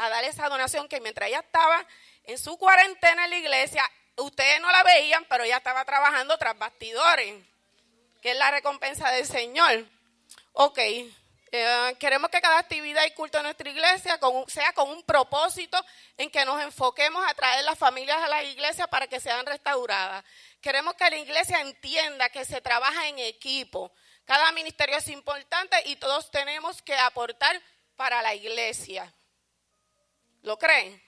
a 0.00 0.08
dar 0.08 0.24
esa 0.24 0.48
donación 0.48 0.88
que 0.88 1.00
mientras 1.00 1.28
ella 1.28 1.40
estaba 1.40 1.86
en 2.24 2.38
su 2.38 2.56
cuarentena 2.56 3.24
en 3.24 3.30
la 3.30 3.36
iglesia, 3.36 3.88
ustedes 4.16 4.60
no 4.60 4.70
la 4.72 4.82
veían, 4.82 5.26
pero 5.28 5.44
ella 5.44 5.58
estaba 5.58 5.84
trabajando 5.84 6.38
tras 6.38 6.58
bastidores, 6.58 7.34
que 8.22 8.30
es 8.30 8.36
la 8.38 8.50
recompensa 8.50 9.10
del 9.10 9.26
Señor. 9.26 9.86
Ok, 10.52 10.78
eh, 11.52 11.96
queremos 11.98 12.30
que 12.30 12.40
cada 12.40 12.58
actividad 12.58 13.04
y 13.04 13.10
culto 13.10 13.38
de 13.38 13.44
nuestra 13.44 13.68
iglesia 13.68 14.18
sea 14.46 14.72
con 14.72 14.88
un 14.88 15.02
propósito 15.02 15.78
en 16.16 16.30
que 16.30 16.46
nos 16.46 16.62
enfoquemos 16.62 17.22
a 17.28 17.34
traer 17.34 17.64
las 17.64 17.78
familias 17.78 18.18
a 18.22 18.28
la 18.28 18.42
iglesia 18.42 18.86
para 18.86 19.06
que 19.06 19.20
sean 19.20 19.44
restauradas. 19.44 20.24
Queremos 20.62 20.94
que 20.94 21.10
la 21.10 21.18
iglesia 21.18 21.60
entienda 21.60 22.30
que 22.30 22.46
se 22.46 22.62
trabaja 22.62 23.08
en 23.08 23.18
equipo. 23.18 23.92
Cada 24.24 24.50
ministerio 24.52 24.96
es 24.96 25.08
importante 25.08 25.76
y 25.86 25.96
todos 25.96 26.30
tenemos 26.30 26.80
que 26.80 26.96
aportar 26.96 27.60
para 27.96 28.22
la 28.22 28.34
iglesia. 28.34 29.12
¿Lo 30.42 30.58
creen? 30.58 31.02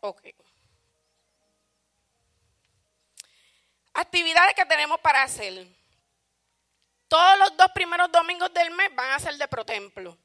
Ok. 0.00 0.22
Actividades 3.94 4.54
que 4.54 4.66
tenemos 4.66 5.00
para 5.00 5.22
hacer. 5.22 5.66
Todos 7.08 7.38
los 7.38 7.56
dos 7.56 7.70
primeros 7.72 8.10
domingos 8.12 8.52
del 8.54 8.70
mes 8.70 8.94
van 8.94 9.10
a 9.10 9.18
ser 9.18 9.34
de 9.34 9.48
protemplo. 9.48 10.16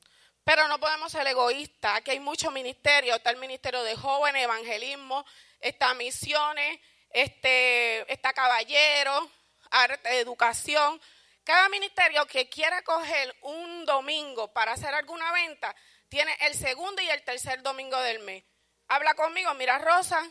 Pero 0.43 0.67
no 0.67 0.79
podemos 0.79 1.11
ser 1.11 1.25
egoístas. 1.25 1.97
Aquí 1.97 2.11
hay 2.11 2.19
muchos 2.19 2.53
ministerios. 2.53 3.17
Está 3.17 3.31
el 3.31 3.37
Ministerio 3.37 3.83
de 3.83 3.95
Jóvenes, 3.95 4.43
Evangelismo, 4.43 5.25
está 5.59 5.93
Misiones, 5.95 6.79
este, 7.09 8.11
está 8.13 8.33
Caballero, 8.33 9.31
Arte, 9.71 10.19
Educación. 10.19 11.01
Cada 11.43 11.69
ministerio 11.69 12.25
que 12.27 12.49
quiera 12.49 12.81
coger 12.83 13.35
un 13.41 13.85
domingo 13.85 14.51
para 14.53 14.73
hacer 14.73 14.93
alguna 14.93 15.31
venta, 15.31 15.75
tiene 16.09 16.35
el 16.41 16.55
segundo 16.55 17.01
y 17.01 17.09
el 17.09 17.23
tercer 17.23 17.61
domingo 17.61 17.99
del 17.99 18.19
mes. 18.19 18.43
Habla 18.87 19.13
conmigo, 19.15 19.53
mira 19.55 19.79
Rosa, 19.79 20.21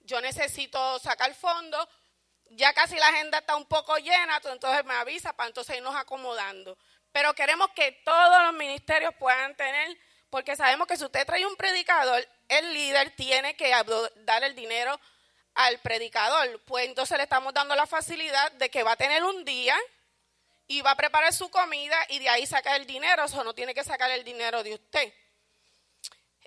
yo 0.00 0.20
necesito 0.20 0.98
sacar 0.98 1.34
fondos, 1.34 1.88
ya 2.50 2.72
casi 2.72 2.96
la 2.96 3.08
agenda 3.08 3.38
está 3.38 3.56
un 3.56 3.66
poco 3.66 3.96
llena, 3.98 4.40
entonces 4.44 4.84
me 4.84 4.94
avisa 4.94 5.32
para 5.32 5.48
entonces 5.48 5.76
irnos 5.76 5.96
acomodando. 5.96 6.78
Pero 7.10 7.34
queremos 7.34 7.68
que 7.74 7.92
todos 8.04 8.42
los 8.42 8.54
ministerios 8.54 9.14
puedan 9.18 9.54
tener, 9.56 9.98
porque 10.30 10.56
sabemos 10.56 10.86
que 10.86 10.96
si 10.96 11.04
usted 11.04 11.26
trae 11.26 11.46
un 11.46 11.56
predicador, 11.56 12.26
el 12.48 12.74
líder 12.74 13.14
tiene 13.16 13.56
que 13.56 13.72
dar 14.16 14.44
el 14.44 14.54
dinero 14.54 15.00
al 15.54 15.78
predicador. 15.80 16.60
Pues 16.64 16.86
entonces 16.86 17.16
le 17.16 17.24
estamos 17.24 17.54
dando 17.54 17.74
la 17.74 17.86
facilidad 17.86 18.52
de 18.52 18.70
que 18.70 18.82
va 18.82 18.92
a 18.92 18.96
tener 18.96 19.22
un 19.24 19.44
día 19.44 19.76
y 20.66 20.82
va 20.82 20.92
a 20.92 20.96
preparar 20.96 21.32
su 21.32 21.50
comida 21.50 21.96
y 22.08 22.18
de 22.18 22.28
ahí 22.28 22.46
sacar 22.46 22.80
el 22.80 22.86
dinero, 22.86 23.24
o 23.24 23.44
no 23.44 23.54
tiene 23.54 23.74
que 23.74 23.84
sacar 23.84 24.10
el 24.10 24.24
dinero 24.24 24.62
de 24.62 24.74
usted. 24.74 25.12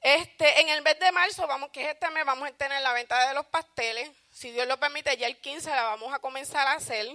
Este, 0.02 0.62
en 0.62 0.70
el 0.70 0.82
mes 0.84 1.00
de 1.00 1.12
marzo, 1.12 1.48
vamos, 1.48 1.70
que 1.72 1.82
es 1.82 1.90
este 1.90 2.10
mes, 2.12 2.26
vamos 2.26 2.48
a 2.48 2.52
tener 2.54 2.82
la 2.82 2.94
venta 2.94 3.28
de 3.28 3.34
los 3.34 3.46
pasteles. 3.48 4.10
Si 4.32 4.52
Dios 4.52 4.68
lo 4.68 4.80
permite, 4.80 5.18
ya 5.18 5.28
el 5.28 5.38
15 5.38 5.70
la 5.70 5.84
vamos 5.84 6.14
a 6.14 6.20
comenzar 6.20 6.68
a 6.68 6.74
hacer. 6.74 7.08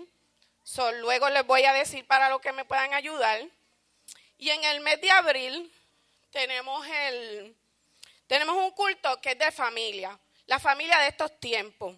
luego 1.01 1.30
les 1.30 1.47
voy 1.47 1.64
a 1.64 1.72
decir 1.72 2.07
para 2.07 2.28
lo 2.28 2.41
que 2.41 2.53
me 2.53 2.64
puedan 2.64 2.93
ayudar. 2.95 3.41
Y 4.39 4.51
en 4.51 4.64
el 4.64 4.80
mes 4.80 5.01
de 5.01 5.11
abril 5.11 5.72
tenemos, 6.33 6.87
el, 6.87 7.57
tenemos 8.26 8.57
un 8.57 8.72
culto 8.72 9.20
que 9.20 9.33
es 9.33 9.39
de 9.39 9.53
familia, 9.53 10.18
la 10.47 10.59
familia 10.59 10.99
de 10.99 11.09
estos 11.09 11.39
tiempos. 11.39 11.97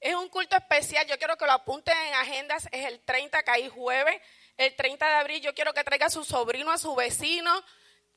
Es 0.00 0.14
un 0.14 0.28
culto 0.28 0.56
especial, 0.56 1.06
yo 1.06 1.18
quiero 1.18 1.36
que 1.36 1.46
lo 1.46 1.52
apunten 1.52 1.96
en 1.96 2.14
agendas, 2.14 2.68
es 2.70 2.84
el 2.84 3.00
30, 3.00 3.42
que 3.42 3.50
hay 3.50 3.68
jueves, 3.68 4.20
el 4.56 4.76
30 4.76 5.08
de 5.08 5.14
abril, 5.14 5.40
yo 5.40 5.54
quiero 5.54 5.72
que 5.72 5.82
traiga 5.82 6.06
a 6.06 6.10
su 6.10 6.24
sobrino, 6.24 6.70
a 6.70 6.78
su 6.78 6.94
vecino, 6.94 7.64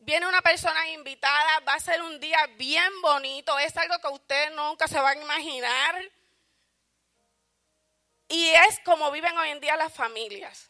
viene 0.01 0.27
una 0.27 0.41
persona 0.41 0.89
invitada, 0.89 1.59
va 1.61 1.75
a 1.75 1.79
ser 1.79 2.01
un 2.01 2.19
día 2.19 2.45
bien 2.57 3.01
bonito, 3.01 3.57
es 3.59 3.75
algo 3.77 3.97
que 3.99 4.07
usted 4.07 4.51
nunca 4.53 4.87
se 4.87 4.99
va 4.99 5.11
a 5.11 5.15
imaginar. 5.15 6.11
Y 8.27 8.49
es 8.49 8.79
como 8.83 9.11
viven 9.11 9.37
hoy 9.37 9.49
en 9.49 9.59
día 9.59 9.75
las 9.75 9.93
familias. 9.93 10.69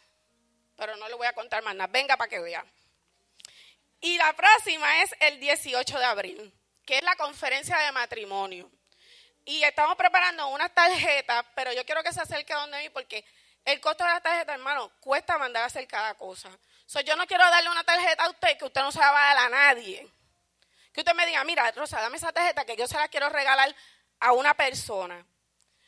Pero 0.75 0.95
no 0.97 1.07
le 1.07 1.15
voy 1.15 1.27
a 1.27 1.33
contar 1.33 1.63
más 1.63 1.75
nada, 1.75 1.91
venga 1.91 2.17
para 2.17 2.29
que 2.29 2.39
vea. 2.39 2.65
Y 4.01 4.17
la 4.17 4.33
próxima 4.33 5.03
es 5.03 5.11
el 5.19 5.39
18 5.39 5.99
de 5.99 6.05
abril, 6.05 6.53
que 6.85 6.97
es 6.97 7.03
la 7.03 7.15
conferencia 7.15 7.77
de 7.77 7.91
matrimonio. 7.91 8.69
Y 9.45 9.63
estamos 9.63 9.95
preparando 9.95 10.47
una 10.47 10.69
tarjeta, 10.69 11.45
pero 11.55 11.71
yo 11.73 11.85
quiero 11.85 12.03
que 12.03 12.11
se 12.11 12.21
acerque 12.21 12.53
a 12.53 12.57
donde 12.57 12.79
mí 12.79 12.89
porque 12.89 13.23
el 13.63 13.79
costo 13.79 14.03
de 14.03 14.09
la 14.09 14.21
tarjeta, 14.21 14.53
hermano, 14.53 14.91
cuesta 14.99 15.37
mandar 15.37 15.63
a 15.63 15.67
hacer 15.67 15.87
cada 15.87 16.15
cosa. 16.15 16.49
Yo 16.99 17.15
no 17.15 17.25
quiero 17.25 17.43
darle 17.49 17.69
una 17.69 17.83
tarjeta 17.83 18.25
a 18.25 18.29
usted 18.29 18.57
que 18.57 18.65
usted 18.65 18.81
no 18.81 18.91
se 18.91 18.99
la 18.99 19.11
va 19.11 19.31
a 19.31 19.35
dar 19.35 19.45
a 19.45 19.49
nadie. 19.49 20.07
Que 20.91 20.99
usted 20.99 21.13
me 21.13 21.25
diga, 21.25 21.43
mira, 21.45 21.71
Rosa, 21.71 22.01
dame 22.01 22.17
esa 22.17 22.33
tarjeta 22.33 22.65
que 22.65 22.75
yo 22.75 22.85
se 22.87 22.97
la 22.97 23.07
quiero 23.07 23.29
regalar 23.29 23.73
a 24.19 24.33
una 24.33 24.53
persona. 24.53 25.25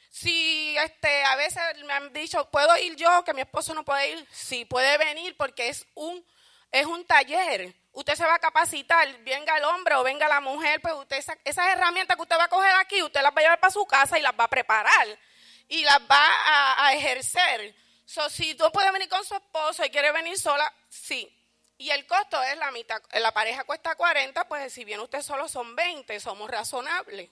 Si 0.09 0.77
este, 0.77 1.23
a 1.25 1.35
veces 1.35 1.61
me 1.85 1.93
han 1.93 2.13
dicho, 2.13 2.49
¿puedo 2.49 2.77
ir 2.77 2.95
yo? 2.95 3.23
Que 3.25 3.33
mi 3.33 3.41
esposo 3.41 3.73
no 3.73 3.83
puede 3.83 4.11
ir. 4.11 4.27
Sí, 4.31 4.63
puede 4.63 4.97
venir 4.97 5.35
porque 5.35 5.67
es 5.67 5.85
un, 5.95 6.25
es 6.71 6.85
un 6.85 7.05
taller. 7.05 7.75
Usted 7.91 8.15
se 8.15 8.25
va 8.25 8.35
a 8.35 8.39
capacitar, 8.39 9.07
venga 9.23 9.57
el 9.57 9.63
hombre 9.65 9.95
o 9.95 10.03
venga 10.03 10.27
la 10.27 10.39
mujer, 10.39 10.81
pues 10.81 10.93
usted 10.95 11.17
esas 11.43 11.67
herramientas 11.67 12.15
que 12.15 12.21
usted 12.21 12.37
va 12.37 12.45
a 12.45 12.49
coger 12.49 12.73
aquí, 12.79 13.03
usted 13.03 13.21
las 13.21 13.31
va 13.31 13.39
a 13.39 13.41
llevar 13.41 13.59
para 13.59 13.73
su 13.73 13.85
casa 13.85 14.17
y 14.17 14.21
las 14.21 14.33
va 14.39 14.45
a 14.45 14.49
preparar 14.49 15.19
y 15.67 15.83
las 15.83 15.99
va 15.99 16.85
a, 16.85 16.93
ejercer. 16.93 17.75
So, 18.13 18.29
si 18.29 18.53
tú 18.53 18.71
puedes 18.71 18.93
venir 18.93 19.09
con 19.09 19.25
su 19.25 19.33
esposo 19.33 19.83
y 19.83 19.89
quiere 19.89 20.11
venir 20.11 20.37
sola, 20.37 20.71
sí. 20.87 21.35
Y 21.79 21.89
el 21.89 22.05
costo 22.05 22.39
es 22.43 22.55
la 22.57 22.69
mitad. 22.69 23.01
La 23.13 23.31
pareja 23.31 23.63
cuesta 23.63 23.95
40, 23.95 24.47
pues 24.47 24.71
si 24.71 24.85
viene 24.85 25.01
usted 25.01 25.23
solo 25.23 25.47
son 25.47 25.75
20, 25.75 26.19
somos 26.19 26.47
razonables. 26.47 27.31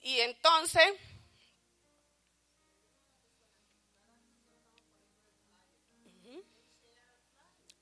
Y 0.00 0.20
entonces, 0.20 0.94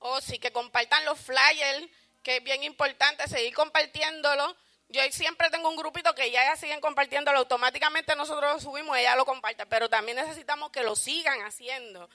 o 0.00 0.10
oh, 0.10 0.20
sí, 0.20 0.40
que 0.40 0.50
compartan 0.50 1.04
los 1.04 1.20
flyers, 1.20 1.88
que 2.24 2.38
es 2.38 2.42
bien 2.42 2.64
importante 2.64 3.28
seguir 3.28 3.54
compartiéndolo 3.54 4.56
Yo 4.88 5.02
siempre 5.10 5.50
tengo 5.50 5.68
un 5.68 5.76
grupito 5.76 6.14
que 6.14 6.30
ya 6.30 6.56
siguen 6.56 6.80
compartiéndolo, 6.80 7.38
automáticamente 7.38 8.14
nosotros 8.14 8.54
lo 8.54 8.60
subimos 8.60 8.96
y 8.96 9.00
ella 9.00 9.16
lo 9.16 9.24
comparte, 9.24 9.66
pero 9.66 9.88
también 9.88 10.16
necesitamos 10.16 10.70
que 10.70 10.82
lo 10.82 10.94
sigan 10.94 11.42
haciendo. 11.42 12.08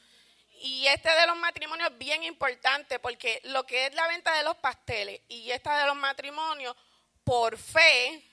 Y 0.63 0.87
este 0.87 1.09
de 1.09 1.27
los 1.27 1.35
matrimonios 1.37 1.89
es 1.91 1.97
bien 1.97 2.23
importante 2.23 2.99
porque 2.99 3.41
lo 3.45 3.65
que 3.65 3.87
es 3.87 3.95
la 3.95 4.07
venta 4.07 4.33
de 4.35 4.43
los 4.43 4.55
pasteles 4.57 5.19
y 5.27 5.51
esta 5.51 5.77
de 5.79 5.85
los 5.85 5.95
matrimonios, 5.95 6.75
por 7.23 7.57
fe, 7.57 8.23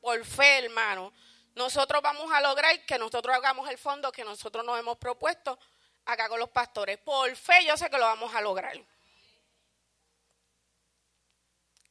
por 0.00 0.24
fe, 0.24 0.58
hermano, 0.64 1.12
nosotros 1.54 2.00
vamos 2.02 2.30
a 2.32 2.40
lograr 2.40 2.84
que 2.84 2.98
nosotros 2.98 3.34
hagamos 3.34 3.68
el 3.70 3.78
fondo 3.78 4.12
que 4.12 4.24
nosotros 4.24 4.64
nos 4.64 4.78
hemos 4.78 4.98
propuesto 4.98 5.58
acá 6.04 6.28
con 6.28 6.38
los 6.38 6.50
pastores. 6.50 6.98
Por 6.98 7.34
fe 7.34 7.64
yo 7.66 7.76
sé 7.76 7.90
que 7.90 7.98
lo 7.98 8.04
vamos 8.04 8.34
a 8.34 8.40
lograr. 8.40 8.78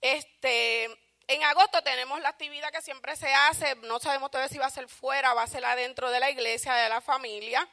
Este, 0.01 0.97
en 1.29 1.43
agosto 1.43 1.83
tenemos 1.83 2.19
la 2.21 2.29
actividad 2.29 2.71
que 2.71 2.81
siempre 2.81 3.15
se 3.15 3.31
hace, 3.31 3.75
no 3.83 3.99
sabemos 3.99 4.31
todavía 4.31 4.49
si 4.51 4.57
va 4.57 4.65
a 4.65 4.71
ser 4.71 4.89
fuera 4.89 5.35
va 5.35 5.43
a 5.43 5.47
ser 5.47 5.63
adentro 5.63 6.09
de 6.09 6.19
la 6.19 6.31
iglesia, 6.31 6.73
de 6.73 6.89
la 6.89 7.01
familia. 7.01 7.69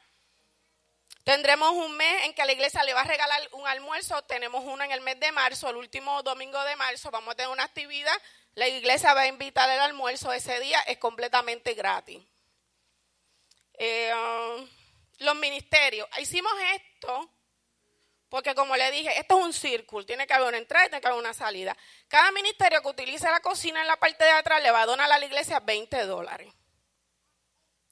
Tendremos 1.23 1.71
un 1.71 1.97
mes 1.97 2.25
en 2.25 2.35
que 2.35 2.45
la 2.45 2.51
iglesia 2.51 2.83
le 2.83 2.93
va 2.93 3.01
a 3.01 3.05
regalar 3.05 3.41
un 3.53 3.67
almuerzo, 3.67 4.21
tenemos 4.25 4.63
uno 4.63 4.83
en 4.83 4.91
el 4.91 5.01
mes 5.01 5.19
de 5.19 5.31
marzo, 5.31 5.69
el 5.71 5.75
último 5.75 6.21
domingo 6.21 6.63
de 6.65 6.75
marzo, 6.75 7.09
vamos 7.09 7.31
a 7.31 7.35
tener 7.35 7.51
una 7.51 7.63
actividad, 7.63 8.15
la 8.53 8.67
iglesia 8.67 9.15
va 9.15 9.21
a 9.21 9.27
invitar 9.27 9.67
el 9.71 9.79
almuerzo 9.79 10.31
ese 10.31 10.59
día, 10.59 10.79
es 10.81 10.99
completamente 10.99 11.73
gratis. 11.73 12.23
Eh, 13.73 14.13
um, 14.13 14.69
los 15.17 15.35
ministerios, 15.35 16.07
hicimos 16.19 16.53
esto 16.75 17.27
porque 18.29 18.53
como 18.55 18.75
le 18.75 18.91
dije, 18.91 19.17
esto 19.19 19.39
es 19.39 19.45
un 19.45 19.53
círculo, 19.53 20.05
tiene 20.05 20.27
que 20.27 20.33
haber 20.33 20.49
una 20.49 20.57
entrada 20.57 20.85
y 20.85 20.89
tiene 20.89 21.01
que 21.01 21.07
haber 21.07 21.19
una 21.19 21.33
salida. 21.33 21.75
Cada 22.07 22.31
ministerio 22.31 22.81
que 22.81 22.89
utilice 22.89 23.29
la 23.29 23.39
cocina 23.39 23.81
en 23.81 23.87
la 23.87 23.97
parte 23.97 24.23
de 24.23 24.31
atrás 24.31 24.61
le 24.61 24.71
va 24.71 24.81
a 24.81 24.85
donar 24.85 25.11
a 25.11 25.17
la 25.17 25.25
iglesia 25.25 25.59
20 25.59 26.05
dólares, 26.05 26.53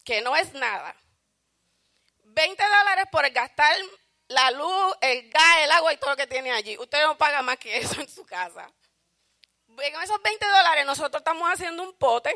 que 0.03 0.21
no 0.21 0.35
es 0.35 0.53
nada. 0.53 0.95
20 2.23 2.63
dólares 2.63 3.05
por 3.11 3.29
gastar 3.29 3.75
la 4.27 4.51
luz, 4.51 4.97
el 5.01 5.29
gas, 5.29 5.57
el 5.63 5.71
agua 5.71 5.93
y 5.93 5.97
todo 5.97 6.11
lo 6.11 6.17
que 6.17 6.27
tiene 6.27 6.51
allí. 6.51 6.77
Usted 6.77 7.01
no 7.03 7.17
paga 7.17 7.41
más 7.41 7.57
que 7.57 7.77
eso 7.77 8.01
en 8.01 8.09
su 8.09 8.25
casa. 8.25 8.69
Con 9.67 10.03
esos 10.03 10.21
20 10.21 10.45
dólares 10.45 10.85
nosotros 10.85 11.21
estamos 11.21 11.49
haciendo 11.49 11.83
un 11.83 11.93
pote 11.97 12.33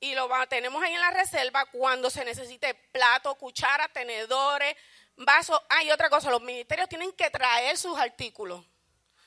y 0.00 0.14
lo 0.14 0.28
tenemos 0.48 0.82
ahí 0.82 0.94
en 0.94 1.00
la 1.00 1.10
reserva 1.10 1.66
cuando 1.66 2.08
se 2.08 2.24
necesite 2.24 2.74
plato, 2.92 3.34
cuchara, 3.34 3.88
tenedores, 3.88 4.76
vasos. 5.18 5.60
Ah, 5.68 5.82
y 5.82 5.90
otra 5.90 6.08
cosa, 6.08 6.30
los 6.30 6.40
ministerios 6.40 6.88
tienen 6.88 7.12
que 7.12 7.30
traer 7.30 7.76
sus 7.76 7.98
artículos, 7.98 8.64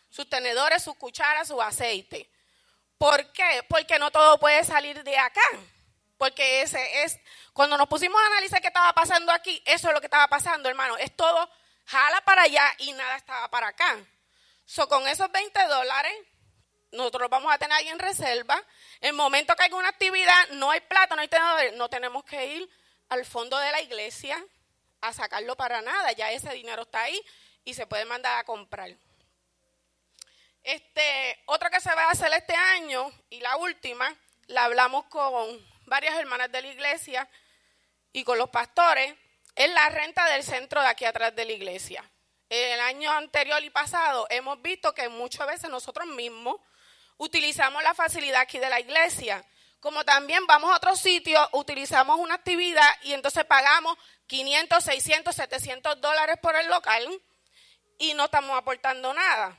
sus 0.10 0.30
tenedores, 0.30 0.84
sus 0.84 0.96
cucharas, 0.96 1.48
su 1.48 1.62
aceite. 1.62 2.30
¿Por 2.98 3.32
qué? 3.32 3.66
Porque 3.68 3.98
no 4.00 4.12
todo 4.12 4.40
puede 4.40 4.64
salir 4.64 5.04
de 5.04 5.18
acá. 5.18 5.42
Porque 6.18 6.62
ese 6.62 7.04
es, 7.04 7.18
cuando 7.52 7.78
nos 7.78 7.88
pusimos 7.88 8.22
a 8.22 8.28
analizar 8.28 8.62
qué 8.62 8.68
estaba 8.68 8.94
pasando 8.94 9.32
aquí, 9.32 9.62
eso 9.66 9.88
es 9.88 9.94
lo 9.94 10.00
que 10.00 10.06
estaba 10.06 10.28
pasando, 10.28 10.70
hermano. 10.70 10.98
Es 10.98 11.16
todo 11.16 11.50
jala 11.86 12.22
para 12.22 12.44
allá 12.44 12.64
y 12.78 12.94
nada 12.94 13.16
estaba 13.16 13.50
para 13.50 13.70
acá. 13.70 13.98
So, 14.66 14.88
con 14.88 15.08
esos 15.08 15.32
20 15.32 15.66
dólares, 15.66 16.14
nosotros 16.92 17.30
vamos 17.30 17.52
a 17.52 17.58
tener 17.58 17.76
ahí 17.76 17.88
en 17.88 17.98
reserva. 17.98 18.62
En 19.00 19.10
el 19.10 19.14
momento 19.14 19.56
que 19.56 19.64
hay 19.64 19.72
una 19.72 19.90
actividad, 19.90 20.50
no 20.52 20.70
hay 20.70 20.82
plata, 20.82 21.16
no 21.16 21.22
hay 21.22 21.28
tenedores, 21.28 21.74
no 21.74 21.90
tenemos 21.90 22.24
que 22.24 22.46
ir 22.46 22.70
al 23.10 23.26
fondo 23.26 23.58
de 23.58 23.72
la 23.72 23.82
iglesia 23.82 24.42
a 25.02 25.14
sacarlo 25.14 25.56
para 25.56 25.82
nada. 25.82 26.12
Ya 26.14 26.32
ese 26.32 26.52
dinero 26.54 26.84
está 26.84 27.02
ahí 27.04 27.22
y 27.64 27.74
se 27.74 27.88
puede 27.88 28.06
mandar 28.06 28.40
a 28.40 28.44
comprar. 28.44 28.96
Este, 30.64 31.42
otra 31.46 31.70
que 31.70 31.82
se 31.82 31.94
va 31.94 32.06
a 32.06 32.12
hacer 32.12 32.32
este 32.34 32.56
año 32.56 33.12
y 33.30 33.40
la 33.40 33.58
última, 33.58 34.16
la 34.48 34.66
hablamos 34.66 35.06
con 35.06 35.60
varias 35.86 36.16
hermanas 36.16 36.52
de 36.52 36.62
la 36.62 36.68
iglesia 36.68 37.28
y 38.14 38.24
con 38.24 38.38
los 38.38 38.50
pastores, 38.50 39.14
es 39.56 39.70
la 39.72 39.90
renta 39.90 40.26
del 40.30 40.44
centro 40.44 40.82
de 40.82 40.88
aquí 40.88 41.06
atrás 41.06 41.36
de 41.36 41.46
la 41.46 41.52
iglesia. 41.52 42.10
El 42.50 42.80
año 42.82 43.12
anterior 43.12 43.64
y 43.64 43.70
pasado 43.70 44.28
hemos 44.30 44.62
visto 44.62 44.94
que 44.94 45.10
muchas 45.10 45.48
veces 45.48 45.70
nosotros 45.70 46.06
mismos 46.08 46.58
utilizamos 47.18 47.82
la 47.82 47.94
facilidad 47.94 48.42
aquí 48.42 48.60
de 48.60 48.70
la 48.70 48.80
iglesia. 48.80 49.46
Como 49.82 50.06
también 50.06 50.46
vamos 50.46 50.72
a 50.72 50.78
otros 50.78 51.00
sitios, 51.00 51.46
utilizamos 51.54 52.20
una 52.20 52.36
actividad 52.36 52.88
y 53.02 53.14
entonces 53.14 53.44
pagamos 53.46 53.98
500, 54.28 54.84
600, 54.84 55.36
700 55.36 56.00
dólares 56.00 56.38
por 56.40 56.56
el 56.56 56.68
local 56.68 57.04
y 57.98 58.14
no 58.14 58.26
estamos 58.26 58.56
aportando 58.56 59.12
nada. 59.12 59.58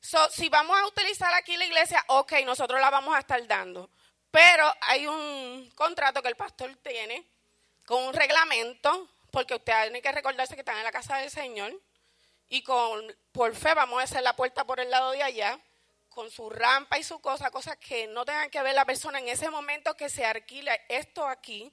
si 0.00 0.48
vamos 0.48 0.76
a 0.76 0.86
utilizar 0.88 1.32
aquí 1.34 1.56
la 1.56 1.66
iglesia, 1.66 2.04
ok, 2.08 2.32
nosotros 2.44 2.80
la 2.80 2.90
vamos 2.90 3.14
a 3.14 3.20
estar 3.20 3.46
dando. 3.46 3.88
Pero 4.32 4.64
hay 4.80 5.06
un 5.06 5.70
contrato 5.76 6.20
que 6.20 6.28
el 6.28 6.36
pastor 6.36 6.74
tiene 6.82 7.24
con 7.86 8.02
un 8.02 8.14
reglamento, 8.14 9.08
porque 9.30 9.54
usted 9.54 9.82
tiene 9.82 10.02
que 10.02 10.12
recordarse 10.12 10.56
que 10.56 10.62
están 10.62 10.78
en 10.78 10.84
la 10.84 10.92
casa 10.92 11.18
del 11.18 11.30
Señor. 11.30 11.72
Y 12.48 12.62
con, 12.62 13.16
por 13.30 13.54
fe 13.54 13.72
vamos 13.74 14.00
a 14.00 14.04
hacer 14.04 14.22
la 14.22 14.34
puerta 14.34 14.64
por 14.64 14.80
el 14.80 14.90
lado 14.90 15.12
de 15.12 15.22
allá, 15.22 15.60
con 16.18 16.32
su 16.32 16.50
rampa 16.50 16.98
y 16.98 17.04
su 17.04 17.20
cosa, 17.20 17.48
cosas 17.52 17.76
que 17.76 18.08
no 18.08 18.24
tengan 18.24 18.50
que 18.50 18.60
ver 18.60 18.74
la 18.74 18.84
persona 18.84 19.20
en 19.20 19.28
ese 19.28 19.50
momento 19.50 19.96
que 19.96 20.08
se 20.08 20.26
alquila 20.26 20.74
esto 20.88 21.24
aquí, 21.24 21.72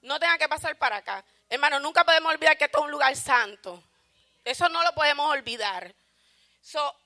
no 0.00 0.18
tenga 0.18 0.38
que 0.38 0.48
pasar 0.48 0.78
para 0.78 0.96
acá. 0.96 1.22
Hermano, 1.50 1.78
nunca 1.78 2.02
podemos 2.02 2.32
olvidar 2.32 2.56
que 2.56 2.64
esto 2.64 2.78
es 2.78 2.84
un 2.86 2.90
lugar 2.90 3.14
santo. 3.14 3.84
Eso 4.46 4.66
no 4.70 4.82
lo 4.82 4.94
podemos 4.94 5.30
olvidar. 5.30 5.94
So, 6.62 6.96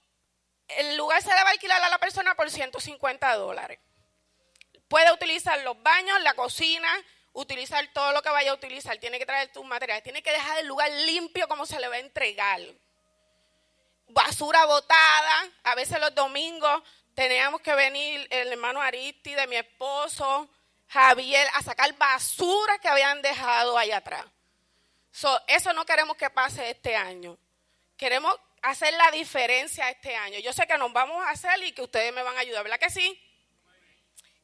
el 0.69 0.97
lugar 0.97 1.21
se 1.23 1.31
le 1.31 1.43
va 1.43 1.49
a 1.49 1.51
alquilar 1.51 1.83
a 1.83 1.89
la 1.89 1.99
persona 1.99 2.37
por 2.37 2.49
150 2.49 3.35
dólares. 3.35 3.81
Puede 4.87 5.11
utilizar 5.11 5.59
los 5.63 5.83
baños, 5.83 6.21
la 6.21 6.35
cocina, 6.35 6.89
utilizar 7.33 7.85
todo 7.95 8.13
lo 8.13 8.23
que 8.23 8.31
vaya 8.31 8.53
a 8.53 8.55
utilizar. 8.55 8.97
Tiene 8.99 9.19
que 9.19 9.27
traer 9.27 9.51
tus 9.51 9.65
materiales. 9.65 10.05
Tiene 10.05 10.23
que 10.23 10.31
dejar 10.31 10.61
el 10.61 10.69
lugar 10.69 10.89
limpio 10.93 11.49
como 11.49 11.67
se 11.67 11.81
le 11.81 11.89
va 11.89 11.97
a 11.97 11.99
entregar. 11.99 12.61
Basura 14.09 14.65
botada. 14.67 15.49
A 15.65 15.75
veces 15.75 16.01
los 16.01 16.15
domingos 16.15 16.83
teníamos 17.15 17.61
que 17.61 17.75
venir 17.75 18.27
el 18.31 18.53
hermano 18.53 18.81
Aristi 18.81 19.35
de 19.35 19.47
mi 19.47 19.57
esposo, 19.57 20.49
Javier, 20.89 21.47
a 21.55 21.63
sacar 21.63 21.93
basura 21.95 22.79
que 22.79 22.89
habían 22.89 23.23
dejado 23.23 23.77
allá 23.77 23.99
atrás 23.99 24.25
eso 25.47 25.73
no 25.73 25.87
queremos 25.87 26.17
que 26.17 26.29
pase 26.31 26.71
este 26.71 26.95
año. 26.95 27.39
Queremos 27.97 28.35
hacer 28.63 28.93
la 28.95 29.11
diferencia 29.11 29.89
este 29.89 30.15
año. 30.15 30.39
Yo 30.41 30.53
sé 30.53 30.67
que 30.67 30.77
nos 30.77 30.93
vamos 30.93 31.25
a 31.25 31.31
hacer 31.31 31.63
y 31.65 31.73
que 31.73 31.83
ustedes 31.83 32.13
me 32.13 32.23
van 32.23 32.37
a 32.37 32.41
ayudar, 32.41 32.63
¿verdad 32.63 32.79
que 32.79 32.91
sí? 32.91 33.23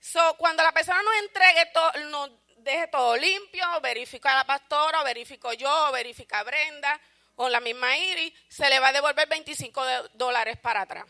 So, 0.01 0.37
cuando 0.39 0.63
la 0.63 0.73
persona 0.73 1.03
nos 1.03 1.15
entregue 1.17 1.67
todo, 1.67 1.93
nos 2.11 2.31
deje 2.59 2.89
todo 2.89 3.17
limpio, 3.17 3.65
verifica 3.83 4.33
a 4.33 4.37
la 4.37 4.45
pastora, 4.45 5.03
o 5.03 5.05
verifico 5.05 5.53
yo, 5.53 5.93
verifica 5.93 6.43
Brenda, 6.43 7.01
o 7.37 7.49
la 7.49 7.61
misma 7.61 7.97
Iris, 7.97 8.33
se 8.49 8.69
le 8.69 8.79
va 8.79 8.89
a 8.89 8.93
devolver 8.93 9.29
25 9.29 9.83
dólares 10.15 10.59
para 10.59 10.83
atrás. 10.83 11.07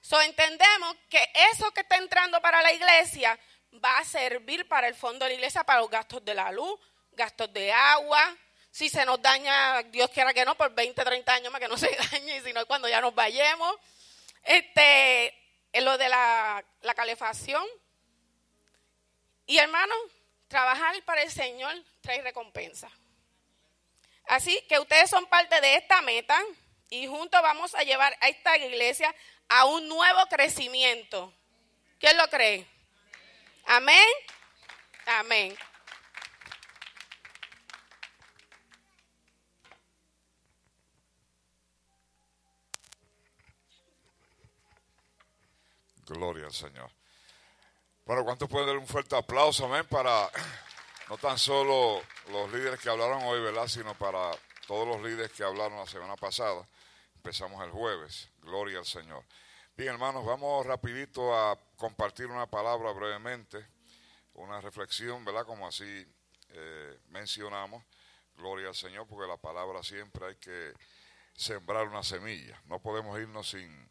So, 0.00 0.20
entendemos 0.22 0.96
que 1.10 1.20
eso 1.52 1.70
que 1.72 1.80
está 1.80 1.96
entrando 1.96 2.40
para 2.40 2.62
la 2.62 2.72
iglesia 2.72 3.38
va 3.84 3.98
a 3.98 4.04
servir 4.04 4.66
para 4.68 4.88
el 4.88 4.94
fondo 4.94 5.24
de 5.24 5.30
la 5.30 5.34
iglesia, 5.34 5.64
para 5.64 5.80
los 5.80 5.90
gastos 5.90 6.24
de 6.24 6.34
la 6.34 6.50
luz, 6.52 6.78
gastos 7.12 7.52
de 7.52 7.72
agua. 7.72 8.36
Si 8.70 8.88
se 8.88 9.04
nos 9.04 9.20
daña, 9.20 9.82
Dios 9.84 10.10
quiera 10.10 10.32
que 10.32 10.44
no, 10.44 10.56
por 10.56 10.72
20, 10.74 11.04
30 11.04 11.34
años 11.34 11.52
más 11.52 11.60
que 11.60 11.68
no 11.68 11.76
se 11.76 11.94
dañe, 12.10 12.40
sino 12.42 12.64
cuando 12.66 12.88
ya 12.88 13.00
nos 13.00 13.14
vayamos. 13.14 13.76
Este, 14.44 15.34
lo 15.74 15.98
de 15.98 16.08
la, 16.08 16.64
la 16.82 16.94
calefacción. 16.94 17.64
Y 19.46 19.58
hermano, 19.58 19.94
trabajar 20.46 20.94
para 21.04 21.22
el 21.22 21.30
Señor 21.30 21.74
trae 22.00 22.22
recompensa. 22.22 22.90
Así 24.28 24.62
que 24.68 24.78
ustedes 24.78 25.08
son 25.08 25.26
parte 25.26 25.60
de 25.60 25.76
esta 25.76 26.02
meta 26.02 26.38
y 26.90 27.06
juntos 27.06 27.40
vamos 27.42 27.74
a 27.74 27.82
llevar 27.82 28.16
a 28.20 28.28
esta 28.28 28.56
iglesia 28.58 29.14
a 29.48 29.64
un 29.64 29.88
nuevo 29.88 30.20
crecimiento. 30.28 31.32
¿Quién 31.98 32.16
lo 32.16 32.28
cree? 32.28 32.66
Amén. 33.64 34.06
Amén. 35.06 35.56
Gloria 46.04 46.46
al 46.46 46.52
Señor. 46.52 46.90
Bueno, 48.04 48.24
¿cuántos 48.24 48.48
pueden 48.48 48.68
dar 48.68 48.78
un 48.78 48.86
fuerte 48.86 49.16
aplauso, 49.16 49.66
amén? 49.66 49.86
Para 49.86 50.30
no 51.08 51.16
tan 51.18 51.38
solo 51.38 52.02
los 52.30 52.52
líderes 52.52 52.80
que 52.80 52.90
hablaron 52.90 53.22
hoy, 53.24 53.40
¿verdad? 53.40 53.66
Sino 53.66 53.94
para 53.94 54.30
todos 54.66 54.86
los 54.86 55.02
líderes 55.02 55.32
que 55.32 55.42
hablaron 55.42 55.78
la 55.78 55.86
semana 55.86 56.16
pasada. 56.16 56.66
Empezamos 57.16 57.64
el 57.64 57.70
jueves. 57.70 58.28
Gloria 58.42 58.78
al 58.78 58.84
Señor. 58.84 59.24
Bien, 59.76 59.90
hermanos, 59.90 60.24
vamos 60.26 60.66
rapidito 60.66 61.34
a 61.34 61.58
compartir 61.76 62.26
una 62.26 62.46
palabra 62.46 62.92
brevemente, 62.92 63.66
una 64.34 64.60
reflexión, 64.60 65.24
¿verdad? 65.24 65.46
Como 65.46 65.66
así 65.66 66.06
eh, 66.50 67.00
mencionamos. 67.08 67.82
Gloria 68.36 68.68
al 68.68 68.74
Señor, 68.74 69.06
porque 69.08 69.26
la 69.26 69.36
palabra 69.36 69.82
siempre 69.82 70.26
hay 70.26 70.36
que 70.36 70.72
sembrar 71.34 71.88
una 71.88 72.02
semilla. 72.02 72.60
No 72.66 72.80
podemos 72.80 73.18
irnos 73.18 73.50
sin 73.50 73.88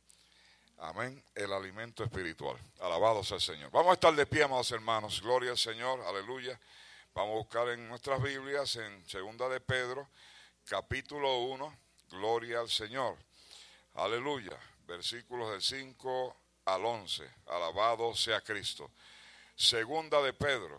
Amén. 0.79 1.23
El 1.33 1.51
alimento 1.53 2.03
espiritual. 2.03 2.55
Alabado 2.81 3.23
sea 3.23 3.35
el 3.35 3.41
Señor. 3.41 3.71
Vamos 3.71 3.91
a 3.91 3.93
estar 3.93 4.15
de 4.15 4.27
pie, 4.27 4.43
amados 4.43 4.71
hermanos. 4.71 5.21
Gloria 5.21 5.49
al 5.51 5.57
Señor. 5.57 5.99
Aleluya. 6.01 6.59
Vamos 7.17 7.33
a 7.33 7.37
buscar 7.37 7.69
en 7.69 7.87
nuestras 7.87 8.21
Biblias, 8.21 8.75
en 8.75 9.03
Segunda 9.09 9.49
de 9.49 9.59
Pedro, 9.59 10.07
capítulo 10.65 11.39
1. 11.45 11.79
Gloria 12.11 12.59
al 12.59 12.69
Señor. 12.69 13.17
Aleluya. 13.95 14.55
Versículos 14.85 15.49
del 15.49 15.63
5 15.63 16.37
al 16.65 16.85
11. 16.85 17.27
Alabado 17.47 18.15
sea 18.15 18.41
Cristo. 18.41 18.91
Segunda 19.55 20.21
de 20.21 20.31
Pedro, 20.33 20.77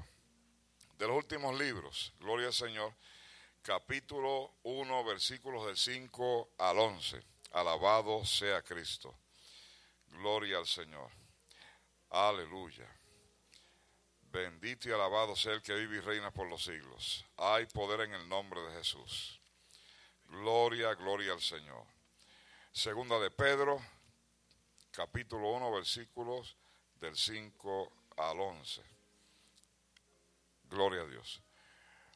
de 0.96 1.08
los 1.08 1.16
últimos 1.16 1.58
libros. 1.58 2.12
Gloria 2.20 2.46
al 2.46 2.54
Señor. 2.54 2.94
Capítulo 3.60 4.52
1, 4.62 5.04
versículos 5.06 5.66
del 5.66 5.76
5 5.76 6.50
al 6.58 6.78
11. 6.78 7.20
Alabado 7.50 8.24
sea 8.24 8.62
Cristo. 8.62 9.12
Gloria 10.12 10.58
al 10.58 10.68
Señor. 10.68 11.10
Aleluya. 12.10 12.97
Bendito 14.38 14.88
y 14.88 14.92
alabado 14.92 15.34
sea 15.34 15.54
el 15.54 15.62
que 15.62 15.74
vive 15.74 15.96
y 15.96 16.00
reina 16.00 16.30
por 16.30 16.48
los 16.48 16.62
siglos. 16.62 17.24
Hay 17.38 17.66
poder 17.66 18.02
en 18.02 18.14
el 18.14 18.28
nombre 18.28 18.60
de 18.60 18.72
Jesús. 18.74 19.40
Gloria, 20.28 20.94
gloria 20.94 21.32
al 21.32 21.40
Señor. 21.40 21.84
Segunda 22.70 23.18
de 23.18 23.32
Pedro, 23.32 23.82
capítulo 24.92 25.50
1, 25.54 25.72
versículos 25.72 26.54
del 27.00 27.16
5 27.16 27.92
al 28.16 28.40
11. 28.40 28.80
Gloria 30.70 31.02
a 31.02 31.06
Dios. 31.06 31.42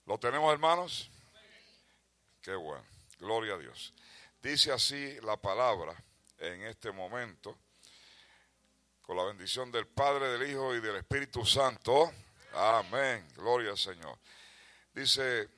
¿Lo 0.07 0.17
tenemos, 0.17 0.53
hermanos? 0.53 1.11
Qué 2.41 2.55
bueno. 2.55 2.85
Gloria 3.19 3.55
a 3.55 3.59
Dios. 3.59 3.93
Dice 4.41 4.71
así 4.71 5.21
la 5.23 5.37
palabra 5.39 6.01
en 6.39 6.63
este 6.63 6.93
momento, 6.93 7.59
con 9.03 9.17
la 9.17 9.25
bendición 9.25 9.71
del 9.73 9.87
Padre, 9.87 10.29
del 10.29 10.51
Hijo 10.51 10.75
y 10.75 10.81
del 10.81 10.97
Espíritu 10.97 11.45
Santo. 11.45 12.13
Amén. 12.55 13.27
Gloria 13.35 13.71
al 13.71 13.79
Señor. 13.79 14.19
Dice, 14.95 15.49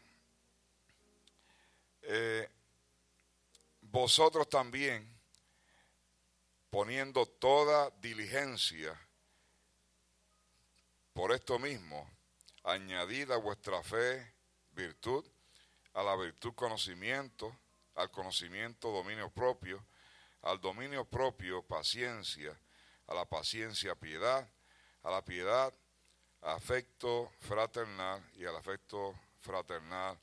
eh, 2.02 2.48
vosotros 3.82 4.48
también, 4.48 5.08
poniendo 6.70 7.26
toda 7.26 7.90
diligencia, 8.00 8.98
por 11.12 11.32
esto 11.32 11.58
mismo, 11.58 12.10
añadid 12.64 13.30
a 13.30 13.36
vuestra 13.36 13.82
fe 13.82 14.34
virtud, 14.72 15.24
a 15.92 16.02
la 16.02 16.16
virtud 16.16 16.54
conocimiento, 16.54 17.56
al 17.94 18.10
conocimiento 18.10 18.90
dominio 18.90 19.30
propio, 19.30 19.86
al 20.42 20.60
dominio 20.60 21.04
propio 21.04 21.62
paciencia, 21.62 22.58
a 23.06 23.14
la 23.14 23.24
paciencia 23.24 23.94
piedad, 23.94 24.48
a 25.02 25.10
la 25.10 25.24
piedad 25.24 25.72
afecto 26.42 27.32
fraternal 27.40 28.22
y 28.34 28.44
al 28.44 28.56
afecto 28.56 29.18
fraternal 29.40 30.18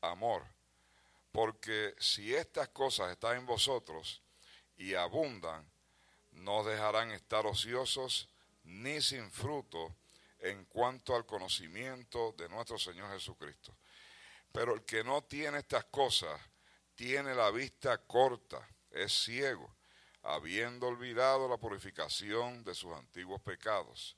amor. 0.00 0.44
Porque 1.30 1.94
si 1.98 2.34
estas 2.34 2.68
cosas 2.68 3.10
están 3.10 3.38
en 3.38 3.46
vosotros 3.46 4.22
y 4.76 4.94
abundan, 4.94 5.70
no 6.32 6.64
dejarán 6.64 7.12
estar 7.12 7.46
ociosos 7.46 8.28
ni 8.64 9.00
sin 9.00 9.30
fruto 9.30 9.94
en 10.40 10.64
cuanto 10.64 11.14
al 11.14 11.24
conocimiento 11.24 12.34
de 12.36 12.48
nuestro 12.48 12.78
Señor 12.78 13.10
Jesucristo. 13.12 13.76
Pero 14.50 14.74
el 14.74 14.84
que 14.84 15.04
no 15.04 15.22
tiene 15.22 15.58
estas 15.58 15.84
cosas 15.84 16.40
tiene 16.94 17.34
la 17.34 17.50
vista 17.50 17.98
corta, 17.98 18.68
es 18.90 19.12
ciego, 19.24 19.74
habiendo 20.22 20.88
olvidado 20.88 21.48
la 21.48 21.56
purificación 21.56 22.62
de 22.64 22.74
sus 22.74 22.92
antiguos 22.92 23.40
pecados. 23.40 24.16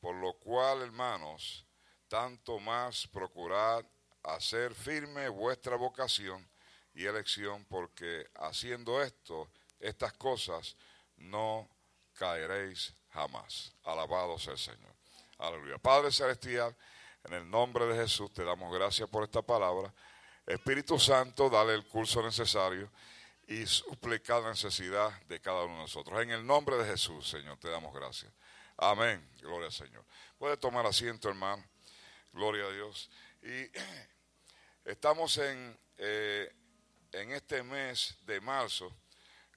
Por 0.00 0.14
lo 0.16 0.34
cual, 0.34 0.82
hermanos, 0.82 1.64
tanto 2.08 2.58
más 2.60 3.06
procurad 3.08 3.84
hacer 4.22 4.74
firme 4.74 5.28
vuestra 5.28 5.76
vocación 5.76 6.48
y 6.94 7.04
elección, 7.04 7.64
porque 7.64 8.26
haciendo 8.34 9.02
esto, 9.02 9.48
estas 9.78 10.12
cosas, 10.14 10.76
no 11.16 11.68
caeréis 12.14 12.92
jamás. 13.10 13.72
Alabado 13.84 14.38
sea 14.38 14.52
el 14.52 14.58
Señor. 14.58 14.94
Aleluya. 15.38 15.78
Padre 15.78 16.10
Celestial, 16.10 16.76
en 17.24 17.34
el 17.34 17.48
nombre 17.48 17.86
de 17.86 17.96
Jesús 17.96 18.32
te 18.32 18.44
damos 18.44 18.72
gracias 18.74 19.08
por 19.08 19.24
esta 19.24 19.42
palabra. 19.42 19.92
Espíritu 20.46 20.98
Santo, 20.98 21.48
dale 21.48 21.74
el 21.74 21.86
curso 21.86 22.22
necesario 22.22 22.90
y 23.48 23.66
suple 23.66 24.20
cada 24.20 24.50
necesidad 24.50 25.10
de 25.22 25.40
cada 25.40 25.64
uno 25.64 25.76
de 25.76 25.80
nosotros. 25.80 26.20
En 26.22 26.30
el 26.30 26.46
nombre 26.46 26.76
de 26.76 26.84
Jesús, 26.84 27.30
Señor, 27.30 27.58
te 27.58 27.70
damos 27.70 27.94
gracias. 27.94 28.30
Amén. 28.76 29.26
Gloria 29.40 29.66
al 29.66 29.72
Señor. 29.72 30.04
Puede 30.36 30.58
tomar 30.58 30.84
asiento, 30.84 31.30
hermano. 31.30 31.64
Gloria 32.30 32.66
a 32.66 32.70
Dios. 32.70 33.10
Y 33.42 33.70
estamos 34.84 35.38
en, 35.38 35.78
eh, 35.96 36.54
en 37.12 37.32
este 37.32 37.62
mes 37.62 38.18
de 38.26 38.38
marzo. 38.42 38.94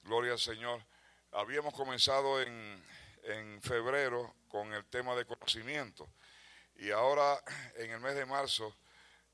Gloria 0.04 0.32
al 0.32 0.38
Señor. 0.38 0.82
Habíamos 1.30 1.74
comenzado 1.74 2.40
en, 2.40 2.82
en 3.24 3.60
febrero 3.60 4.34
con 4.48 4.72
el 4.72 4.86
tema 4.86 5.14
de 5.14 5.26
conocimiento. 5.26 6.08
Y 6.76 6.90
ahora, 6.90 7.44
en 7.76 7.90
el 7.90 8.00
mes 8.00 8.14
de 8.14 8.24
marzo, 8.24 8.74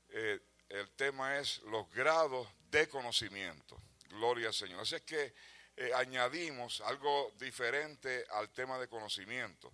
eh, 0.09 0.37
el 0.67 0.91
tema 0.91 1.37
es 1.37 1.59
los 1.59 1.89
grados 1.91 2.45
de 2.69 2.89
conocimiento. 2.89 3.81
Gloria 4.09 4.47
al 4.47 4.53
Señor. 4.53 4.81
Así 4.81 4.95
es 4.95 5.01
que 5.03 5.33
eh, 5.77 5.91
añadimos 5.95 6.81
algo 6.81 7.33
diferente 7.37 8.25
al 8.31 8.49
tema 8.49 8.77
de 8.77 8.87
conocimiento. 8.87 9.71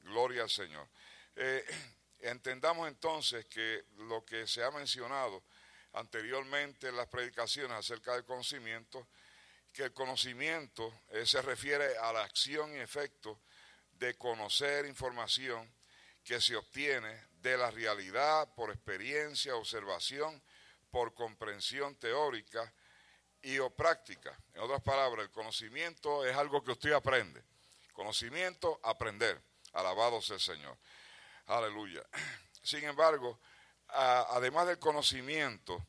Gloria 0.00 0.42
al 0.42 0.50
Señor. 0.50 0.88
Eh, 1.36 1.64
entendamos 2.20 2.88
entonces 2.88 3.46
que 3.46 3.84
lo 3.98 4.24
que 4.24 4.46
se 4.46 4.64
ha 4.64 4.70
mencionado 4.70 5.44
anteriormente 5.92 6.88
en 6.88 6.96
las 6.96 7.08
predicaciones 7.08 7.76
acerca 7.76 8.14
del 8.14 8.24
conocimiento, 8.24 9.08
que 9.72 9.84
el 9.84 9.92
conocimiento 9.92 11.02
eh, 11.10 11.24
se 11.26 11.40
refiere 11.42 11.96
a 11.98 12.12
la 12.12 12.24
acción 12.24 12.74
y 12.74 12.78
efecto 12.78 13.40
de 13.92 14.14
conocer 14.14 14.86
información 14.86 15.72
que 16.24 16.40
se 16.40 16.56
obtiene 16.56 17.26
de 17.40 17.56
la 17.56 17.70
realidad 17.70 18.52
por 18.54 18.70
experiencia, 18.70 19.54
observación, 19.54 20.42
por 20.90 21.14
comprensión 21.14 21.94
teórica 21.96 22.72
y 23.46 23.60
o 23.60 23.70
práctica. 23.70 24.36
En 24.54 24.62
otras 24.62 24.82
palabras, 24.82 25.24
el 25.24 25.30
conocimiento 25.30 26.26
es 26.26 26.36
algo 26.36 26.64
que 26.64 26.72
usted 26.72 26.92
aprende. 26.92 27.40
Conocimiento, 27.92 28.80
aprender. 28.82 29.40
Alabado 29.72 30.20
sea 30.20 30.34
el 30.34 30.42
Señor. 30.42 30.76
Aleluya. 31.46 32.02
Sin 32.62 32.82
embargo, 32.82 33.38
además 33.86 34.66
del 34.66 34.80
conocimiento, 34.80 35.86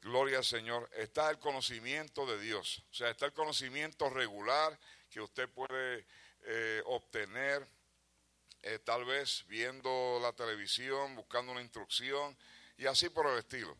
gloria 0.00 0.38
al 0.38 0.46
Señor, 0.46 0.88
está 0.96 1.28
el 1.28 1.38
conocimiento 1.38 2.24
de 2.24 2.40
Dios. 2.40 2.82
O 2.90 2.94
sea, 2.94 3.10
está 3.10 3.26
el 3.26 3.34
conocimiento 3.34 4.08
regular 4.08 4.78
que 5.10 5.20
usted 5.20 5.46
puede 5.50 6.06
eh, 6.44 6.82
obtener 6.86 7.68
eh, 8.62 8.78
tal 8.78 9.04
vez 9.04 9.44
viendo 9.46 10.18
la 10.22 10.32
televisión, 10.32 11.16
buscando 11.16 11.52
una 11.52 11.60
instrucción 11.60 12.34
y 12.78 12.86
así 12.86 13.10
por 13.10 13.26
el 13.26 13.40
estilo. 13.40 13.76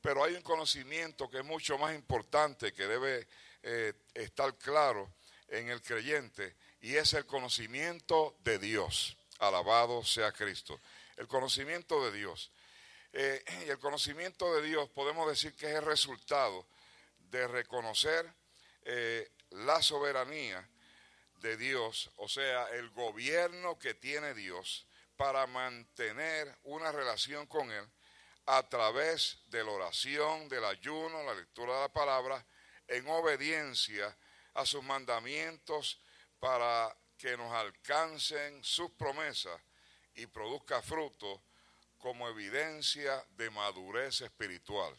Pero 0.00 0.24
hay 0.24 0.34
un 0.34 0.42
conocimiento 0.42 1.28
que 1.28 1.38
es 1.38 1.44
mucho 1.44 1.76
más 1.78 1.94
importante, 1.94 2.72
que 2.72 2.86
debe 2.86 3.26
eh, 3.62 3.92
estar 4.14 4.56
claro 4.56 5.12
en 5.48 5.68
el 5.70 5.82
creyente, 5.82 6.54
y 6.80 6.96
es 6.96 7.14
el 7.14 7.26
conocimiento 7.26 8.36
de 8.40 8.58
Dios. 8.58 9.16
Alabado 9.38 10.04
sea 10.04 10.32
Cristo. 10.32 10.80
El 11.16 11.26
conocimiento 11.26 12.04
de 12.04 12.16
Dios. 12.16 12.52
Eh, 13.12 13.42
y 13.66 13.70
el 13.70 13.78
conocimiento 13.78 14.54
de 14.54 14.62
Dios 14.62 14.88
podemos 14.90 15.28
decir 15.28 15.54
que 15.54 15.66
es 15.66 15.74
el 15.74 15.84
resultado 15.84 16.66
de 17.30 17.48
reconocer 17.48 18.32
eh, 18.82 19.30
la 19.50 19.82
soberanía 19.82 20.68
de 21.40 21.56
Dios, 21.56 22.10
o 22.16 22.28
sea, 22.28 22.66
el 22.70 22.90
gobierno 22.90 23.78
que 23.78 23.94
tiene 23.94 24.34
Dios 24.34 24.86
para 25.16 25.46
mantener 25.46 26.56
una 26.64 26.92
relación 26.92 27.46
con 27.46 27.70
Él 27.70 27.88
a 28.50 28.66
través 28.66 29.38
de 29.48 29.62
la 29.62 29.72
oración, 29.72 30.48
del 30.48 30.64
ayuno, 30.64 31.22
la 31.22 31.34
lectura 31.34 31.74
de 31.74 31.80
la 31.80 31.92
palabra, 31.92 32.46
en 32.86 33.06
obediencia 33.06 34.16
a 34.54 34.64
sus 34.64 34.82
mandamientos 34.82 36.00
para 36.40 36.96
que 37.18 37.36
nos 37.36 37.52
alcancen 37.52 38.64
sus 38.64 38.90
promesas 38.92 39.60
y 40.14 40.26
produzca 40.26 40.80
fruto 40.80 41.42
como 41.98 42.26
evidencia 42.26 43.22
de 43.36 43.50
madurez 43.50 44.22
espiritual. 44.22 44.98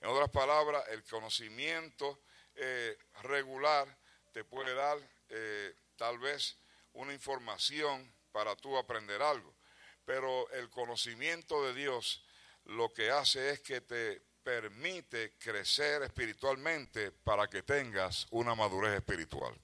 En 0.00 0.08
otras 0.08 0.30
palabras, 0.30 0.82
el 0.88 1.04
conocimiento 1.04 2.18
eh, 2.56 2.98
regular 3.22 3.96
te 4.32 4.42
puede 4.42 4.74
dar 4.74 4.98
eh, 5.28 5.72
tal 5.94 6.18
vez 6.18 6.56
una 6.94 7.12
información 7.12 8.12
para 8.32 8.56
tú 8.56 8.76
aprender 8.76 9.22
algo, 9.22 9.54
pero 10.04 10.50
el 10.50 10.68
conocimiento 10.68 11.64
de 11.64 11.74
Dios 11.74 12.24
lo 12.68 12.92
que 12.92 13.10
hace 13.10 13.50
es 13.50 13.60
que 13.60 13.80
te 13.80 14.20
permite 14.42 15.34
crecer 15.38 16.02
espiritualmente 16.02 17.12
para 17.12 17.48
que 17.48 17.62
tengas 17.62 18.26
una 18.30 18.54
madurez 18.54 18.94
espiritual. 18.94 19.54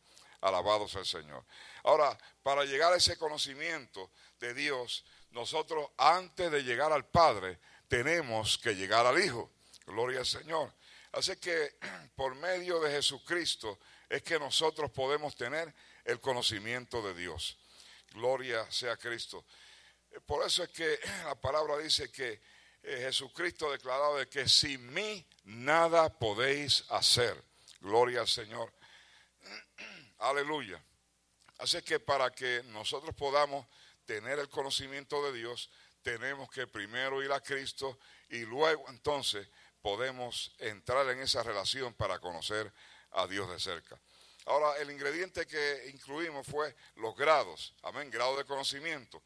Alabado 0.40 0.86
sea 0.88 1.00
el 1.00 1.06
Señor. 1.06 1.44
Ahora, 1.84 2.16
para 2.42 2.64
llegar 2.64 2.92
a 2.92 2.96
ese 2.96 3.16
conocimiento 3.16 4.10
de 4.38 4.52
Dios, 4.52 5.04
nosotros 5.30 5.90
antes 5.96 6.50
de 6.50 6.62
llegar 6.62 6.92
al 6.92 7.06
Padre, 7.06 7.58
tenemos 7.88 8.58
que 8.58 8.74
llegar 8.74 9.06
al 9.06 9.22
Hijo. 9.22 9.50
Gloria 9.86 10.20
al 10.20 10.26
Señor. 10.26 10.72
Así 11.12 11.36
que 11.36 11.76
por 12.16 12.34
medio 12.34 12.80
de 12.80 12.90
Jesucristo 12.90 13.78
es 14.08 14.22
que 14.22 14.38
nosotros 14.38 14.90
podemos 14.90 15.36
tener 15.36 15.74
el 16.04 16.20
conocimiento 16.20 17.02
de 17.02 17.14
Dios. 17.14 17.58
Gloria 18.12 18.70
sea 18.70 18.96
Cristo. 18.96 19.44
Por 20.26 20.46
eso 20.46 20.62
es 20.62 20.70
que 20.70 20.98
la 21.24 21.34
palabra 21.34 21.78
dice 21.78 22.10
que 22.10 22.40
eh, 22.84 22.98
Jesucristo 23.00 23.70
declarado 23.70 24.16
de 24.18 24.28
que 24.28 24.48
sin 24.48 24.92
mí 24.92 25.26
nada 25.44 26.08
podéis 26.10 26.84
hacer. 26.90 27.42
Gloria 27.80 28.20
al 28.20 28.28
Señor. 28.28 28.72
Aleluya. 30.18 30.82
Así 31.58 31.80
que 31.82 31.98
para 31.98 32.30
que 32.30 32.62
nosotros 32.66 33.14
podamos 33.14 33.66
tener 34.04 34.38
el 34.38 34.48
conocimiento 34.48 35.24
de 35.24 35.38
Dios, 35.38 35.70
tenemos 36.02 36.50
que 36.50 36.66
primero 36.66 37.22
ir 37.22 37.32
a 37.32 37.40
Cristo 37.40 37.98
y 38.28 38.40
luego 38.40 38.84
entonces 38.88 39.48
podemos 39.80 40.54
entrar 40.58 41.08
en 41.08 41.20
esa 41.20 41.42
relación 41.42 41.94
para 41.94 42.18
conocer 42.18 42.72
a 43.12 43.26
Dios 43.26 43.48
de 43.50 43.58
cerca. 43.58 43.98
Ahora, 44.46 44.76
el 44.78 44.90
ingrediente 44.90 45.46
que 45.46 45.90
incluimos 45.92 46.46
fue 46.46 46.76
los 46.96 47.16
grados, 47.16 47.74
amén, 47.82 48.10
grado 48.10 48.36
de 48.36 48.44
conocimiento. 48.44 49.22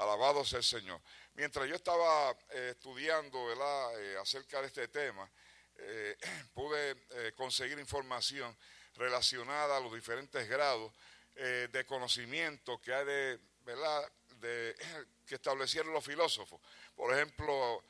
Alabado 0.00 0.46
sea 0.46 0.58
el 0.58 0.64
Señor. 0.64 0.98
Mientras 1.34 1.68
yo 1.68 1.74
estaba 1.74 2.34
eh, 2.54 2.70
estudiando. 2.70 3.38
Eh, 3.52 4.16
acerca 4.18 4.62
de 4.62 4.68
este 4.68 4.88
tema, 4.88 5.30
eh, 5.76 6.16
pude 6.54 6.96
conseguir 7.34 7.78
información 7.78 8.56
relacionada 8.94 9.76
a 9.76 9.80
los 9.80 9.92
diferentes 9.92 10.48
grados 10.48 10.92
de 11.34 11.86
conocimiento 11.86 12.80
que 12.80 12.92
hay 12.92 13.04
de, 13.04 13.40
¿verdad? 13.60 14.12
Que 15.26 15.34
establecieron 15.36 15.92
los 15.92 16.04
filósofos. 16.04 16.60
Por 16.96 17.14
ejemplo, 17.14 17.84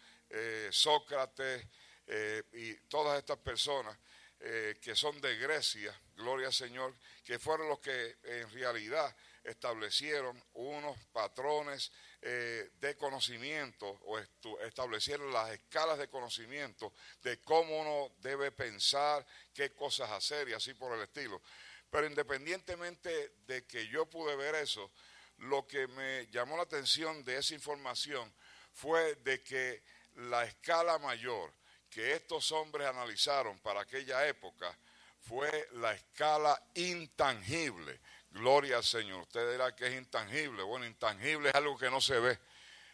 Sócrates 0.70 1.64
y 2.52 2.74
todas 2.88 3.18
estas 3.18 3.38
personas 3.38 3.96
que 4.38 4.94
son 4.94 5.20
de 5.20 5.36
Grecia, 5.36 5.98
gloria 6.16 6.48
al 6.48 6.52
Señor, 6.52 6.94
que 7.24 7.38
fueron 7.38 7.68
los 7.68 7.78
que 7.78 8.18
en 8.24 8.50
realidad 8.50 9.16
establecieron 9.44 10.42
unos 10.54 10.98
patrones 11.12 11.90
eh, 12.22 12.70
de 12.80 12.96
conocimiento 12.96 13.88
o 13.88 14.18
establecieron 14.60 15.32
las 15.32 15.50
escalas 15.50 15.98
de 15.98 16.08
conocimiento 16.08 16.92
de 17.22 17.40
cómo 17.40 17.80
uno 17.80 18.14
debe 18.20 18.52
pensar, 18.52 19.26
qué 19.54 19.72
cosas 19.72 20.10
hacer 20.10 20.48
y 20.48 20.52
así 20.52 20.74
por 20.74 20.92
el 20.92 21.02
estilo. 21.02 21.40
Pero 21.90 22.06
independientemente 22.06 23.34
de 23.46 23.66
que 23.66 23.88
yo 23.88 24.06
pude 24.06 24.36
ver 24.36 24.54
eso, 24.54 24.92
lo 25.38 25.66
que 25.66 25.86
me 25.88 26.26
llamó 26.28 26.56
la 26.56 26.64
atención 26.64 27.24
de 27.24 27.38
esa 27.38 27.54
información 27.54 28.32
fue 28.72 29.16
de 29.16 29.42
que 29.42 29.82
la 30.14 30.44
escala 30.44 30.98
mayor 30.98 31.52
que 31.88 32.12
estos 32.12 32.52
hombres 32.52 32.86
analizaron 32.86 33.58
para 33.58 33.80
aquella 33.80 34.26
época 34.28 34.76
fue 35.18 35.68
la 35.72 35.92
escala 35.92 36.60
intangible. 36.74 38.00
Gloria 38.30 38.76
al 38.76 38.84
Señor. 38.84 39.22
Usted 39.22 39.52
dirá 39.52 39.74
que 39.74 39.86
es 39.86 39.94
intangible. 39.94 40.62
Bueno, 40.62 40.86
intangible 40.86 41.48
es 41.48 41.54
algo 41.54 41.76
que 41.76 41.90
no 41.90 42.00
se 42.00 42.18
ve. 42.18 42.38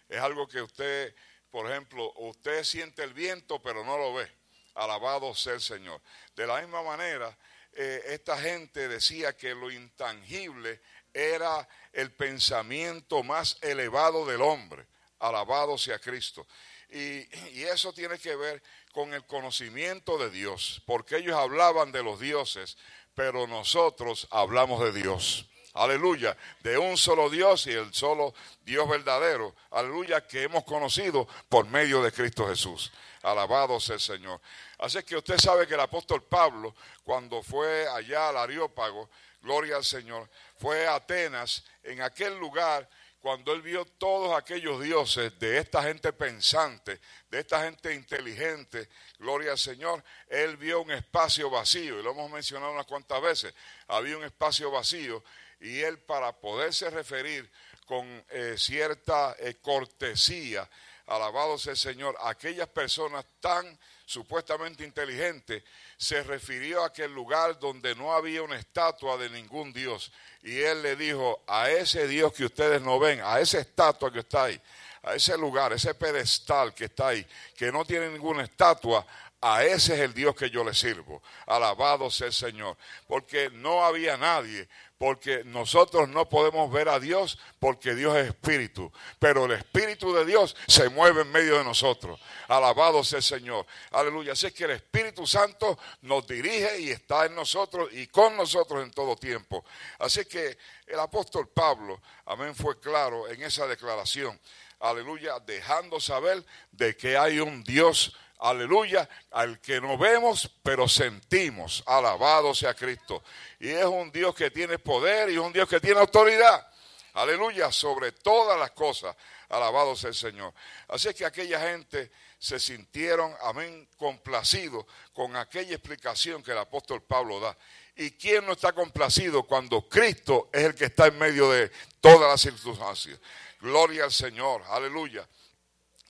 Es 0.08 0.20
algo 0.20 0.46
que 0.48 0.62
usted, 0.62 1.14
por 1.50 1.70
ejemplo, 1.70 2.12
usted 2.16 2.64
siente 2.64 3.02
el 3.02 3.12
viento 3.12 3.60
pero 3.60 3.84
no 3.84 3.98
lo 3.98 4.14
ve. 4.14 4.30
Alabado 4.74 5.34
sea 5.34 5.54
el 5.54 5.60
Señor. 5.60 6.00
De 6.34 6.46
la 6.46 6.60
misma 6.60 6.82
manera, 6.82 7.36
eh, 7.72 8.02
esta 8.06 8.38
gente 8.38 8.88
decía 8.88 9.36
que 9.36 9.54
lo 9.54 9.70
intangible 9.70 10.80
era 11.12 11.66
el 11.92 12.12
pensamiento 12.12 13.22
más 13.22 13.58
elevado 13.62 14.26
del 14.26 14.42
hombre. 14.42 14.86
Alabado 15.18 15.78
sea 15.78 15.98
Cristo. 15.98 16.46
Y, 16.90 17.26
y 17.58 17.64
eso 17.64 17.92
tiene 17.92 18.18
que 18.18 18.36
ver 18.36 18.62
con 18.92 19.12
el 19.12 19.26
conocimiento 19.26 20.16
de 20.18 20.30
Dios, 20.30 20.82
porque 20.86 21.16
ellos 21.16 21.36
hablaban 21.36 21.90
de 21.90 22.02
los 22.02 22.20
dioses, 22.20 22.78
pero 23.16 23.46
nosotros 23.48 24.28
hablamos 24.30 24.80
de 24.84 24.92
Dios. 24.92 25.46
Aleluya, 25.72 26.36
de 26.60 26.78
un 26.78 26.96
solo 26.96 27.28
Dios 27.28 27.66
y 27.66 27.72
el 27.72 27.92
solo 27.92 28.34
Dios 28.62 28.88
verdadero. 28.88 29.54
Aleluya, 29.70 30.26
que 30.26 30.44
hemos 30.44 30.64
conocido 30.64 31.26
por 31.48 31.66
medio 31.66 32.02
de 32.02 32.12
Cristo 32.12 32.46
Jesús. 32.46 32.92
Alabado 33.22 33.80
sea 33.80 33.94
el 33.94 34.00
Señor. 34.00 34.40
Así 34.78 35.02
que 35.02 35.16
usted 35.16 35.38
sabe 35.38 35.66
que 35.66 35.74
el 35.74 35.80
apóstol 35.80 36.22
Pablo, 36.22 36.74
cuando 37.04 37.42
fue 37.42 37.88
allá 37.88 38.28
al 38.28 38.36
Areópago, 38.36 39.10
gloria 39.42 39.76
al 39.76 39.84
Señor, 39.84 40.28
fue 40.58 40.86
a 40.86 40.96
Atenas, 40.96 41.64
en 41.82 42.02
aquel 42.02 42.38
lugar, 42.38 42.88
cuando 43.20 43.52
él 43.52 43.62
vio 43.62 43.84
todos 43.84 44.36
aquellos 44.36 44.80
dioses 44.82 45.38
de 45.38 45.58
esta 45.58 45.82
gente 45.82 46.12
pensante, 46.12 47.00
de 47.28 47.40
esta 47.40 47.64
gente 47.64 47.92
inteligente, 47.92 48.88
gloria 49.18 49.52
al 49.52 49.58
Señor, 49.58 50.04
él 50.28 50.56
vio 50.56 50.82
un 50.82 50.92
espacio 50.92 51.50
vacío, 51.50 51.98
y 51.98 52.02
lo 52.02 52.12
hemos 52.12 52.30
mencionado 52.30 52.72
unas 52.72 52.86
cuantas 52.86 53.20
veces, 53.20 53.54
había 53.88 54.16
un 54.16 54.24
espacio 54.24 54.70
vacío, 54.70 55.24
y 55.60 55.80
él 55.80 55.98
para 55.98 56.32
poderse 56.32 56.90
referir 56.90 57.50
con 57.86 58.06
eh, 58.30 58.54
cierta 58.58 59.34
eh, 59.38 59.56
cortesía, 59.60 60.68
alabado 61.06 61.58
sea 61.58 61.72
el 61.72 61.78
Señor, 61.78 62.16
a 62.20 62.30
aquellas 62.30 62.68
personas 62.68 63.24
tan 63.40 63.78
supuestamente 64.06 64.84
inteligentes, 64.84 65.64
se 65.98 66.22
refirió 66.22 66.82
a 66.82 66.86
aquel 66.86 67.12
lugar 67.12 67.58
donde 67.58 67.94
no 67.96 68.14
había 68.14 68.42
una 68.42 68.56
estatua 68.56 69.18
de 69.18 69.28
ningún 69.28 69.72
Dios. 69.72 70.12
Y 70.42 70.60
él 70.60 70.82
le 70.82 70.96
dijo, 70.96 71.42
a 71.46 71.68
ese 71.68 72.06
Dios 72.06 72.32
que 72.32 72.44
ustedes 72.44 72.80
no 72.80 72.98
ven, 72.98 73.20
a 73.22 73.40
esa 73.40 73.58
estatua 73.58 74.12
que 74.12 74.20
está 74.20 74.44
ahí, 74.44 74.60
a 75.02 75.14
ese 75.14 75.36
lugar, 75.36 75.72
ese 75.72 75.92
pedestal 75.94 76.72
que 76.72 76.84
está 76.84 77.08
ahí, 77.08 77.26
que 77.56 77.70
no 77.72 77.84
tiene 77.84 78.08
ninguna 78.08 78.44
estatua, 78.44 79.04
a 79.40 79.64
ese 79.64 79.94
es 79.94 80.00
el 80.00 80.14
Dios 80.14 80.34
que 80.34 80.50
yo 80.50 80.64
le 80.64 80.74
sirvo. 80.74 81.22
Alabado 81.46 82.10
sea 82.10 82.28
el 82.28 82.32
Señor. 82.32 82.76
Porque 83.06 83.50
no 83.50 83.84
había 83.84 84.16
nadie, 84.16 84.68
porque 84.98 85.44
nosotros 85.44 86.08
no 86.08 86.28
podemos 86.28 86.72
ver 86.72 86.88
a 86.88 86.98
Dios 86.98 87.38
porque 87.58 87.94
Dios 87.94 88.16
es 88.16 88.28
espíritu, 88.28 88.90
pero 89.18 89.44
el 89.44 89.52
espíritu 89.52 90.12
de 90.14 90.24
Dios 90.24 90.56
se 90.66 90.88
mueve 90.88 91.22
en 91.22 91.32
medio 91.32 91.58
de 91.58 91.64
nosotros. 91.64 92.18
Alabado 92.48 93.04
sea 93.04 93.18
el 93.18 93.22
Señor. 93.22 93.66
Aleluya. 93.90 94.32
Así 94.32 94.46
es 94.46 94.54
que 94.54 94.64
el 94.64 94.70
Espíritu 94.70 95.26
Santo 95.26 95.78
nos 96.02 96.26
dirige 96.26 96.80
y 96.80 96.90
está 96.90 97.26
en 97.26 97.34
nosotros 97.34 97.90
y 97.92 98.06
con 98.06 98.36
nosotros 98.36 98.82
en 98.82 98.90
todo 98.90 99.16
tiempo. 99.16 99.64
Así 99.98 100.24
que 100.24 100.56
el 100.86 100.98
apóstol 100.98 101.48
Pablo, 101.48 102.00
amén, 102.24 102.54
fue 102.54 102.80
claro 102.80 103.28
en 103.28 103.42
esa 103.42 103.66
declaración. 103.66 104.38
Aleluya, 104.78 105.40
dejando 105.40 106.00
saber 106.00 106.44
de 106.70 106.96
que 106.96 107.16
hay 107.16 107.40
un 107.40 107.64
Dios 107.64 108.14
aleluya, 108.38 109.08
al 109.30 109.60
que 109.60 109.80
no 109.80 109.96
vemos, 109.98 110.50
pero 110.62 110.88
sentimos. 110.88 111.82
Alabado 111.86 112.54
sea 112.54 112.74
Cristo. 112.74 113.22
Y 113.60 113.68
es 113.68 113.84
un 113.84 114.10
Dios 114.10 114.34
que 114.34 114.50
tiene 114.50 114.78
poder 114.78 115.30
y 115.30 115.34
es 115.34 115.40
un 115.40 115.52
Dios 115.52 115.68
que 115.68 115.80
tiene 115.80 116.00
autoridad. 116.00 116.66
Aleluya, 117.14 117.72
sobre 117.72 118.12
todas 118.12 118.58
las 118.58 118.72
cosas. 118.72 119.16
Alabado 119.48 119.96
sea 119.96 120.08
el 120.08 120.14
Señor. 120.14 120.52
Así 120.88 121.14
que 121.14 121.24
aquella 121.24 121.60
gente 121.60 122.10
se 122.38 122.60
sintieron, 122.60 123.34
amén, 123.40 123.88
complacidos 123.96 124.84
con 125.12 125.34
aquella 125.36 125.74
explicación 125.74 126.42
que 126.42 126.52
el 126.52 126.58
apóstol 126.58 127.02
Pablo 127.02 127.40
da. 127.40 127.56
¿Y 127.96 128.10
quién 128.12 128.44
no 128.44 128.52
está 128.52 128.72
complacido 128.72 129.44
cuando 129.44 129.88
Cristo 129.88 130.50
es 130.52 130.64
el 130.64 130.74
que 130.74 130.84
está 130.86 131.06
en 131.06 131.18
medio 131.18 131.50
de 131.50 131.70
todas 132.00 132.28
las 132.28 132.40
circunstancias? 132.42 133.18
Gloria 133.60 134.04
al 134.04 134.12
Señor, 134.12 134.62
aleluya. 134.68 135.26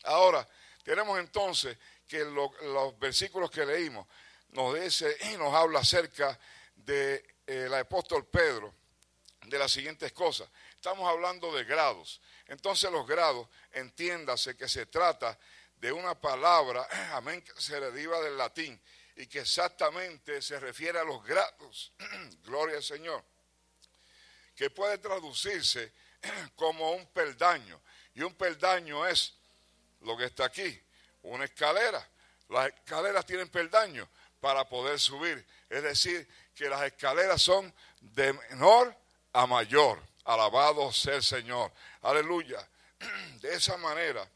Ahora, 0.02 0.46
tenemos 0.82 1.18
entonces 1.18 1.76
que 2.06 2.24
lo- 2.24 2.52
los 2.62 2.98
versículos 2.98 3.50
que 3.50 3.64
leímos 3.66 4.06
nos 4.50 4.78
dice 4.78 5.16
y 5.32 5.36
nos 5.36 5.52
habla 5.54 5.80
acerca 5.80 6.38
de 6.74 7.36
eh, 7.46 7.68
apóstol 7.78 8.26
Pedro 8.26 8.74
de 9.46 9.58
las 9.58 9.70
siguientes 9.70 10.12
cosas. 10.12 10.48
Estamos 10.74 11.08
hablando 11.08 11.52
de 11.54 11.64
grados. 11.64 12.20
Entonces 12.46 12.90
los 12.90 13.06
grados, 13.06 13.48
entiéndase 13.72 14.56
que 14.56 14.68
se 14.68 14.86
trata 14.86 15.38
de 15.76 15.92
una 15.92 16.18
palabra, 16.18 16.86
amén, 17.14 17.42
que 17.42 17.52
se 17.60 17.78
deriva 17.80 18.20
del 18.20 18.36
latín 18.36 18.80
y 19.16 19.26
que 19.26 19.40
exactamente 19.40 20.42
se 20.42 20.58
refiere 20.60 20.98
a 20.98 21.04
los 21.04 21.24
grados. 21.24 21.92
Gloria 22.44 22.76
al 22.76 22.82
Señor. 22.82 23.24
Que 24.54 24.70
puede 24.70 24.98
traducirse 24.98 25.92
como 26.56 26.92
un 26.92 27.06
peldaño. 27.08 27.80
Y 28.14 28.22
un 28.22 28.34
peldaño 28.34 29.06
es 29.06 29.34
lo 30.00 30.16
que 30.16 30.24
está 30.24 30.46
aquí, 30.46 30.80
una 31.26 31.44
escalera. 31.44 32.06
Las 32.48 32.68
escaleras 32.68 33.26
tienen 33.26 33.48
peldaños 33.48 34.08
para 34.40 34.68
poder 34.68 34.98
subir. 34.98 35.44
Es 35.68 35.82
decir, 35.82 36.26
que 36.54 36.68
las 36.68 36.82
escaleras 36.82 37.42
son 37.42 37.72
de 38.00 38.32
menor 38.32 38.94
a 39.32 39.46
mayor. 39.46 40.00
Alabado 40.24 40.92
sea 40.92 41.16
el 41.16 41.22
Señor. 41.22 41.72
Aleluya. 42.02 42.66
De 43.40 43.54
esa 43.54 43.76
manera, 43.76 44.28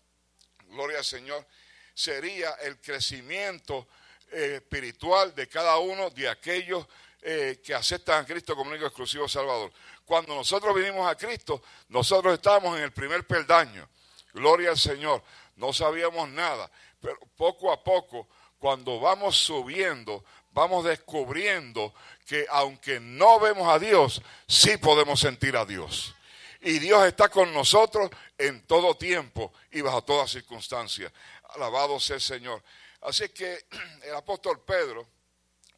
gloria 0.68 0.98
al 0.98 1.04
Señor, 1.04 1.46
sería 1.94 2.50
el 2.62 2.80
crecimiento 2.80 3.88
eh, 4.32 4.56
espiritual 4.56 5.34
de 5.34 5.48
cada 5.48 5.78
uno 5.78 6.08
de 6.10 6.28
aquellos 6.28 6.86
eh, 7.22 7.60
que 7.64 7.74
aceptan 7.74 8.22
a 8.22 8.26
Cristo 8.26 8.54
como 8.54 8.70
único 8.70 8.86
exclusivo 8.86 9.28
Salvador. 9.28 9.72
Cuando 10.04 10.34
nosotros 10.34 10.74
vinimos 10.74 11.10
a 11.10 11.16
Cristo, 11.16 11.62
nosotros 11.88 12.34
estábamos 12.34 12.76
en 12.78 12.84
el 12.84 12.92
primer 12.92 13.26
peldaño. 13.26 13.88
Gloria 14.32 14.70
al 14.70 14.78
Señor. 14.78 15.22
No 15.60 15.74
sabíamos 15.74 16.26
nada, 16.30 16.70
pero 17.00 17.18
poco 17.36 17.70
a 17.70 17.84
poco, 17.84 18.26
cuando 18.58 18.98
vamos 18.98 19.36
subiendo, 19.36 20.24
vamos 20.52 20.86
descubriendo 20.86 21.94
que 22.26 22.46
aunque 22.48 22.98
no 22.98 23.38
vemos 23.38 23.68
a 23.68 23.78
Dios, 23.78 24.22
sí 24.48 24.78
podemos 24.78 25.20
sentir 25.20 25.58
a 25.58 25.66
Dios. 25.66 26.14
Y 26.62 26.78
Dios 26.78 27.04
está 27.04 27.28
con 27.28 27.52
nosotros 27.52 28.10
en 28.38 28.66
todo 28.66 28.96
tiempo 28.96 29.52
y 29.70 29.82
bajo 29.82 30.02
toda 30.02 30.26
circunstancia. 30.26 31.12
Alabado 31.50 32.00
sea 32.00 32.16
el 32.16 32.22
Señor. 32.22 32.62
Así 33.02 33.28
que 33.28 33.66
el 34.04 34.14
apóstol 34.14 34.62
Pedro 34.62 35.06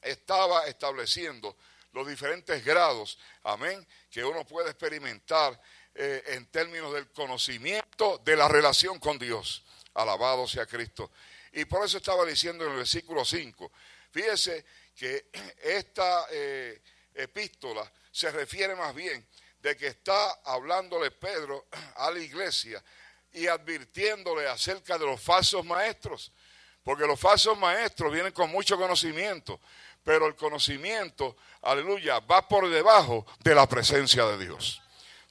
estaba 0.00 0.66
estableciendo 0.66 1.56
los 1.92 2.06
diferentes 2.06 2.64
grados, 2.64 3.18
amén, 3.42 3.84
que 4.10 4.24
uno 4.24 4.44
puede 4.44 4.70
experimentar 4.70 5.60
eh, 5.94 6.22
en 6.28 6.46
términos 6.46 6.94
del 6.94 7.10
conocimiento 7.10 8.18
de 8.24 8.36
la 8.36 8.48
relación 8.48 9.00
con 9.00 9.18
Dios. 9.18 9.64
Alabado 9.94 10.46
sea 10.46 10.66
Cristo. 10.66 11.10
Y 11.52 11.64
por 11.64 11.84
eso 11.84 11.98
estaba 11.98 12.24
diciendo 12.24 12.64
en 12.64 12.70
el 12.72 12.76
versículo 12.78 13.24
5, 13.24 13.70
fíjese 14.10 14.64
que 14.96 15.26
esta 15.62 16.26
eh, 16.30 16.80
epístola 17.14 17.90
se 18.10 18.30
refiere 18.30 18.74
más 18.74 18.94
bien 18.94 19.26
de 19.60 19.76
que 19.76 19.88
está 19.88 20.32
hablándole 20.44 21.10
Pedro 21.10 21.66
a 21.96 22.10
la 22.10 22.18
iglesia 22.18 22.82
y 23.32 23.46
advirtiéndole 23.46 24.46
acerca 24.48 24.98
de 24.98 25.06
los 25.06 25.20
falsos 25.20 25.64
maestros. 25.64 26.32
Porque 26.82 27.06
los 27.06 27.18
falsos 27.18 27.56
maestros 27.58 28.12
vienen 28.12 28.32
con 28.32 28.50
mucho 28.50 28.76
conocimiento, 28.76 29.60
pero 30.02 30.26
el 30.26 30.34
conocimiento, 30.34 31.36
aleluya, 31.62 32.18
va 32.18 32.46
por 32.48 32.68
debajo 32.68 33.24
de 33.40 33.54
la 33.54 33.68
presencia 33.68 34.26
de 34.26 34.44
Dios. 34.44 34.81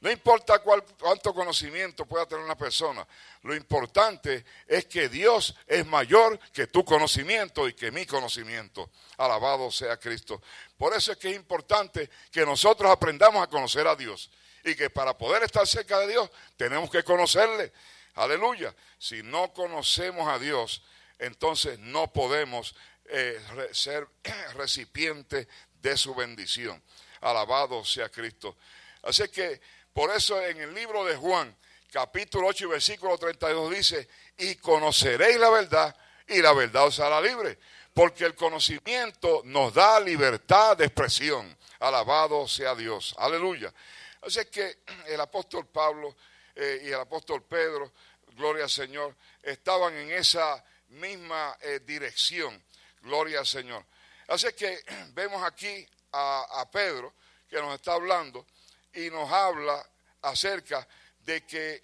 No 0.01 0.09
importa 0.09 0.59
cuánto 0.59 1.31
conocimiento 1.31 2.07
pueda 2.07 2.25
tener 2.25 2.43
una 2.43 2.57
persona, 2.57 3.07
lo 3.43 3.55
importante 3.55 4.43
es 4.65 4.85
que 4.85 5.07
Dios 5.09 5.55
es 5.67 5.85
mayor 5.85 6.39
que 6.51 6.65
tu 6.65 6.83
conocimiento 6.83 7.67
y 7.67 7.73
que 7.73 7.91
mi 7.91 8.07
conocimiento. 8.07 8.89
Alabado 9.17 9.69
sea 9.69 9.97
Cristo. 9.97 10.41
Por 10.75 10.95
eso 10.95 11.11
es 11.11 11.19
que 11.19 11.29
es 11.29 11.35
importante 11.35 12.09
que 12.31 12.43
nosotros 12.43 12.89
aprendamos 12.89 13.43
a 13.43 13.47
conocer 13.47 13.85
a 13.87 13.95
Dios 13.95 14.31
y 14.63 14.73
que 14.73 14.89
para 14.89 15.15
poder 15.15 15.43
estar 15.43 15.67
cerca 15.67 15.99
de 15.99 16.07
Dios 16.07 16.31
tenemos 16.57 16.89
que 16.89 17.03
conocerle. 17.03 17.71
Aleluya. 18.15 18.75
Si 18.97 19.21
no 19.21 19.53
conocemos 19.53 20.27
a 20.27 20.39
Dios, 20.39 20.81
entonces 21.19 21.77
no 21.77 22.11
podemos 22.11 22.75
eh, 23.05 23.39
ser 23.71 24.07
recipientes 24.55 25.47
de 25.79 25.95
su 25.95 26.15
bendición. 26.15 26.81
Alabado 27.21 27.85
sea 27.85 28.09
Cristo. 28.09 28.57
Así 29.03 29.27
que 29.29 29.61
por 29.93 30.09
eso 30.11 30.41
en 30.41 30.61
el 30.61 30.73
libro 30.73 31.03
de 31.03 31.17
Juan, 31.17 31.53
capítulo 31.91 32.47
8 32.47 32.65
y 32.65 32.67
versículo 32.67 33.17
32 33.17 33.71
dice, 33.71 34.07
y 34.37 34.55
conoceréis 34.55 35.37
la 35.37 35.49
verdad 35.49 35.95
y 36.27 36.41
la 36.41 36.53
verdad 36.53 36.85
os 36.85 36.99
hará 36.99 37.19
libre. 37.19 37.59
Porque 37.93 38.23
el 38.23 38.35
conocimiento 38.35 39.41
nos 39.43 39.73
da 39.73 39.99
libertad 39.99 40.77
de 40.77 40.85
expresión. 40.85 41.57
Alabado 41.79 42.47
sea 42.47 42.73
Dios. 42.73 43.13
Aleluya. 43.17 43.73
Así 44.21 44.45
que 44.45 44.77
el 45.07 45.19
apóstol 45.19 45.67
Pablo 45.67 46.15
eh, 46.55 46.83
y 46.85 46.87
el 46.87 46.95
apóstol 46.95 47.43
Pedro, 47.43 47.91
gloria 48.37 48.63
al 48.63 48.69
Señor, 48.69 49.13
estaban 49.43 49.93
en 49.93 50.11
esa 50.11 50.63
misma 50.87 51.57
eh, 51.59 51.81
dirección. 51.85 52.63
Gloria 53.01 53.39
al 53.39 53.47
Señor. 53.47 53.85
Así 54.29 54.47
que 54.53 54.79
vemos 55.13 55.43
aquí 55.43 55.85
a 56.13 56.69
Pedro 56.71 57.13
que 57.49 57.57
nos 57.57 57.75
está 57.75 57.93
hablando 57.93 58.45
y 58.93 59.09
nos 59.09 59.31
habla 59.31 59.85
acerca 60.21 60.87
de 61.19 61.45
que 61.45 61.83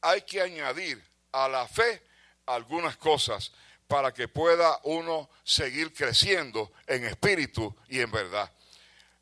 hay 0.00 0.22
que 0.22 0.40
añadir 0.40 1.02
a 1.32 1.48
la 1.48 1.66
fe 1.66 2.02
algunas 2.46 2.96
cosas 2.96 3.52
para 3.86 4.12
que 4.12 4.28
pueda 4.28 4.78
uno 4.84 5.30
seguir 5.44 5.92
creciendo 5.92 6.72
en 6.86 7.04
espíritu 7.04 7.74
y 7.88 8.00
en 8.00 8.10
verdad. 8.10 8.50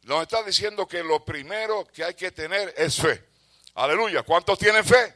Nos 0.02 0.22
está 0.22 0.42
diciendo 0.42 0.86
que 0.86 1.02
lo 1.02 1.24
primero 1.24 1.86
que 1.86 2.04
hay 2.04 2.14
que 2.14 2.30
tener 2.30 2.74
es 2.76 3.00
fe. 3.00 3.24
Aleluya. 3.74 4.22
¿Cuántos 4.22 4.58
tienen 4.58 4.84
fe? 4.84 5.14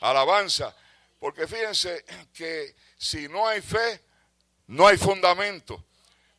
Alabanza. 0.00 0.74
Porque 1.18 1.46
fíjense 1.46 2.04
que 2.32 2.74
si 2.96 3.28
no 3.28 3.46
hay 3.46 3.60
fe, 3.60 4.00
no 4.68 4.86
hay 4.86 4.96
fundamento 4.96 5.84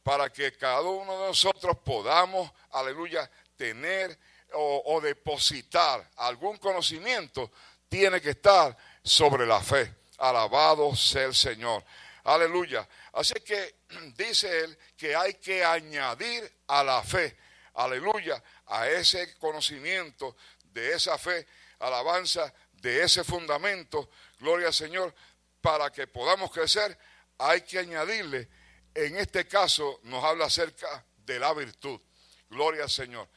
para 0.03 0.31
que 0.31 0.51
cada 0.53 0.81
uno 0.81 1.19
de 1.21 1.27
nosotros 1.27 1.77
podamos, 1.83 2.51
aleluya, 2.71 3.29
tener 3.61 4.17
o, 4.53 4.81
o 4.87 5.01
depositar 5.01 6.09
algún 6.17 6.57
conocimiento, 6.57 7.51
tiene 7.87 8.19
que 8.19 8.31
estar 8.31 8.75
sobre 9.03 9.45
la 9.45 9.61
fe. 9.61 9.93
Alabado 10.17 10.95
sea 10.95 11.25
el 11.25 11.35
Señor. 11.35 11.83
Aleluya. 12.23 12.87
Así 13.13 13.35
que 13.45 13.75
dice 14.17 14.61
él 14.61 14.75
que 14.97 15.15
hay 15.15 15.35
que 15.35 15.63
añadir 15.63 16.51
a 16.69 16.83
la 16.83 17.03
fe, 17.03 17.37
aleluya, 17.75 18.43
a 18.65 18.89
ese 18.89 19.37
conocimiento 19.37 20.35
de 20.63 20.93
esa 20.93 21.19
fe, 21.19 21.45
alabanza 21.77 22.51
de 22.71 23.03
ese 23.03 23.23
fundamento, 23.23 24.09
gloria 24.39 24.67
al 24.67 24.73
Señor, 24.73 25.13
para 25.61 25.91
que 25.91 26.07
podamos 26.07 26.51
crecer, 26.51 26.97
hay 27.37 27.61
que 27.61 27.77
añadirle, 27.77 28.49
en 28.95 29.17
este 29.17 29.47
caso 29.47 29.99
nos 30.03 30.23
habla 30.23 30.45
acerca 30.45 31.05
de 31.17 31.37
la 31.37 31.53
virtud, 31.53 32.01
gloria 32.49 32.83
al 32.83 32.89
Señor. 32.89 33.29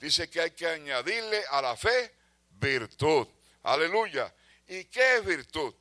Dice 0.00 0.30
que 0.30 0.40
hay 0.40 0.50
que 0.52 0.66
añadirle 0.66 1.44
a 1.50 1.60
la 1.60 1.76
fe 1.76 2.14
virtud, 2.52 3.28
aleluya. 3.62 4.32
¿Y 4.66 4.84
qué 4.86 5.16
es 5.16 5.24
virtud? 5.24 5.74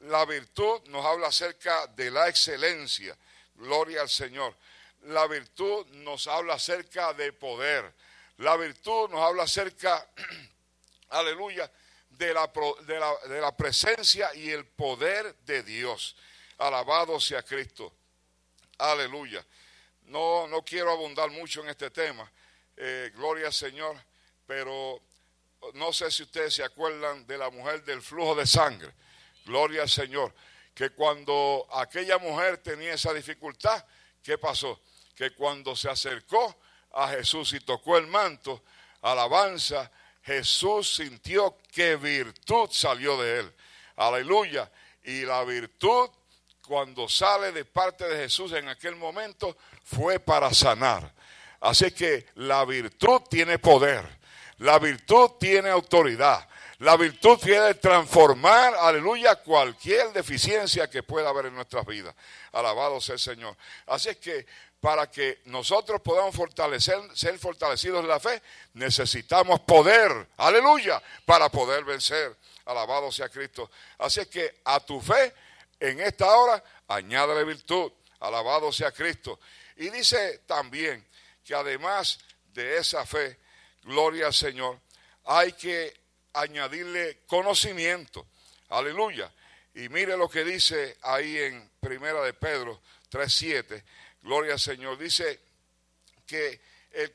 La 0.00 0.24
virtud 0.24 0.80
nos 0.88 1.04
habla 1.04 1.28
acerca 1.28 1.86
de 1.88 2.10
la 2.10 2.28
excelencia, 2.28 3.16
gloria 3.54 4.00
al 4.02 4.08
Señor. 4.08 4.56
La 5.02 5.26
virtud 5.26 5.86
nos 5.88 6.26
habla 6.26 6.54
acerca 6.54 7.12
de 7.12 7.32
poder. 7.32 7.92
La 8.38 8.56
virtud 8.56 9.10
nos 9.10 9.20
habla 9.20 9.42
acerca, 9.44 10.06
aleluya, 11.10 11.70
de 12.10 12.32
la, 12.32 12.50
de 12.86 12.98
la- 12.98 13.18
de 13.28 13.40
la 13.40 13.54
presencia 13.56 14.34
y 14.34 14.50
el 14.50 14.64
poder 14.66 15.34
de 15.44 15.62
Dios. 15.62 16.16
Alabado 16.58 17.20
sea 17.20 17.42
Cristo. 17.42 17.92
Aleluya. 18.78 19.44
No, 20.04 20.46
no 20.46 20.62
quiero 20.64 20.92
abundar 20.92 21.30
mucho 21.30 21.62
en 21.62 21.68
este 21.68 21.90
tema. 21.90 22.30
Eh, 22.76 23.10
gloria 23.14 23.46
al 23.46 23.52
Señor. 23.52 23.96
Pero 24.46 25.00
no 25.74 25.92
sé 25.92 26.10
si 26.10 26.22
ustedes 26.22 26.54
se 26.54 26.64
acuerdan 26.64 27.26
de 27.26 27.38
la 27.38 27.50
mujer 27.50 27.84
del 27.84 28.02
flujo 28.02 28.34
de 28.34 28.46
sangre. 28.46 28.92
Gloria 29.44 29.82
al 29.82 29.88
Señor. 29.88 30.34
Que 30.74 30.90
cuando 30.90 31.66
aquella 31.72 32.18
mujer 32.18 32.58
tenía 32.58 32.94
esa 32.94 33.12
dificultad, 33.12 33.84
¿qué 34.22 34.38
pasó? 34.38 34.80
Que 35.14 35.30
cuando 35.30 35.74
se 35.74 35.88
acercó 35.88 36.56
a 36.92 37.08
Jesús 37.08 37.52
y 37.54 37.60
tocó 37.60 37.96
el 37.96 38.06
manto, 38.06 38.62
alabanza, 39.02 39.90
Jesús 40.22 40.96
sintió 40.96 41.56
que 41.72 41.96
virtud 41.96 42.68
salió 42.70 43.20
de 43.22 43.40
él. 43.40 43.54
Aleluya. 43.96 44.70
Y 45.04 45.22
la 45.22 45.44
virtud, 45.44 46.10
cuando 46.66 47.08
sale 47.08 47.52
de 47.52 47.64
parte 47.64 48.06
de 48.08 48.16
Jesús 48.24 48.52
en 48.52 48.68
aquel 48.68 48.96
momento, 48.96 49.56
fue 49.84 50.18
para 50.18 50.52
sanar. 50.52 51.14
Así 51.66 51.90
que 51.90 52.26
la 52.36 52.64
virtud 52.64 53.22
tiene 53.28 53.58
poder. 53.58 54.04
La 54.58 54.78
virtud 54.78 55.32
tiene 55.40 55.68
autoridad. 55.68 56.48
La 56.78 56.96
virtud 56.96 57.38
tiene 57.38 57.74
transformar, 57.74 58.72
aleluya, 58.76 59.34
cualquier 59.42 60.12
deficiencia 60.12 60.88
que 60.88 61.02
pueda 61.02 61.28
haber 61.28 61.46
en 61.46 61.56
nuestras 61.56 61.84
vidas. 61.84 62.14
Alabado 62.52 63.00
sea 63.00 63.14
el 63.14 63.18
Señor. 63.18 63.56
Así 63.86 64.10
es 64.10 64.18
que 64.18 64.46
para 64.80 65.10
que 65.10 65.40
nosotros 65.46 66.00
podamos 66.02 66.36
fortalecer, 66.36 67.00
ser 67.14 67.36
fortalecidos 67.36 68.00
en 68.00 68.08
la 68.08 68.20
fe, 68.20 68.40
necesitamos 68.74 69.58
poder, 69.60 70.28
aleluya, 70.36 71.02
para 71.24 71.48
poder 71.48 71.82
vencer. 71.82 72.36
Alabado 72.66 73.10
sea 73.10 73.28
Cristo. 73.28 73.72
Así 73.98 74.20
es 74.20 74.28
que 74.28 74.60
a 74.64 74.78
tu 74.78 75.00
fe, 75.00 75.34
en 75.80 75.98
esta 75.98 76.32
hora, 76.32 76.62
añádale 76.86 77.42
virtud. 77.42 77.90
Alabado 78.20 78.70
sea 78.70 78.92
Cristo. 78.92 79.40
Y 79.76 79.90
dice 79.90 80.42
también 80.46 81.04
que 81.46 81.54
además 81.54 82.18
de 82.52 82.76
esa 82.76 83.06
fe, 83.06 83.38
gloria 83.84 84.26
al 84.26 84.34
Señor, 84.34 84.80
hay 85.24 85.52
que 85.52 85.94
añadirle 86.32 87.20
conocimiento. 87.26 88.26
Aleluya. 88.68 89.32
Y 89.74 89.88
mire 89.88 90.16
lo 90.16 90.28
que 90.28 90.44
dice 90.44 90.98
ahí 91.02 91.38
en 91.38 91.70
Primera 91.78 92.20
de 92.22 92.34
Pedro 92.34 92.82
3.7. 93.10 93.82
Gloria 94.22 94.54
al 94.54 94.60
Señor. 94.60 94.98
Dice 94.98 95.38
que 96.26 96.60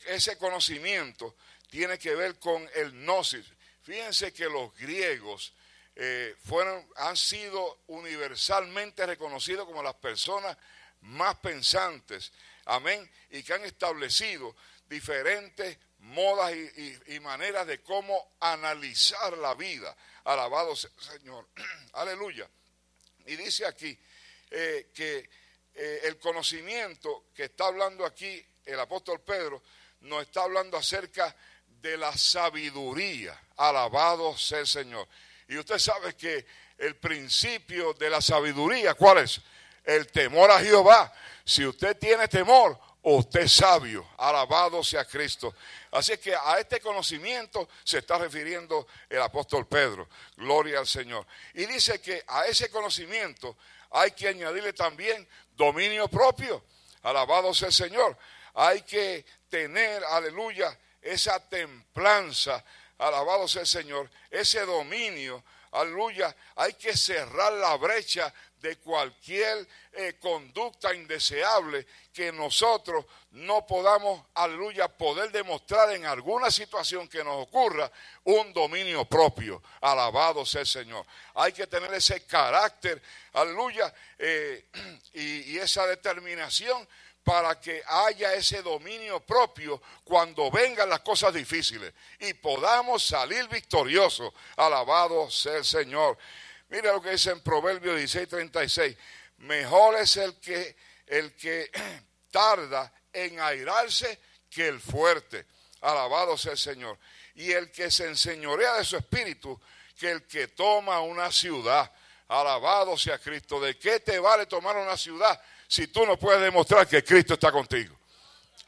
ese 0.05 0.37
conocimiento 0.37 1.35
tiene 1.69 1.99
que 1.99 2.15
ver 2.15 2.39
con 2.39 2.69
el 2.75 2.93
gnosis. 2.93 3.45
Fíjense 3.83 4.31
que 4.31 4.45
los 4.45 4.73
griegos 4.77 5.53
eh, 5.95 6.35
fueron, 6.45 6.87
han 6.95 7.17
sido 7.17 7.81
universalmente 7.87 9.05
reconocidos 9.05 9.65
como 9.65 9.83
las 9.83 9.95
personas 9.95 10.55
más 11.01 11.35
pensantes, 11.39 12.31
amén, 12.65 13.09
y 13.29 13.43
que 13.43 13.53
han 13.53 13.63
establecido 13.65 14.55
diferentes 14.87 15.77
modas 15.99 16.53
y, 16.53 17.19
maneras 17.19 17.67
de 17.67 17.81
cómo 17.81 18.33
analizar 18.39 19.37
la 19.37 19.53
vida. 19.55 19.95
Alabado 20.23 20.75
sea 20.75 20.89
el 20.97 21.19
Señor. 21.19 21.47
Aleluya. 21.93 22.49
Y 23.25 23.35
dice 23.35 23.65
aquí 23.65 23.97
eh, 24.49 24.89
que 24.93 25.29
eh, 25.73 26.01
el 26.03 26.17
conocimiento 26.17 27.25
que 27.33 27.45
está 27.45 27.67
hablando 27.67 28.05
aquí 28.05 28.43
el 28.65 28.79
apóstol 28.79 29.21
Pedro 29.21 29.61
nos 30.01 30.23
está 30.23 30.43
hablando 30.43 30.77
acerca 30.77 31.35
de 31.65 31.97
la 31.97 32.15
sabiduría. 32.17 33.39
Alabado 33.57 34.37
sea 34.37 34.59
el 34.59 34.67
Señor. 34.67 35.07
Y 35.47 35.57
usted 35.57 35.77
sabe 35.79 36.15
que 36.15 36.45
el 36.77 36.95
principio 36.95 37.93
de 37.93 38.09
la 38.09 38.21
sabiduría, 38.21 38.95
¿cuál 38.95 39.19
es? 39.19 39.41
El 39.83 40.07
temor 40.07 40.51
a 40.51 40.59
Jehová. 40.59 41.11
Si 41.43 41.65
usted 41.65 41.97
tiene 41.97 42.27
temor, 42.27 42.77
usted 43.01 43.41
es 43.41 43.53
sabio. 43.53 44.07
Alabado 44.17 44.83
sea 44.83 45.05
Cristo. 45.05 45.53
Así 45.91 46.17
que 46.17 46.35
a 46.35 46.59
este 46.59 46.79
conocimiento 46.79 47.67
se 47.83 47.99
está 47.99 48.17
refiriendo 48.17 48.87
el 49.09 49.21
apóstol 49.21 49.67
Pedro. 49.67 50.07
Gloria 50.37 50.79
al 50.79 50.87
Señor. 50.87 51.25
Y 51.53 51.65
dice 51.65 51.99
que 51.99 52.23
a 52.27 52.45
ese 52.45 52.69
conocimiento 52.69 53.57
hay 53.91 54.11
que 54.11 54.27
añadirle 54.27 54.73
también 54.73 55.27
dominio 55.55 56.07
propio. 56.07 56.63
Alabado 57.03 57.53
sea 57.53 57.67
el 57.67 57.73
Señor. 57.73 58.17
Hay 58.53 58.81
que 58.83 59.25
tener, 59.49 60.03
aleluya, 60.05 60.77
esa 61.01 61.39
templanza. 61.39 62.63
Alabado 62.97 63.47
sea 63.47 63.61
el 63.61 63.67
Señor. 63.67 64.09
Ese 64.29 64.61
dominio. 64.61 65.43
Aleluya. 65.71 66.35
Hay 66.55 66.73
que 66.73 66.95
cerrar 66.95 67.53
la 67.53 67.75
brecha 67.77 68.33
de 68.61 68.77
cualquier 68.77 69.67
eh, 69.91 70.17
conducta 70.19 70.93
indeseable 70.93 71.85
que 72.13 72.31
nosotros 72.31 73.05
no 73.31 73.65
podamos, 73.65 74.23
aleluya, 74.35 74.87
poder 74.87 75.31
demostrar 75.31 75.91
en 75.93 76.05
alguna 76.05 76.51
situación 76.51 77.07
que 77.07 77.23
nos 77.23 77.47
ocurra 77.47 77.91
un 78.23 78.53
dominio 78.53 79.05
propio. 79.05 79.61
Alabado 79.81 80.45
sea 80.45 80.61
el 80.61 80.67
Señor. 80.67 81.05
Hay 81.35 81.53
que 81.53 81.67
tener 81.67 81.93
ese 81.93 82.25
carácter, 82.25 83.01
aleluya, 83.33 83.93
eh, 84.19 84.65
y, 85.13 85.53
y 85.53 85.57
esa 85.57 85.87
determinación 85.87 86.87
para 87.23 87.59
que 87.59 87.83
haya 87.87 88.33
ese 88.33 88.61
dominio 88.61 89.19
propio 89.19 89.81
cuando 90.03 90.49
vengan 90.49 90.89
las 90.89 91.01
cosas 91.01 91.33
difíciles 91.33 91.93
y 92.19 92.33
podamos 92.33 93.03
salir 93.05 93.47
victoriosos. 93.47 94.33
Alabado 94.57 95.29
sea 95.29 95.57
el 95.57 95.65
Señor. 95.65 96.17
Mira 96.71 96.93
lo 96.93 97.01
que 97.01 97.11
dice 97.11 97.31
en 97.31 97.41
Proverbios 97.41 97.99
16:36. 97.99 98.95
Mejor 99.39 99.97
es 99.97 100.15
el 100.15 100.39
que, 100.39 100.77
el 101.05 101.35
que 101.35 101.69
tarda 102.31 102.91
en 103.11 103.41
airarse 103.41 104.17
que 104.49 104.69
el 104.69 104.79
fuerte. 104.79 105.45
Alabado 105.81 106.37
sea 106.37 106.53
el 106.53 106.57
Señor. 106.57 106.97
Y 107.35 107.51
el 107.51 107.71
que 107.71 107.91
se 107.91 108.05
enseñorea 108.05 108.75
de 108.75 108.85
su 108.85 108.95
espíritu 108.95 109.59
que 109.99 110.11
el 110.11 110.25
que 110.25 110.47
toma 110.47 111.01
una 111.01 111.29
ciudad. 111.29 111.91
Alabado 112.29 112.97
sea 112.97 113.19
Cristo. 113.19 113.59
¿De 113.59 113.77
qué 113.77 113.99
te 113.99 114.17
vale 114.17 114.45
tomar 114.45 114.77
una 114.77 114.95
ciudad 114.95 115.41
si 115.67 115.87
tú 115.87 116.05
no 116.05 116.17
puedes 116.17 116.41
demostrar 116.41 116.87
que 116.87 117.03
Cristo 117.03 117.33
está 117.33 117.51
contigo? 117.51 117.97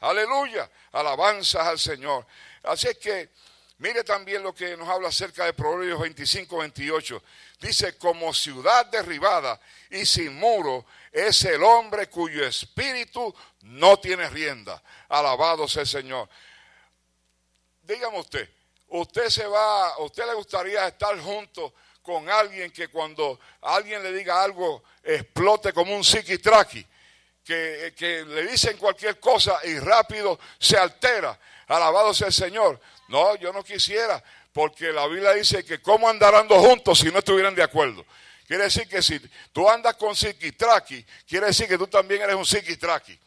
Aleluya. 0.00 0.70
Alabanzas 0.92 1.66
al 1.66 1.78
Señor. 1.78 2.26
Así 2.64 2.86
es 2.86 2.98
que 2.98 3.30
mire 3.84 4.02
también 4.02 4.42
lo 4.42 4.54
que 4.54 4.78
nos 4.78 4.88
habla 4.88 5.08
acerca 5.08 5.44
de 5.44 5.52
Proverbios 5.52 6.00
25, 6.00 6.56
28. 6.56 7.22
Dice, 7.60 7.98
como 7.98 8.32
ciudad 8.32 8.86
derribada 8.86 9.60
y 9.90 10.06
sin 10.06 10.34
muro 10.36 10.86
es 11.12 11.44
el 11.44 11.62
hombre 11.62 12.08
cuyo 12.08 12.46
espíritu 12.46 13.34
no 13.60 13.98
tiene 13.98 14.30
rienda. 14.30 14.82
Alabado 15.10 15.68
sea 15.68 15.82
el 15.82 15.88
Señor. 15.88 16.30
Dígame 17.82 18.20
usted, 18.20 18.48
usted 18.88 19.28
se 19.28 19.46
va, 19.46 19.98
usted 19.98 20.24
le 20.24 20.32
gustaría 20.32 20.88
estar 20.88 21.20
junto 21.20 21.74
con 22.00 22.30
alguien 22.30 22.70
que 22.70 22.88
cuando 22.88 23.38
alguien 23.60 24.02
le 24.02 24.14
diga 24.14 24.42
algo 24.42 24.82
explote 25.02 25.74
como 25.74 25.94
un 25.94 26.02
psiquitraqui, 26.02 26.86
que, 27.44 27.92
que 27.94 28.24
le 28.24 28.46
dicen 28.46 28.78
cualquier 28.78 29.20
cosa 29.20 29.60
y 29.64 29.78
rápido 29.78 30.40
se 30.58 30.78
altera. 30.78 31.38
Alabado 31.66 32.14
sea 32.14 32.28
el 32.28 32.32
Señor. 32.32 32.80
No, 33.08 33.36
yo 33.36 33.52
no 33.52 33.62
quisiera, 33.62 34.22
porque 34.52 34.92
la 34.92 35.06
Biblia 35.06 35.32
dice 35.32 35.64
que 35.64 35.80
cómo 35.80 36.08
andarán 36.08 36.48
dos 36.48 36.64
juntos 36.64 36.98
si 36.98 37.10
no 37.10 37.18
estuvieran 37.18 37.54
de 37.54 37.62
acuerdo. 37.62 38.04
Quiere 38.46 38.64
decir 38.64 38.86
que 38.88 39.02
si 39.02 39.18
tú 39.52 39.68
andas 39.68 39.94
con 39.94 40.14
psiquitraqui, 40.14 41.04
quiere 41.26 41.46
decir 41.46 41.66
que 41.66 41.78
tú 41.78 41.86
también 41.86 42.22
eres 42.22 42.36
un 42.36 42.44
psiquitraqui. 42.44 43.18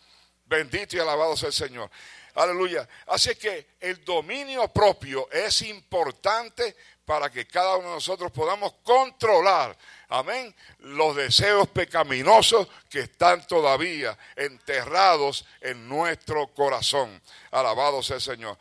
Bendito 0.45 0.95
y 0.95 0.99
alabado 0.99 1.35
sea 1.35 1.47
el 1.47 1.53
Señor. 1.53 1.89
Aleluya. 2.35 2.87
Así 3.07 3.35
que 3.35 3.67
el 3.79 4.05
dominio 4.05 4.67
propio 4.67 5.27
es 5.31 5.63
importante 5.63 6.75
para 7.03 7.29
que 7.31 7.47
cada 7.47 7.77
uno 7.77 7.87
de 7.87 7.95
nosotros 7.95 8.31
podamos 8.31 8.73
controlar, 8.83 9.75
amén, 10.09 10.53
los 10.79 11.15
deseos 11.15 11.67
pecaminosos 11.69 12.67
que 12.89 12.99
están 12.99 13.47
todavía 13.47 14.17
enterrados 14.35 15.45
en 15.61 15.87
nuestro 15.87 16.47
corazón. 16.53 17.21
Alabado 17.49 18.03
sea 18.03 18.17
el 18.17 18.21
Señor. 18.21 18.57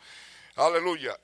Aleluya. 0.57 1.15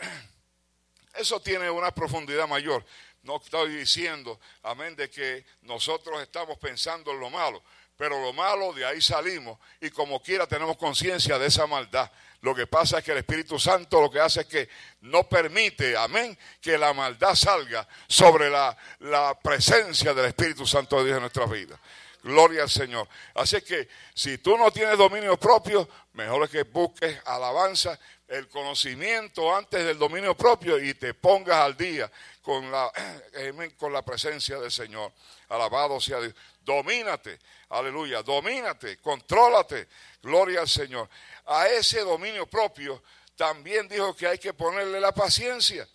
Eso 1.16 1.42
tiene 1.42 1.68
una 1.70 1.92
profundidad 1.92 2.48
mayor. 2.48 2.86
No 3.24 3.38
estoy 3.38 3.76
diciendo, 3.78 4.40
amén, 4.62 4.96
de 4.96 5.10
que 5.10 5.44
nosotros 5.64 6.22
estamos 6.22 6.60
pensando 6.60 7.12
en 7.12 7.20
lo 7.20 7.32
malo, 7.32 7.64
pero 7.98 8.22
lo 8.22 8.32
malo 8.32 8.74
de 8.74 8.86
ahí 8.86 9.02
salimos 9.02 9.58
y 9.82 9.90
como 9.90 10.22
quiera 10.22 10.46
tenemos 10.46 10.78
conciencia 10.78 11.40
de 11.40 11.48
esa 11.48 11.66
maldad. 11.66 12.12
Lo 12.42 12.54
que 12.54 12.68
pasa 12.68 13.00
es 13.00 13.06
que 13.06 13.14
el 13.14 13.20
Espíritu 13.20 13.58
Santo 13.58 14.02
lo 14.02 14.12
que 14.12 14.20
hace 14.20 14.42
es 14.42 14.48
que 14.48 14.70
no 15.02 15.28
permite, 15.28 15.98
amén, 15.98 16.38
que 16.62 16.78
la 16.78 16.94
maldad 16.94 17.34
salga 17.34 17.88
sobre 18.08 18.52
la, 18.52 18.78
la 19.00 19.40
presencia 19.40 20.14
del 20.14 20.26
Espíritu 20.26 20.68
Santo 20.68 20.98
de 21.00 21.06
Dios 21.06 21.16
en 21.16 21.22
nuestras 21.22 21.50
vidas. 21.50 21.80
Gloria 22.24 22.64
al 22.64 22.70
Señor. 22.70 23.08
Así 23.36 23.62
que 23.62 23.88
si 24.14 24.38
tú 24.38 24.58
no 24.58 24.72
tienes 24.72 24.98
dominio 24.98 25.38
propio, 25.38 25.88
mejor 26.14 26.46
es 26.46 26.50
que 26.50 26.64
busques 26.64 27.20
alabanza, 27.26 28.00
el 28.30 28.48
conocimiento 28.48 29.54
antes 29.56 29.86
del 29.86 30.00
dominio 30.00 30.36
propio 30.36 30.80
y 30.80 30.94
te 30.94 31.14
pongas 31.14 31.58
al 31.58 31.76
día 31.76 32.10
con 32.42 32.72
la, 32.72 32.92
amén, 33.50 33.72
con 33.78 33.92
la 33.92 34.02
presencia 34.04 34.58
del 34.58 34.72
Señor. 34.72 35.12
Alabado 35.50 36.00
sea 36.00 36.20
Dios. 36.20 36.34
Domínate, 36.62 37.40
aleluya, 37.70 38.24
domínate, 38.24 38.98
contrólate. 38.98 39.90
Gloria 40.22 40.62
al 40.62 40.70
Señor. 40.70 41.10
A 41.46 41.68
ese 41.68 42.00
dominio 42.00 42.48
propio 42.48 43.04
también 43.36 43.88
dijo 43.90 44.16
que 44.16 44.28
hay 44.28 44.38
que 44.38 44.54
ponerle 44.54 45.02
la 45.02 45.12
paciencia. 45.12 45.88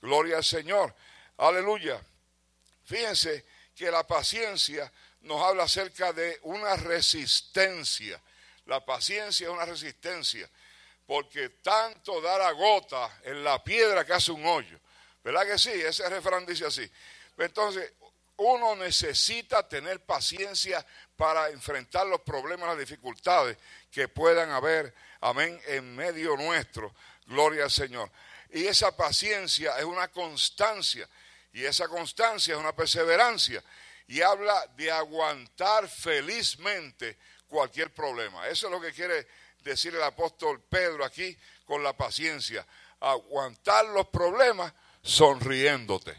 Gloria 0.00 0.36
al 0.36 0.44
Señor. 0.44 0.94
Aleluya. 1.38 2.00
Fíjense 2.84 3.44
que 3.74 3.90
la 3.90 4.06
paciencia 4.06 4.90
nos 5.22 5.40
habla 5.42 5.64
acerca 5.64 6.12
de 6.12 6.38
una 6.42 6.76
resistencia. 6.76 8.20
La 8.66 8.84
paciencia 8.84 9.46
es 9.46 9.52
una 9.52 9.64
resistencia, 9.64 10.48
porque 11.06 11.48
tanto 11.62 12.20
dar 12.20 12.40
a 12.42 12.52
gota 12.52 13.20
en 13.24 13.42
la 13.42 13.62
piedra 13.62 14.04
que 14.04 14.12
hace 14.12 14.32
un 14.32 14.44
hoyo. 14.44 14.78
¿Verdad 15.22 15.46
que 15.46 15.58
sí? 15.58 15.70
Ese 15.70 16.08
refrán 16.08 16.46
dice 16.46 16.66
así. 16.66 16.88
Entonces, 17.38 17.92
uno 18.36 18.74
necesita 18.76 19.68
tener 19.68 20.00
paciencia 20.00 20.84
para 21.16 21.48
enfrentar 21.50 22.06
los 22.06 22.20
problemas, 22.22 22.68
las 22.68 22.78
dificultades 22.78 23.56
que 23.90 24.08
puedan 24.08 24.50
haber, 24.50 24.94
amén, 25.20 25.60
en 25.66 25.94
medio 25.94 26.36
nuestro. 26.36 26.94
Gloria 27.26 27.64
al 27.64 27.70
Señor. 27.70 28.10
Y 28.50 28.66
esa 28.66 28.94
paciencia 28.96 29.78
es 29.78 29.84
una 29.84 30.08
constancia, 30.08 31.08
y 31.52 31.64
esa 31.64 31.88
constancia 31.88 32.54
es 32.54 32.60
una 32.60 32.74
perseverancia 32.74 33.62
y 34.12 34.20
habla 34.20 34.66
de 34.76 34.90
aguantar 34.90 35.88
felizmente 35.88 37.16
cualquier 37.48 37.94
problema. 37.94 38.46
Eso 38.46 38.66
es 38.66 38.72
lo 38.72 38.78
que 38.78 38.92
quiere 38.92 39.26
decir 39.60 39.94
el 39.94 40.02
apóstol 40.02 40.60
Pedro 40.68 41.02
aquí 41.02 41.34
con 41.64 41.82
la 41.82 41.96
paciencia. 41.96 42.66
Aguantar 43.00 43.86
los 43.86 44.08
problemas 44.08 44.70
sonriéndote. 45.02 46.14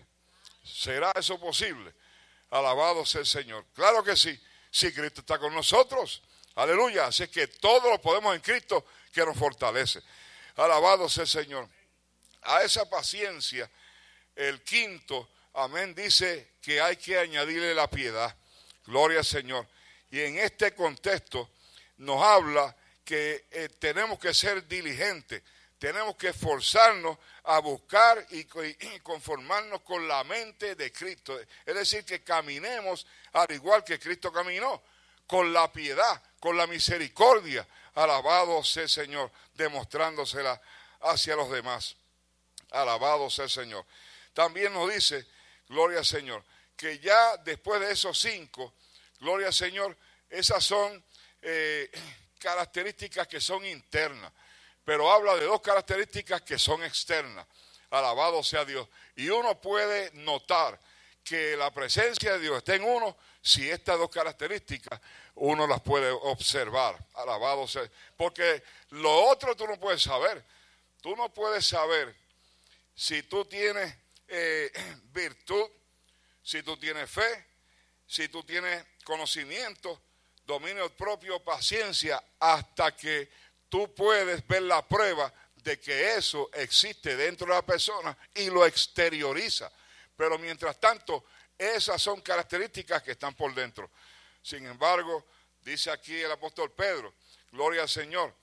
¿Será 0.64 1.12
eso 1.16 1.40
posible? 1.40 1.94
Alabado 2.50 3.06
sea 3.06 3.22
el 3.22 3.28
Señor. 3.28 3.68
Claro 3.76 4.04
que 4.04 4.18
sí, 4.18 4.42
si 4.72 4.92
Cristo 4.92 5.22
está 5.22 5.38
con 5.38 5.54
nosotros. 5.54 6.24
Aleluya. 6.56 7.06
Así 7.06 7.28
que 7.28 7.46
todo 7.46 7.92
lo 7.92 8.02
podemos 8.02 8.34
en 8.34 8.42
Cristo 8.42 8.88
que 9.14 9.24
nos 9.24 9.38
fortalece. 9.38 10.02
Alabado 10.56 11.08
sea 11.08 11.26
el 11.26 11.30
Señor. 11.30 11.70
A 12.42 12.64
esa 12.64 12.90
paciencia, 12.90 13.70
el 14.36 14.64
quinto 14.64 15.30
amén, 15.54 15.94
dice 15.96 16.54
que 16.62 16.82
hay 16.82 16.98
que 16.98 17.18
añadirle 17.18 17.74
la 17.74 17.90
piedad. 17.90 18.36
Gloria 18.86 19.20
al 19.20 19.26
Señor. 19.26 19.68
Y 20.12 20.20
en 20.20 20.38
este 20.38 20.74
contexto 20.74 21.50
nos 21.98 22.22
habla 22.22 22.76
que 23.04 23.46
eh, 23.52 23.70
tenemos 23.80 24.20
que 24.20 24.34
ser 24.34 24.68
diligentes, 24.68 25.42
tenemos 25.78 26.16
que 26.16 26.30
esforzarnos 26.30 27.18
a 27.44 27.60
buscar 27.60 28.26
y, 28.30 28.40
y, 28.40 29.00
conformarnos 29.02 29.82
con 29.82 30.08
la 30.08 30.24
mente 30.24 30.76
de 30.76 30.92
Cristo. 30.92 31.38
Es 31.66 31.76
decir, 31.76 32.06
que 32.06 32.24
caminemos 32.24 33.06
al 33.34 33.52
igual 33.52 33.84
que 33.84 34.00
Cristo 34.00 34.32
caminó, 34.32 34.82
con 35.28 35.52
la 35.52 35.72
piedad, 35.72 36.22
con 36.40 36.56
la 36.56 36.68
misericordia. 36.68 37.68
Alabado 37.96 38.64
sea 38.64 38.84
el 38.84 38.90
Señor, 38.90 39.32
demostrándosela 39.56 40.62
hacia 41.02 41.36
los 41.36 41.50
demás. 41.52 41.96
Alabado 42.72 43.30
sea 43.30 43.46
el 43.46 43.52
Señor. 43.52 43.86
También 44.34 44.74
nos 44.74 44.92
dice, 44.94 45.28
gloria 45.74 46.00
al 46.00 46.06
Señor, 46.06 46.44
que 46.78 47.00
ya 47.00 47.38
después 47.38 47.82
de 47.82 47.92
esos 47.92 48.18
cinco, 48.18 48.76
gloria 49.20 49.48
al 49.48 49.54
Señor, 49.54 49.98
esas 50.30 50.64
son 50.64 51.04
eh, 51.42 51.90
características 52.40 53.28
que 53.28 53.42
son 53.42 53.66
internas, 53.66 54.32
pero 54.86 55.12
habla 55.12 55.36
de 55.36 55.46
dos 55.46 55.62
características 55.62 56.42
que 56.42 56.60
son 56.60 56.84
externas. 56.84 57.46
Alabado 57.90 58.44
sea 58.44 58.66
Dios. 58.66 58.88
Y 59.16 59.30
uno 59.30 59.62
puede 59.62 60.12
notar 60.14 60.80
que 61.24 61.56
la 61.56 61.72
presencia 61.72 62.34
de 62.34 62.40
Dios 62.40 62.58
está 62.58 62.76
en 62.76 62.84
uno 62.84 63.16
si 63.42 63.70
estas 63.70 63.98
dos 64.00 64.10
características 64.10 65.00
uno 65.36 65.68
las 65.68 65.82
puede 65.82 66.10
observar. 66.10 66.98
Alabado 67.14 67.68
sea. 67.68 67.90
Porque 68.18 68.64
lo 68.90 69.26
otro 69.28 69.56
tú 69.56 69.68
no 69.68 69.80
puedes 69.80 70.02
saber. 70.02 70.44
Tú 71.02 71.16
no 71.16 71.32
puedes 71.32 71.66
saber 71.68 72.16
si 72.96 73.24
tú 73.24 73.46
tienes 73.46 73.96
eh, 74.36 74.72
virtud, 75.14 75.70
si 76.42 76.64
tú 76.64 76.76
tienes 76.78 77.10
fe, 77.10 77.46
si 78.08 78.28
tú 78.30 78.44
tienes 78.44 78.84
conocimiento, 79.04 80.02
dominio 80.44 80.90
propio, 80.96 81.40
paciencia, 81.44 82.22
hasta 82.40 82.96
que 82.96 83.30
tú 83.70 83.94
puedes 83.94 84.46
ver 84.48 84.64
la 84.64 84.86
prueba 84.88 85.32
de 85.56 85.80
que 85.80 86.16
eso 86.16 86.50
existe 86.54 87.16
dentro 87.16 87.48
de 87.48 87.54
la 87.54 87.66
persona 87.66 88.18
y 88.34 88.50
lo 88.50 88.66
exterioriza. 88.66 89.72
Pero 90.16 90.38
mientras 90.38 90.80
tanto, 90.80 91.26
esas 91.58 92.02
son 92.02 92.22
características 92.22 93.04
que 93.04 93.12
están 93.12 93.36
por 93.36 93.54
dentro. 93.54 93.92
Sin 94.42 94.66
embargo, 94.66 95.26
dice 95.62 95.92
aquí 95.92 96.20
el 96.20 96.32
apóstol 96.32 96.72
Pedro, 96.72 97.14
gloria 97.52 97.84
al 97.84 97.90
Señor, 97.90 98.36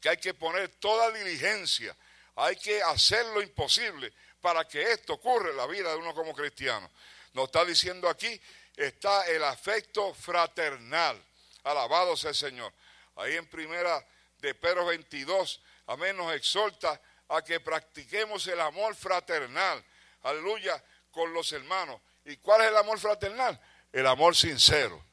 que 0.00 0.08
hay 0.08 0.16
que 0.16 0.34
poner 0.34 0.68
toda 0.76 1.10
diligencia, 1.10 1.94
hay 2.36 2.56
que 2.56 2.80
hacer 2.82 3.26
lo 3.26 3.42
imposible 3.42 4.12
para 4.40 4.66
que 4.66 4.92
esto 4.92 5.14
ocurra 5.14 5.50
en 5.50 5.56
la 5.56 5.66
vida 5.66 5.90
de 5.90 5.96
uno 5.96 6.14
como 6.14 6.34
cristiano. 6.34 6.90
Nos 7.32 7.46
está 7.46 7.64
diciendo 7.64 8.08
aquí, 8.08 8.40
está 8.76 9.26
el 9.26 9.44
afecto 9.44 10.14
fraternal. 10.14 11.22
Alabado 11.64 12.16
sea 12.16 12.30
el 12.30 12.36
Señor. 12.36 12.72
Ahí 13.16 13.36
en 13.36 13.46
primera 13.46 14.04
de 14.38 14.54
Pedro 14.54 14.86
22, 14.86 15.60
amén, 15.86 16.16
nos 16.16 16.32
exhorta 16.34 17.00
a 17.28 17.42
que 17.42 17.60
practiquemos 17.60 18.46
el 18.46 18.60
amor 18.60 18.94
fraternal. 18.94 19.84
Aleluya, 20.22 20.82
con 21.10 21.32
los 21.32 21.52
hermanos. 21.52 22.00
¿Y 22.24 22.36
cuál 22.38 22.62
es 22.62 22.68
el 22.68 22.76
amor 22.76 22.98
fraternal? 22.98 23.58
El 23.92 24.06
amor 24.06 24.36
sincero. 24.36 25.04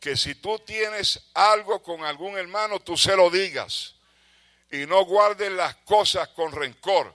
Que 0.00 0.16
si 0.16 0.34
tú 0.36 0.58
tienes 0.60 1.30
algo 1.34 1.82
con 1.82 2.04
algún 2.04 2.36
hermano, 2.38 2.80
tú 2.80 2.96
se 2.96 3.16
lo 3.16 3.30
digas. 3.30 3.94
Y 4.70 4.86
no 4.86 5.04
guardes 5.04 5.50
las 5.52 5.76
cosas 5.76 6.28
con 6.28 6.52
rencor, 6.52 7.14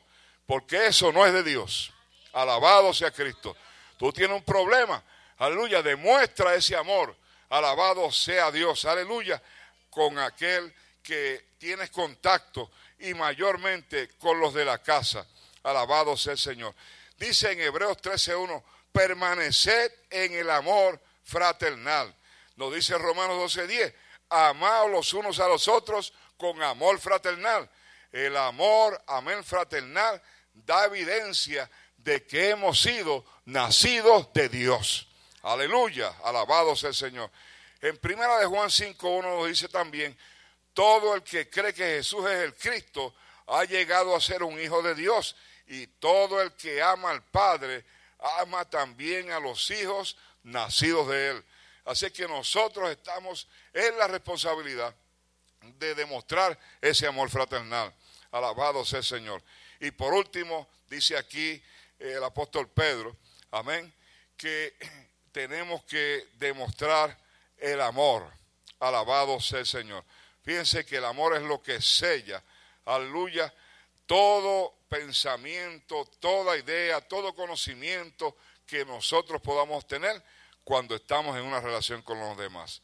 porque 0.51 0.87
eso 0.87 1.13
no 1.13 1.25
es 1.25 1.31
de 1.31 1.43
Dios. 1.43 1.93
Alabado 2.33 2.93
sea 2.93 3.09
Cristo. 3.09 3.55
Tú 3.95 4.11
tienes 4.11 4.35
un 4.35 4.43
problema, 4.43 5.01
aleluya, 5.37 5.81
demuestra 5.81 6.55
ese 6.55 6.75
amor. 6.75 7.15
Alabado 7.47 8.11
sea 8.11 8.51
Dios, 8.51 8.83
aleluya, 8.83 9.41
con 9.89 10.19
aquel 10.19 10.73
que 11.01 11.51
tienes 11.57 11.89
contacto 11.89 12.69
y 12.99 13.13
mayormente 13.13 14.09
con 14.19 14.41
los 14.41 14.53
de 14.53 14.65
la 14.65 14.79
casa. 14.79 15.25
Alabado 15.63 16.17
sea 16.17 16.33
el 16.33 16.37
Señor. 16.37 16.75
Dice 17.17 17.53
en 17.53 17.61
Hebreos 17.61 17.99
13:1, 18.01 18.61
permaneced 18.91 19.93
en 20.09 20.33
el 20.33 20.49
amor 20.49 20.99
fraternal. 21.23 22.13
Nos 22.57 22.75
dice 22.75 22.97
Romanos 22.97 23.37
12:10, 23.37 23.93
amaos 24.27 24.91
los 24.91 25.13
unos 25.13 25.39
a 25.39 25.47
los 25.47 25.69
otros 25.69 26.11
con 26.35 26.61
amor 26.61 26.99
fraternal. 26.99 27.69
El 28.11 28.35
amor, 28.35 29.01
amén, 29.07 29.41
fraternal, 29.45 30.21
da 30.53 30.85
evidencia 30.85 31.69
de 31.97 32.25
que 32.25 32.49
hemos 32.49 32.81
sido 32.81 33.25
nacidos 33.45 34.31
de 34.33 34.49
Dios. 34.49 35.07
Aleluya, 35.43 36.13
alabado 36.23 36.75
sea 36.75 36.89
el 36.89 36.95
Señor. 36.95 37.31
En 37.81 37.97
primera 37.97 38.37
de 38.39 38.45
Juan 38.45 38.69
5.1 38.69 39.23
nos 39.23 39.47
dice 39.47 39.67
también, 39.67 40.17
todo 40.73 41.15
el 41.15 41.23
que 41.23 41.49
cree 41.49 41.73
que 41.73 41.83
Jesús 41.97 42.25
es 42.25 42.43
el 42.43 42.55
Cristo 42.55 43.13
ha 43.47 43.63
llegado 43.65 44.15
a 44.15 44.21
ser 44.21 44.43
un 44.43 44.59
hijo 44.59 44.81
de 44.81 44.95
Dios 44.95 45.35
y 45.67 45.87
todo 45.87 46.41
el 46.41 46.53
que 46.53 46.81
ama 46.81 47.11
al 47.11 47.23
Padre 47.23 47.85
ama 48.37 48.65
también 48.69 49.31
a 49.31 49.39
los 49.39 49.69
hijos 49.71 50.15
nacidos 50.43 51.07
de 51.07 51.29
Él. 51.31 51.45
Así 51.85 52.11
que 52.11 52.27
nosotros 52.27 52.89
estamos 52.89 53.47
en 53.73 53.97
la 53.97 54.07
responsabilidad 54.07 54.95
de 55.61 55.95
demostrar 55.95 56.57
ese 56.79 57.07
amor 57.07 57.29
fraternal. 57.29 57.93
Alabado 58.31 58.85
sea 58.85 58.99
el 58.99 59.05
Señor. 59.05 59.43
Y 59.81 59.89
por 59.89 60.13
último, 60.13 60.69
dice 60.87 61.17
aquí 61.17 61.61
el 61.97 62.23
apóstol 62.23 62.69
Pedro, 62.69 63.17
amén, 63.49 63.91
que 64.37 64.75
tenemos 65.31 65.83
que 65.85 66.29
demostrar 66.35 67.17
el 67.57 67.81
amor. 67.81 68.31
Alabado 68.79 69.39
sea 69.39 69.59
el 69.59 69.65
Señor. 69.65 70.05
Fíjense 70.43 70.85
que 70.85 70.97
el 70.97 71.05
amor 71.05 71.35
es 71.35 71.41
lo 71.41 71.63
que 71.63 71.81
sella, 71.81 72.43
aleluya, 72.85 73.51
todo 74.05 74.75
pensamiento, 74.87 76.05
toda 76.19 76.57
idea, 76.57 77.01
todo 77.01 77.33
conocimiento 77.33 78.37
que 78.67 78.85
nosotros 78.85 79.41
podamos 79.41 79.87
tener 79.87 80.23
cuando 80.63 80.95
estamos 80.95 81.35
en 81.35 81.43
una 81.43 81.59
relación 81.59 82.03
con 82.03 82.19
los 82.19 82.37
demás. 82.37 82.83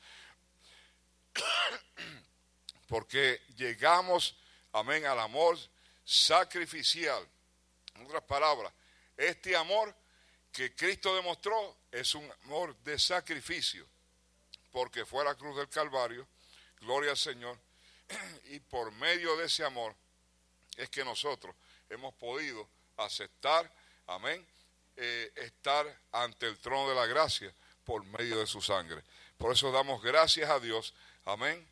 Porque 2.87 3.41
llegamos, 3.55 4.35
amén, 4.71 5.05
al 5.05 5.19
amor 5.19 5.59
sacrificial. 6.07 7.27
En 7.95 8.05
otras 8.05 8.23
palabras, 8.23 8.71
este 9.17 9.55
amor 9.57 9.93
que 10.53 10.73
Cristo 10.73 11.13
demostró 11.13 11.75
es 11.91 12.15
un 12.15 12.31
amor 12.45 12.75
de 12.77 12.97
sacrificio, 12.97 13.85
porque 14.71 15.05
fue 15.05 15.25
la 15.25 15.35
cruz 15.35 15.57
del 15.57 15.67
Calvario, 15.67 16.25
gloria 16.79 17.11
al 17.11 17.17
Señor, 17.17 17.59
y 18.45 18.59
por 18.61 18.91
medio 18.93 19.35
de 19.35 19.45
ese 19.45 19.65
amor 19.65 19.93
es 20.77 20.89
que 20.89 21.03
nosotros 21.03 21.53
hemos 21.89 22.13
podido 22.13 22.67
aceptar, 22.95 23.69
amén, 24.07 24.45
eh, 24.95 25.31
estar 25.35 25.85
ante 26.13 26.47
el 26.47 26.57
trono 26.59 26.87
de 26.89 26.95
la 26.95 27.05
gracia 27.05 27.53
por 27.83 28.05
medio 28.05 28.39
de 28.39 28.47
su 28.47 28.61
sangre. 28.61 29.03
Por 29.37 29.51
eso 29.51 29.71
damos 29.71 30.01
gracias 30.01 30.49
a 30.49 30.59
Dios, 30.59 30.93
amén, 31.25 31.67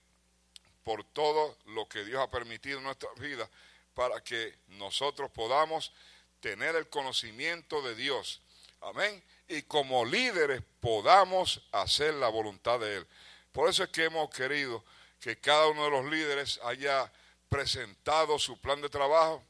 por 0.83 1.05
todo 1.05 1.57
lo 1.67 1.87
que 1.87 2.03
Dios 2.03 2.21
ha 2.21 2.29
permitido 2.29 2.79
en 2.79 2.83
nuestra 2.83 3.09
vida 3.13 3.49
para 3.95 4.21
que 4.21 4.53
nosotros 4.67 5.31
podamos 5.31 5.91
tener 6.39 6.75
el 6.75 6.87
conocimiento 6.89 7.81
de 7.81 7.95
Dios, 7.95 8.41
amén, 8.81 9.23
y 9.47 9.63
como 9.63 10.05
líderes 10.05 10.61
podamos 10.79 11.61
hacer 11.71 12.13
la 12.13 12.27
voluntad 12.29 12.79
de 12.79 12.97
Él. 12.97 13.07
Por 13.51 13.69
eso 13.69 13.83
es 13.83 13.89
que 13.89 14.03
hemos 14.03 14.29
querido 14.29 14.83
que 15.19 15.39
cada 15.39 15.67
uno 15.67 15.85
de 15.85 15.91
los 15.91 16.05
líderes 16.05 16.59
haya 16.63 17.11
presentado 17.49 18.37
su 18.37 18.57
plan 18.59 18.81
de 18.81 18.89
trabajo 18.89 19.41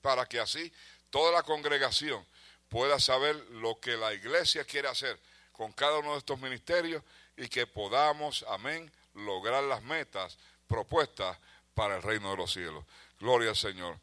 para 0.00 0.24
que 0.26 0.38
así 0.38 0.72
toda 1.10 1.32
la 1.32 1.42
congregación 1.42 2.24
pueda 2.68 2.98
saber 3.00 3.36
lo 3.50 3.80
que 3.80 3.96
la 3.96 4.14
iglesia 4.14 4.64
quiere 4.64 4.88
hacer 4.88 5.18
con 5.52 5.72
cada 5.72 5.98
uno 5.98 6.12
de 6.12 6.18
estos 6.18 6.40
ministerios 6.40 7.02
y 7.36 7.48
que 7.48 7.66
podamos, 7.66 8.44
amén, 8.48 8.90
lograr 9.14 9.64
las 9.64 9.82
metas 9.82 10.38
propuestas 10.66 11.38
para 11.74 11.96
el 11.96 12.02
reino 12.02 12.30
de 12.30 12.36
los 12.36 12.52
cielos. 12.52 12.84
Gloria 13.20 13.50
al 13.50 13.56
Señor. 13.56 13.98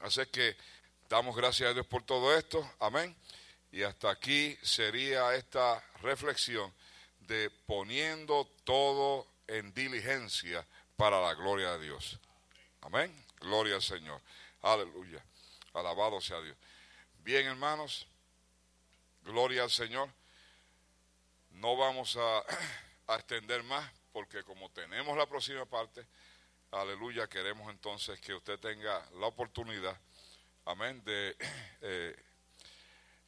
Así 0.00 0.24
que 0.26 0.56
damos 1.08 1.36
gracias 1.36 1.70
a 1.70 1.74
Dios 1.74 1.86
por 1.86 2.02
todo 2.02 2.34
esto, 2.36 2.68
amén. 2.80 3.14
Y 3.72 3.82
hasta 3.82 4.10
aquí 4.10 4.56
sería 4.62 5.34
esta 5.34 5.82
reflexión 6.02 6.72
de 7.20 7.50
poniendo 7.66 8.48
todo 8.64 9.26
en 9.46 9.72
diligencia 9.74 10.66
para 10.96 11.20
la 11.20 11.34
gloria 11.34 11.72
de 11.72 11.84
Dios. 11.84 12.18
Amén. 12.82 13.14
Gloria 13.40 13.76
al 13.76 13.82
Señor. 13.82 14.20
Aleluya. 14.62 15.22
Alabado 15.74 16.20
sea 16.20 16.40
Dios. 16.40 16.56
Bien, 17.22 17.46
hermanos. 17.46 18.06
Gloria 19.22 19.62
al 19.62 19.70
Señor. 19.70 20.08
No 21.50 21.76
vamos 21.76 22.16
a, 22.16 22.38
a 23.06 23.16
extender 23.16 23.62
más 23.62 23.90
porque 24.12 24.42
como 24.42 24.70
tenemos 24.70 25.16
la 25.16 25.26
próxima 25.26 25.64
parte, 25.64 26.04
aleluya, 26.72 27.28
queremos 27.28 27.70
entonces 27.70 28.20
que 28.20 28.34
usted 28.34 28.58
tenga 28.58 29.04
la 29.18 29.26
oportunidad, 29.26 29.98
amén, 30.64 31.02
de 31.04 31.36
eh, 31.80 32.16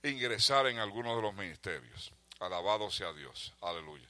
ingresar 0.02 0.66
en 0.66 0.78
alguno 0.78 1.16
de 1.16 1.23
los 1.23 1.35
ministerios. 1.35 2.12
Alabado 2.40 2.90
sea 2.90 3.12
Dios. 3.12 3.52
Aleluya. 3.60 4.09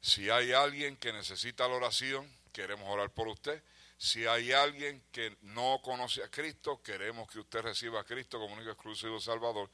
Si 0.00 0.30
hay 0.30 0.52
alguien 0.52 0.96
que 0.96 1.12
necesita 1.12 1.68
la 1.68 1.74
oración, 1.74 2.30
queremos 2.52 2.88
orar 2.88 3.10
por 3.10 3.28
usted. 3.28 3.62
Si 3.98 4.26
hay 4.26 4.52
alguien 4.52 5.02
que 5.12 5.36
no 5.42 5.78
conoce 5.82 6.22
a 6.22 6.30
Cristo, 6.30 6.82
queremos 6.82 7.30
que 7.30 7.38
usted 7.38 7.60
reciba 7.60 8.00
a 8.00 8.04
Cristo 8.04 8.38
como 8.38 8.54
único 8.54 8.70
exclusivo 8.70 9.20
Salvador. 9.20 9.68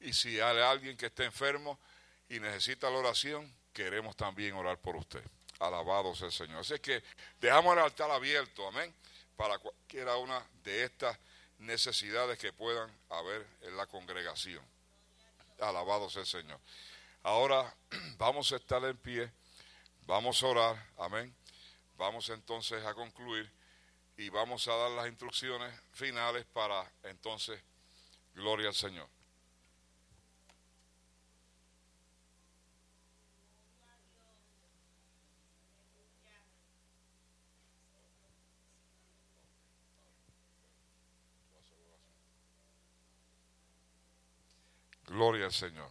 Y 0.00 0.12
si 0.12 0.38
hay 0.38 0.58
alguien 0.58 0.98
que 0.98 1.06
esté 1.06 1.24
enfermo 1.24 1.78
y 2.28 2.40
necesita 2.40 2.90
la 2.90 2.98
oración, 2.98 3.50
queremos 3.72 4.16
también 4.16 4.54
orar 4.54 4.78
por 4.78 4.96
usted. 4.96 5.22
Alabado 5.60 6.14
sea 6.14 6.26
el 6.26 6.32
Señor. 6.32 6.60
Así 6.60 6.78
que 6.80 7.02
dejamos 7.40 7.76
el 7.76 7.82
altar 7.84 8.10
abierto, 8.10 8.66
amén, 8.66 8.92
para 9.36 9.58
cualquiera 9.58 10.16
una 10.16 10.44
de 10.64 10.84
estas 10.84 11.16
necesidades 11.58 12.38
que 12.38 12.52
puedan 12.52 12.90
haber 13.10 13.46
en 13.62 13.76
la 13.76 13.86
congregación. 13.86 14.64
Alabado 15.60 16.08
sea 16.10 16.22
el 16.22 16.26
Señor. 16.26 16.58
Ahora 17.22 17.72
vamos 18.18 18.50
a 18.52 18.56
estar 18.56 18.82
en 18.84 18.96
pie, 18.96 19.30
vamos 20.06 20.42
a 20.42 20.46
orar, 20.46 20.86
amén. 20.98 21.34
Vamos 21.96 22.30
entonces 22.30 22.84
a 22.86 22.94
concluir 22.94 23.50
y 24.16 24.30
vamos 24.30 24.66
a 24.68 24.74
dar 24.74 24.90
las 24.92 25.06
instrucciones 25.06 25.70
finales 25.92 26.46
para 26.46 26.90
entonces, 27.02 27.62
gloria 28.34 28.68
al 28.68 28.74
Señor. 28.74 29.06
Gloria 45.10 45.46
al 45.46 45.52
Señor. 45.52 45.90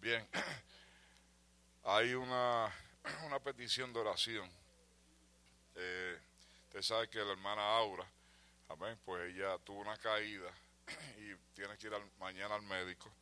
Bien, 0.00 0.26
hay 1.84 2.14
una, 2.14 2.72
una 3.26 3.38
petición 3.38 3.92
de 3.92 4.00
oración. 4.00 4.50
Eh, 5.74 6.18
usted 6.68 6.80
sabe 6.80 7.10
que 7.10 7.18
la 7.18 7.32
hermana 7.32 7.60
Aura, 7.76 8.06
amén, 8.70 8.98
pues 9.04 9.34
ella 9.34 9.58
tuvo 9.58 9.80
una 9.80 9.98
caída 9.98 10.50
y 11.18 11.34
tiene 11.54 11.76
que 11.76 11.88
ir 11.88 11.92
al- 11.94 12.10
mañana 12.18 12.54
al 12.54 12.62
médico. 12.62 13.12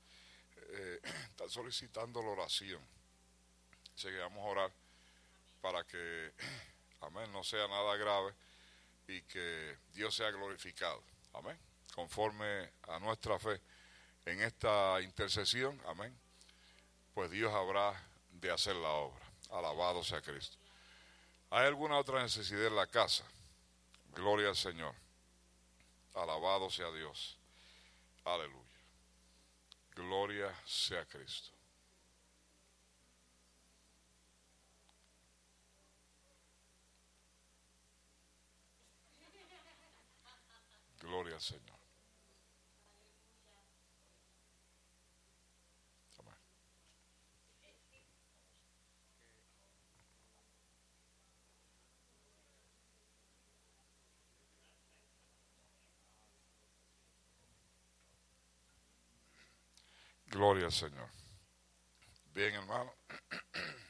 Eh, 0.71 1.01
está 1.31 1.49
solicitando 1.49 2.23
la 2.23 2.29
oración. 2.29 2.81
Así 3.97 4.07
que 4.07 4.19
vamos 4.19 4.39
a 4.45 4.49
orar 4.51 4.73
para 5.61 5.83
que, 5.83 6.33
amén, 7.01 7.33
no 7.33 7.43
sea 7.43 7.67
nada 7.67 7.97
grave 7.97 8.33
y 9.09 9.21
que 9.23 9.79
Dios 9.95 10.15
sea 10.15 10.31
glorificado. 10.31 11.03
Amén. 11.33 11.59
Conforme 11.93 12.71
a 12.83 13.01
nuestra 13.01 13.37
fe 13.41 13.61
en 14.27 14.41
esta 14.43 15.01
intercesión, 15.01 15.81
amén, 15.87 16.17
pues 17.15 17.31
Dios 17.31 17.53
habrá 17.53 18.01
de 18.31 18.51
hacer 18.51 18.77
la 18.77 18.91
obra. 18.91 19.25
Alabado 19.51 20.05
sea 20.05 20.21
Cristo. 20.21 20.57
¿Hay 21.51 21.67
alguna 21.67 21.99
otra 21.99 22.23
necesidad 22.23 22.67
en 22.67 22.77
la 22.77 22.87
casa? 22.87 23.25
Gloria 24.15 24.49
al 24.49 24.57
Señor. 24.57 24.95
Alabado 26.15 26.69
sea 26.71 26.91
Dios. 26.93 27.39
Aleluya. 28.25 28.65
Gloria 29.95 30.55
sea 30.67 31.05
Cristo. 31.07 31.51
Gloria 41.01 41.35
al 41.35 41.41
Señor. 41.41 41.79
Amén. 46.19 46.35
Gloria 60.39 60.67
al 60.67 60.73
Señor. 60.73 61.09
Bien, 62.33 62.55
hermano. 62.55 62.95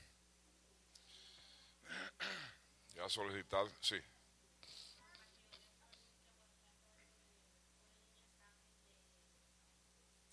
Ya 2.95 3.07
solicitar, 3.09 3.67
sí. 3.83 4.01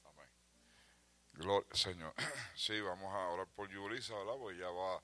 Amén. 0.05 0.29
Gloria 1.33 1.67
Señor. 1.73 2.13
Sí, 2.55 2.79
vamos 2.79 3.13
a 3.13 3.27
orar 3.27 3.47
por 3.47 3.69
Yulisa, 3.69 4.15
¿verdad? 4.15 4.35
Pues 4.39 4.57
ya 4.57 4.69
va 4.69 5.03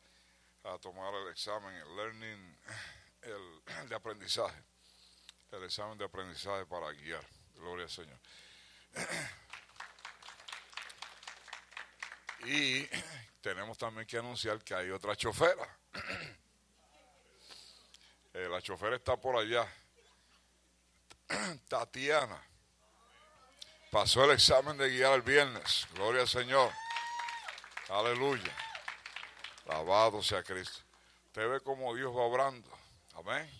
a 0.63 0.79
tomar 0.79 1.13
el 1.13 1.27
examen, 1.27 1.75
el 1.75 1.95
learning, 1.97 2.57
el, 3.23 3.61
el 3.81 3.89
de 3.89 3.95
aprendizaje. 3.95 4.63
El 5.51 5.63
examen 5.65 5.97
de 5.97 6.05
aprendizaje 6.05 6.65
para 6.67 6.89
guiar. 6.93 7.27
Gloria 7.55 7.83
al 7.83 7.91
Señor. 7.91 8.19
Y 12.45 12.87
tenemos 13.41 13.77
también 13.77 14.07
que 14.07 14.17
anunciar 14.17 14.63
que 14.63 14.73
hay 14.73 14.89
otra 14.89 15.15
chofera. 15.15 15.77
Eh, 18.33 18.47
la 18.49 18.61
chofera 18.61 18.95
está 18.95 19.17
por 19.17 19.35
allá. 19.35 19.67
Tatiana. 21.67 22.41
Pasó 23.91 24.23
el 24.23 24.31
examen 24.31 24.77
de 24.77 24.89
guiar 24.89 25.15
el 25.15 25.21
viernes. 25.21 25.85
Gloria 25.93 26.21
al 26.21 26.29
Señor. 26.29 26.71
Aleluya. 27.89 28.55
Alabado 29.65 30.23
sea 30.23 30.43
Cristo. 30.43 30.79
Usted 31.25 31.49
ve 31.49 31.59
cómo 31.59 31.93
Dios 31.93 32.15
va 32.15 32.21
obrando. 32.21 32.69
Amén. 33.15 33.51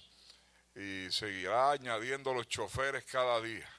Y 0.74 1.12
seguirá 1.12 1.72
añadiendo 1.72 2.34
los 2.34 2.48
choferes 2.48 3.04
cada 3.04 3.42
día. 3.42 3.70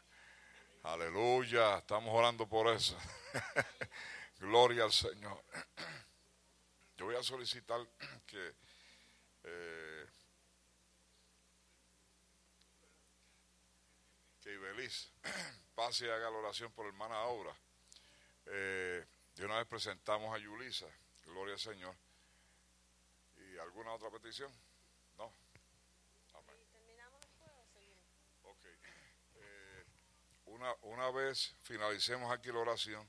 Aleluya. 0.82 1.78
Estamos 1.78 2.14
orando 2.14 2.46
por 2.46 2.68
eso. 2.68 2.98
Gloria 4.42 4.82
al 4.82 4.92
Señor. 4.92 5.40
Yo 6.96 7.04
voy 7.04 7.14
a 7.14 7.22
solicitar 7.22 7.80
que 8.26 8.54
eh, 9.44 10.06
que 14.40 14.52
Ibeliz 14.52 15.12
pase 15.76 16.06
y 16.06 16.08
haga 16.08 16.28
la 16.28 16.38
oración 16.38 16.72
por 16.72 16.86
hermana 16.86 17.14
Aura. 17.18 17.54
Eh, 18.46 19.06
de 19.36 19.44
una 19.44 19.58
vez 19.58 19.68
presentamos 19.68 20.34
a 20.34 20.38
Yulisa, 20.38 20.88
gloria 21.24 21.54
al 21.54 21.60
Señor. 21.60 21.94
¿Y 23.36 23.58
alguna 23.58 23.92
otra 23.92 24.10
petición? 24.10 24.52
No. 25.18 25.32
Amén. 26.34 26.56
Ok. 28.42 28.64
Eh, 29.36 29.84
una, 30.46 30.74
una 30.82 31.12
vez 31.12 31.54
finalicemos 31.62 32.32
aquí 32.32 32.48
la 32.48 32.58
oración, 32.58 33.08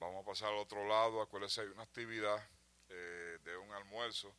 vamos 0.00 0.22
a 0.22 0.26
pasar 0.26 0.48
al 0.48 0.58
otro 0.58 0.86
lado. 0.88 1.20
Acuérdense, 1.20 1.60
hay 1.60 1.68
una 1.68 1.82
actividad 1.82 2.42
eh, 2.88 3.38
de 3.44 3.56
un 3.56 3.70
almuerzo 3.72 4.34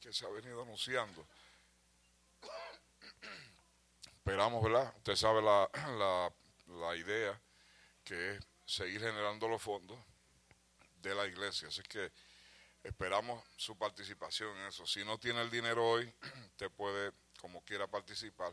que 0.00 0.12
se 0.12 0.24
ha 0.26 0.28
venido 0.28 0.62
anunciando. 0.62 1.26
Esperamos, 4.18 4.62
¿verdad? 4.62 4.92
Usted 4.96 5.16
sabe 5.16 5.42
la, 5.42 5.68
la, 6.68 6.96
idea 6.96 7.40
que 8.04 8.36
es 8.36 8.46
seguir 8.64 9.00
generando 9.00 9.48
los 9.48 9.62
fondos 9.62 9.98
de 10.96 11.14
la 11.14 11.26
iglesia. 11.26 11.68
Así 11.68 11.82
que 11.82 12.12
esperamos 12.82 13.42
su 13.56 13.76
participación 13.78 14.56
en 14.58 14.66
eso. 14.66 14.86
Si 14.86 15.04
no 15.04 15.18
tiene 15.18 15.42
el 15.42 15.50
dinero 15.50 15.88
hoy, 15.88 16.12
usted 16.50 16.70
puede, 16.72 17.12
como 17.40 17.62
quiera, 17.64 17.86
participar 17.86 18.52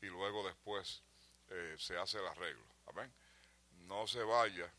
y 0.00 0.06
luego 0.06 0.44
después 0.44 1.02
eh, 1.50 1.76
se 1.78 1.96
hace 1.96 2.18
el 2.18 2.26
arreglo. 2.26 2.66
Amén. 2.86 3.12
No 3.86 4.06
se 4.06 4.22
vaya 4.24 4.72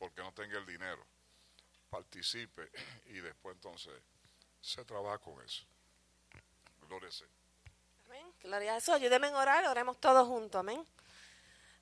porque 0.00 0.22
no 0.22 0.32
tenga 0.32 0.58
el 0.58 0.66
dinero. 0.66 1.06
Participe 1.90 2.70
y 3.06 3.20
después 3.20 3.54
entonces 3.54 3.92
se 4.60 4.84
trabaja 4.84 5.18
con 5.18 5.40
eso. 5.44 5.64
Gloria 6.88 7.10
Señor. 7.10 7.30
Amén. 8.06 8.26
Gloria 8.42 8.72
a 8.72 8.74
Jesús. 8.76 8.94
Ayúdenme 8.94 9.28
en 9.28 9.34
orar, 9.34 9.64
oremos 9.66 10.00
todos 10.00 10.26
juntos. 10.26 10.58
Amén. 10.58 10.84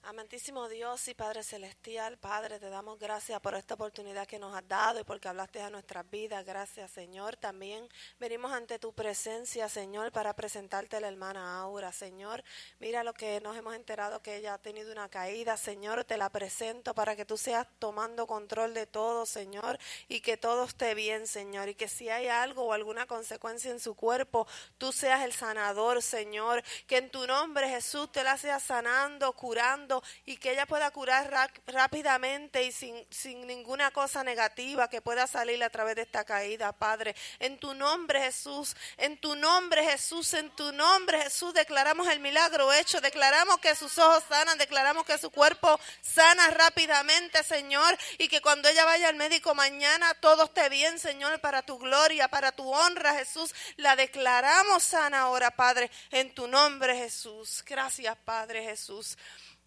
Amantísimo 0.05 0.69
Dios 0.69 1.07
y 1.09 1.15
Padre 1.15 1.43
Celestial, 1.43 2.17
Padre, 2.19 2.59
te 2.61 2.71
damos 2.71 2.99
gracias 2.99 3.41
por 3.41 3.55
esta 3.55 3.75
oportunidad 3.75 4.27
que 4.27 4.39
nos 4.39 4.57
has 4.57 4.67
dado 4.67 5.01
y 5.01 5.05
porque 5.05 5.29
hablaste 5.29 5.61
a 5.61 5.71
nuestras 5.71 6.09
vidas. 6.09 6.47
Gracias, 6.47 6.93
Señor. 6.93 7.37
También 7.37 7.87
venimos 8.19 8.53
ante 8.53 8.79
tu 8.79 8.95
presencia, 8.95 9.69
Señor, 9.69 10.13
para 10.13 10.35
presentarte 10.35 10.97
a 10.97 11.01
la 11.01 11.09
hermana 11.09 11.61
Aura, 11.61 11.93
Señor. 11.93 12.43
Mira 12.79 13.03
lo 13.03 13.13
que 13.13 13.41
nos 13.41 13.57
hemos 13.57 13.75
enterado 13.75 14.23
que 14.23 14.37
ella 14.37 14.55
ha 14.55 14.59
tenido 14.59 14.93
una 14.93 15.09
caída, 15.09 15.57
Señor. 15.57 16.05
Te 16.05 16.17
la 16.17 16.31
presento 16.31 16.95
para 16.95 17.17
que 17.17 17.27
tú 17.27 17.37
seas 17.37 17.67
tomando 17.79 18.27
control 18.27 18.73
de 18.75 18.87
todo, 18.87 19.27
Señor, 19.27 19.79
y 20.07 20.21
que 20.21 20.37
todo 20.37 20.65
esté 20.65 20.95
bien, 20.95 21.27
Señor. 21.27 21.69
Y 21.69 21.75
que 21.75 21.89
si 21.89 22.09
hay 22.09 22.29
algo 22.29 22.65
o 22.65 22.73
alguna 22.73 23.05
consecuencia 23.07 23.71
en 23.73 23.81
su 23.81 23.95
cuerpo, 23.95 24.47
tú 24.79 24.93
seas 24.93 25.23
el 25.23 25.33
sanador, 25.33 26.01
Señor. 26.03 26.63
Que 26.87 26.99
en 26.99 27.11
tu 27.11 27.27
nombre, 27.27 27.69
Jesús, 27.69 28.11
te 28.11 28.23
la 28.23 28.39
seas 28.39 28.63
sanando, 28.63 29.33
curando, 29.35 29.88
y 30.25 30.37
que 30.37 30.53
ella 30.53 30.67
pueda 30.67 30.91
curar 30.91 31.31
ra- 31.31 31.53
rápidamente 31.67 32.63
y 32.65 32.73
sin, 32.73 33.07
sin 33.11 33.47
ninguna 33.47 33.91
cosa 33.91 34.23
negativa 34.23 34.89
que 34.89 35.01
pueda 35.01 35.27
salir 35.27 35.63
a 35.65 35.71
través 35.71 35.97
de 35.97 36.03
esta 36.03 36.25
caída, 36.25 36.73
Padre. 36.73 37.15
En 37.39 37.59
tu 37.59 37.75
nombre, 37.75 38.21
Jesús, 38.21 38.77
en 38.97 39.19
tu 39.19 39.35
nombre, 39.35 39.85
Jesús, 39.85 40.35
en 40.35 40.51
tu 40.51 40.73
nombre, 40.73 41.23
Jesús, 41.23 41.55
declaramos 41.55 42.09
el 42.09 42.21
milagro 42.21 42.73
hecho, 42.73 43.01
declaramos 43.01 43.59
que 43.59 43.75
sus 43.75 43.97
ojos 43.99 44.25
sanan, 44.29 44.59
declaramos 44.59 45.05
que 45.05 45.19
su 45.19 45.31
cuerpo 45.31 45.79
sana 46.01 46.49
rápidamente, 46.51 47.43
Señor, 47.43 47.97
y 48.19 48.29
que 48.29 48.41
cuando 48.41 48.69
ella 48.69 48.85
vaya 48.85 49.09
al 49.09 49.17
médico 49.17 49.55
mañana 49.55 50.15
todo 50.15 50.45
esté 50.45 50.69
bien, 50.69 50.99
Señor, 50.99 51.41
para 51.41 51.63
tu 51.63 51.79
gloria, 51.79 52.29
para 52.29 52.53
tu 52.53 52.73
honra, 52.73 53.15
Jesús. 53.15 53.55
La 53.77 53.97
declaramos 53.97 54.83
sana 54.83 55.23
ahora, 55.23 55.51
Padre, 55.51 55.91
en 56.11 56.35
tu 56.35 56.47
nombre, 56.47 56.97
Jesús. 56.97 57.65
Gracias, 57.67 58.17
Padre 58.25 58.65
Jesús. 58.65 59.17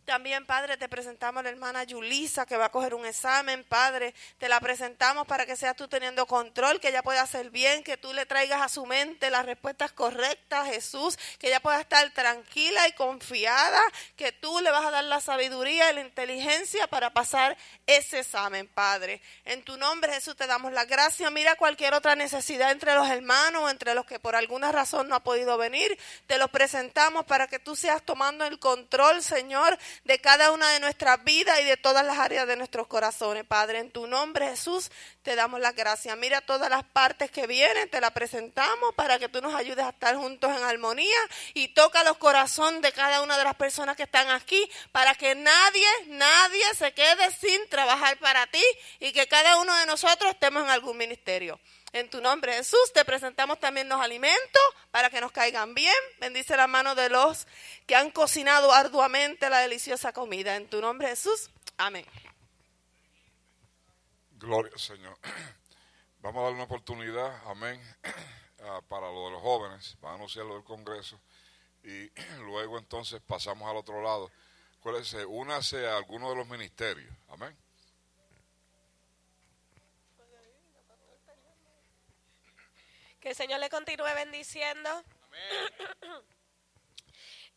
También, 0.06 0.46
Padre, 0.46 0.78
te 0.78 0.90
presentamos 0.90 1.40
a 1.40 1.44
la 1.44 1.50
hermana 1.50 1.84
Yulisa 1.84 2.46
que 2.46 2.58
va 2.58 2.66
a 2.66 2.72
coger 2.72 2.96
un 2.96 3.06
examen, 3.06 3.64
Padre. 3.64 4.14
Te 4.40 4.50
la 4.50 4.60
presentamos 4.60 5.28
para 5.28 5.46
que 5.46 5.56
seas 5.56 5.76
tú 5.76 5.88
teniendo 5.88 6.26
control, 6.26 6.80
que 6.80 6.90
ella 6.90 7.04
pueda 7.04 7.22
hacer 7.22 7.52
bien, 7.52 7.84
que 7.84 7.98
tú 7.98 8.12
le 8.12 8.26
traigas 8.26 8.62
a 8.62 8.70
su 8.70 8.86
mente 8.86 9.30
las 9.30 9.46
respuestas 9.46 9.92
correctas, 9.92 10.68
Jesús, 10.68 11.18
que 11.38 11.48
ella 11.48 11.60
pueda 11.60 11.80
estar 11.80 12.10
tranquila 12.12 12.88
y 12.88 12.94
confiada, 12.94 13.82
que 14.16 14.32
tú 14.32 14.60
le 14.60 14.72
vas 14.72 14.86
a 14.86 14.92
dar 14.92 15.04
la 15.04 15.22
sabiduría 15.22 15.92
y 15.92 15.96
la 15.96 16.02
inteligencia 16.02 16.88
para 16.88 17.14
pasar 17.14 17.56
ese 17.86 18.20
examen, 18.20 18.68
Padre. 18.68 19.22
En 19.46 19.64
tu 19.64 19.78
nombre, 19.78 20.14
Jesús, 20.14 20.36
te 20.36 20.48
damos 20.48 20.74
la 20.74 20.86
gracia. 20.86 21.30
Mira 21.30 21.56
cualquier 21.56 21.94
otra 21.94 22.16
necesidad 22.16 22.72
entre 22.72 22.96
los 22.96 23.08
hermanos, 23.08 23.70
entre 23.70 23.94
los 23.94 24.06
que 24.06 24.20
por 24.20 24.36
alguna 24.36 24.72
razón 24.72 25.08
no 25.08 25.16
ha 25.16 25.24
podido 25.24 25.58
venir. 25.58 25.98
Te 26.26 26.38
los 26.38 26.50
presentamos 26.50 27.26
para 27.26 27.48
que 27.48 27.60
tú 27.60 27.76
seas 27.76 28.04
tomando 28.04 28.46
el 28.46 28.60
control, 28.60 29.22
Señor, 29.22 29.78
de 30.04 30.20
cada 30.20 30.52
una 30.52 30.70
de 30.72 30.80
nuestras 30.80 31.24
vidas 31.24 31.60
y 31.62 31.66
de 31.66 31.78
todas 31.78 32.06
las 32.06 32.18
áreas 32.18 32.48
de 32.48 32.56
nuestros 32.56 32.88
corazones, 32.88 33.46
Padre. 33.46 33.80
En 33.80 33.92
tu 33.92 34.08
nombre, 34.08 34.50
Jesús, 34.50 34.92
te 35.24 35.36
damos 35.36 35.60
la 35.60 35.72
gracia. 35.72 36.16
Mira 36.16 36.42
todas 36.42 36.70
las 36.70 36.84
partes 36.84 37.32
que 37.32 37.48
vienen, 37.48 37.90
te 37.90 38.02
las 38.02 38.12
presentamos 38.12 38.94
para 38.96 39.20
que 39.20 39.30
tú 39.30 39.42
nos 39.42 39.54
ayudes 39.54 39.86
a 39.86 39.90
estar 39.90 40.16
juntos 40.16 40.56
en 40.56 40.64
armonía 40.64 41.18
y 41.54 41.70
toca 41.70 42.04
los 42.04 42.18
corazones 42.18 42.82
de 42.82 42.92
cada 42.92 43.22
una 43.22 43.38
de 43.38 43.44
las 43.44 43.56
personas 43.56 43.96
que 43.96 44.04
están 44.04 44.30
aquí 44.30 44.70
para 44.92 45.16
que 45.16 45.36
nadie, 45.36 45.88
nadie 46.08 46.64
se 46.78 46.94
quede 46.94 47.32
sin 47.32 47.68
trabajar 47.70 48.18
para 48.18 48.48
ti 48.48 48.64
y 49.00 49.12
que 49.12 49.28
cada 49.28 49.58
uno 49.58 49.76
de 49.76 49.86
nosotros 49.86 50.32
estemos 50.32 50.64
en 50.64 50.70
algún 50.70 50.98
ministerio. 50.98 51.60
En 51.94 52.10
tu 52.10 52.22
nombre, 52.22 52.54
Jesús, 52.54 52.94
te 52.94 53.04
presentamos 53.04 53.60
también 53.60 53.90
los 53.90 54.00
alimentos 54.00 54.62
para 54.92 55.10
que 55.10 55.20
nos 55.20 55.32
caigan 55.32 55.74
bien. 55.74 55.94
Bendice 56.20 56.56
la 56.56 56.68
mano 56.68 56.96
de 56.96 57.10
los 57.10 57.48
que 57.86 57.96
han 57.96 58.12
cocinado 58.12 58.72
arduamente 58.72 59.50
la 59.50 59.60
deliciosa 59.60 60.14
comida. 60.14 60.56
En 60.56 60.70
tu 60.70 60.80
nombre, 60.80 61.10
Jesús. 61.10 61.50
Amén. 61.78 62.06
Gloria 64.42 64.76
Señor. 64.78 65.18
Vamos 66.22 66.42
a 66.42 66.44
dar 66.46 66.54
una 66.54 66.64
oportunidad, 66.64 67.42
amén, 67.48 67.82
para 68.88 69.12
lo 69.12 69.26
de 69.26 69.32
los 69.32 69.42
jóvenes. 69.42 69.98
Van 70.02 70.14
a 70.14 70.16
anunciar 70.16 70.46
lo 70.46 70.56
del 70.56 70.64
Congreso. 70.64 71.20
Y 71.84 72.10
luego 72.46 72.78
entonces 72.78 73.22
pasamos 73.22 73.70
al 73.70 73.78
otro 73.78 74.02
lado. 74.02 74.32
Acuérdense, 74.80 75.26
únase 75.26 75.88
a 75.88 75.98
alguno 75.98 76.30
de 76.30 76.38
los 76.38 76.48
ministerios. 76.48 77.14
Amén. 77.30 77.56
Que 83.22 83.30
el 83.30 83.36
Señor 83.36 83.60
le 83.60 83.70
continúe 83.70 84.14
bendiciendo. 84.16 85.04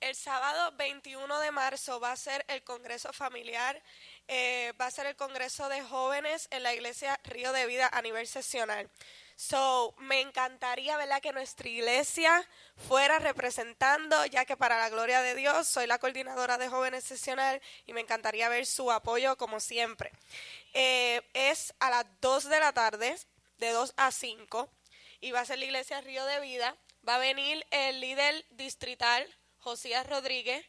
El 0.01 0.15
sábado 0.15 0.73
21 0.77 1.41
de 1.41 1.51
marzo 1.51 1.99
va 1.99 2.13
a 2.13 2.17
ser 2.17 2.45
el 2.49 2.63
Congreso 2.63 3.15
Familiar, 3.15 3.83
eh, 4.29 4.75
va 4.79 4.87
a 4.87 4.91
ser 4.91 5.07
el 5.07 5.17
Congreso 5.17 5.71
de 5.71 5.83
Jóvenes 5.83 6.49
en 6.51 6.63
la 6.63 6.75
Iglesia 6.75 7.19
Río 7.25 7.53
de 7.53 7.65
Vida 7.67 7.89
a 7.91 8.03
nivel 8.03 8.27
sesional. 8.27 8.91
So, 9.37 9.95
me 9.97 10.21
encantaría, 10.21 10.99
¿verdad?, 10.99 11.23
que 11.23 11.33
nuestra 11.33 11.69
iglesia 11.69 12.47
fuera 12.77 13.19
representando, 13.19 14.27
ya 14.27 14.45
que 14.45 14.59
para 14.59 14.79
la 14.79 14.91
gloria 14.91 15.23
de 15.23 15.35
Dios 15.35 15.67
soy 15.67 15.87
la 15.87 15.99
coordinadora 15.99 16.59
de 16.59 16.69
jóvenes 16.69 17.05
sesional 17.05 17.63
y 17.87 17.95
me 17.95 18.03
encantaría 18.03 18.51
ver 18.51 18.67
su 18.67 18.93
apoyo 18.93 19.39
como 19.39 19.59
siempre. 19.59 20.13
Eh, 20.75 21.23
es 21.33 21.73
a 21.81 21.89
las 21.89 22.05
2 22.21 22.51
de 22.51 22.61
la 22.61 22.75
tarde, 22.75 23.17
de 23.57 23.71
2 23.71 23.95
a 23.97 24.13
5, 24.13 24.69
y 25.25 25.33
va 25.33 25.41
a 25.41 25.45
ser 25.47 25.59
la 25.59 25.65
iglesia 25.65 26.03
Río 26.03 26.23
de 26.27 26.39
Vida. 26.41 26.77
Va 27.09 27.15
a 27.15 27.19
venir 27.19 27.65
el 27.71 27.99
líder 28.01 28.45
distrital, 28.51 29.27
Josías 29.57 30.07
Rodríguez. 30.07 30.63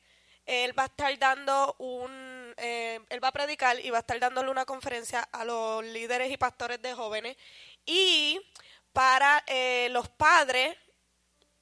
Él 0.45 0.77
va 0.77 0.83
a 0.83 0.85
estar 0.85 1.19
dando 1.19 1.75
un, 1.77 2.53
eh, 2.55 3.01
él 3.09 3.21
va 3.21 3.29
a 3.29 3.33
predicar 3.33 3.77
y 3.83 3.89
va 3.89 3.97
a 3.97 3.99
estar 3.99 4.17
dándole 4.17 4.49
una 4.49 4.63
conferencia 4.63 5.27
a 5.33 5.43
los 5.43 5.83
líderes 5.83 6.31
y 6.31 6.37
pastores 6.37 6.81
de 6.81 6.93
jóvenes. 6.93 7.35
Y 7.85 8.39
para 8.93 9.43
eh, 9.47 9.89
los 9.91 10.07
padres, 10.07 10.77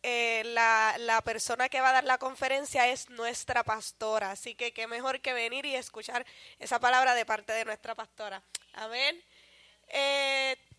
eh, 0.04 0.44
la, 0.46 0.94
la 1.00 1.24
persona 1.24 1.70
que 1.70 1.82
va 1.82 1.90
a 1.90 1.94
dar 1.94 2.04
la 2.04 2.20
conferencia 2.20 2.90
es 2.90 3.10
nuestra 3.10 3.64
pastora. 3.64 4.30
Así 4.30 4.54
que 4.54 4.72
qué 4.72 4.86
mejor 4.86 5.20
que 5.20 5.34
venir 5.34 5.66
y 5.66 5.74
escuchar 5.74 6.28
esa 6.60 6.80
palabra 6.80 7.16
de 7.16 7.26
parte 7.26 7.54
de 7.54 7.66
nuestra 7.66 7.96
pastora. 7.96 8.44
Amén. 8.74 9.20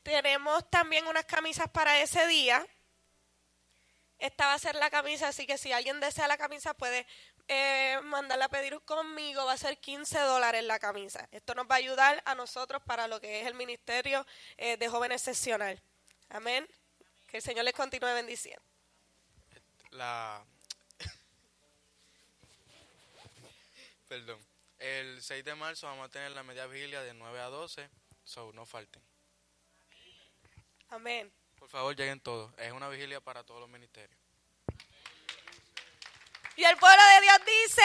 Tenemos 0.05 0.71
también 0.71 1.07
unas 1.07 1.25
camisas 1.25 1.69
para 1.71 2.01
ese 2.01 2.27
día. 2.29 2.65
Esta 4.19 4.47
va 4.47 4.55
a 4.55 4.59
ser 4.59 4.77
la 4.77 4.91
camisa, 4.91 5.29
así 5.29 5.47
que 5.47 5.59
si 5.59 5.73
alguien 5.73 5.99
desea 5.99 6.29
la 6.29 6.39
camisa 6.39 6.75
puede 6.75 7.07
eh, 7.49 7.99
mandarla 8.05 8.45
a 8.45 8.49
pedir 8.49 8.81
conmigo. 8.83 9.45
Va 9.45 9.53
a 9.53 9.57
ser 9.57 9.79
15 9.79 10.19
dólares 10.21 10.63
la 10.65 10.79
camisa. 10.79 11.29
Esto 11.33 11.55
nos 11.55 11.67
va 11.67 11.75
a 11.75 11.79
ayudar 11.79 12.23
a 12.25 12.35
nosotros 12.35 12.83
para 12.85 13.09
lo 13.09 13.21
que 13.21 13.41
es 13.41 13.47
el 13.47 13.55
ministerio 13.55 14.25
eh, 14.57 14.77
de 14.77 14.89
jóvenes 14.89 15.23
sesional. 15.23 15.83
Amén. 16.29 16.69
Que 17.27 17.39
el 17.39 17.43
Señor 17.43 17.65
les 17.65 17.75
continúe 17.75 18.15
bendiciendo. 18.15 18.63
la 19.91 20.45
perdón 24.09 24.39
el 24.79 25.23
6 25.23 25.45
de 25.45 25.55
marzo 25.55 25.87
vamos 25.87 26.07
a 26.07 26.11
tener 26.11 26.33
la 26.33 26.43
media 26.43 26.67
vigilia 26.67 27.01
de 27.03 27.15
9 27.15 27.41
a 27.41 27.47
12 27.47 27.89
so 28.25 28.53
no 28.53 28.67
falten 28.67 29.03
Amén. 30.95 31.33
Por 31.59 31.69
favor, 31.69 31.97
lleguen 31.97 32.21
todos. 32.21 32.53
Es 32.57 32.71
una 32.71 32.89
vigilia 32.89 33.21
para 33.21 33.43
todos 33.43 33.61
los 33.61 33.69
ministerios. 33.69 34.17
Y 36.55 36.63
el 36.63 36.77
pueblo 36.77 37.03
de 37.15 37.21
Dios 37.21 37.39
dice... 37.45 37.83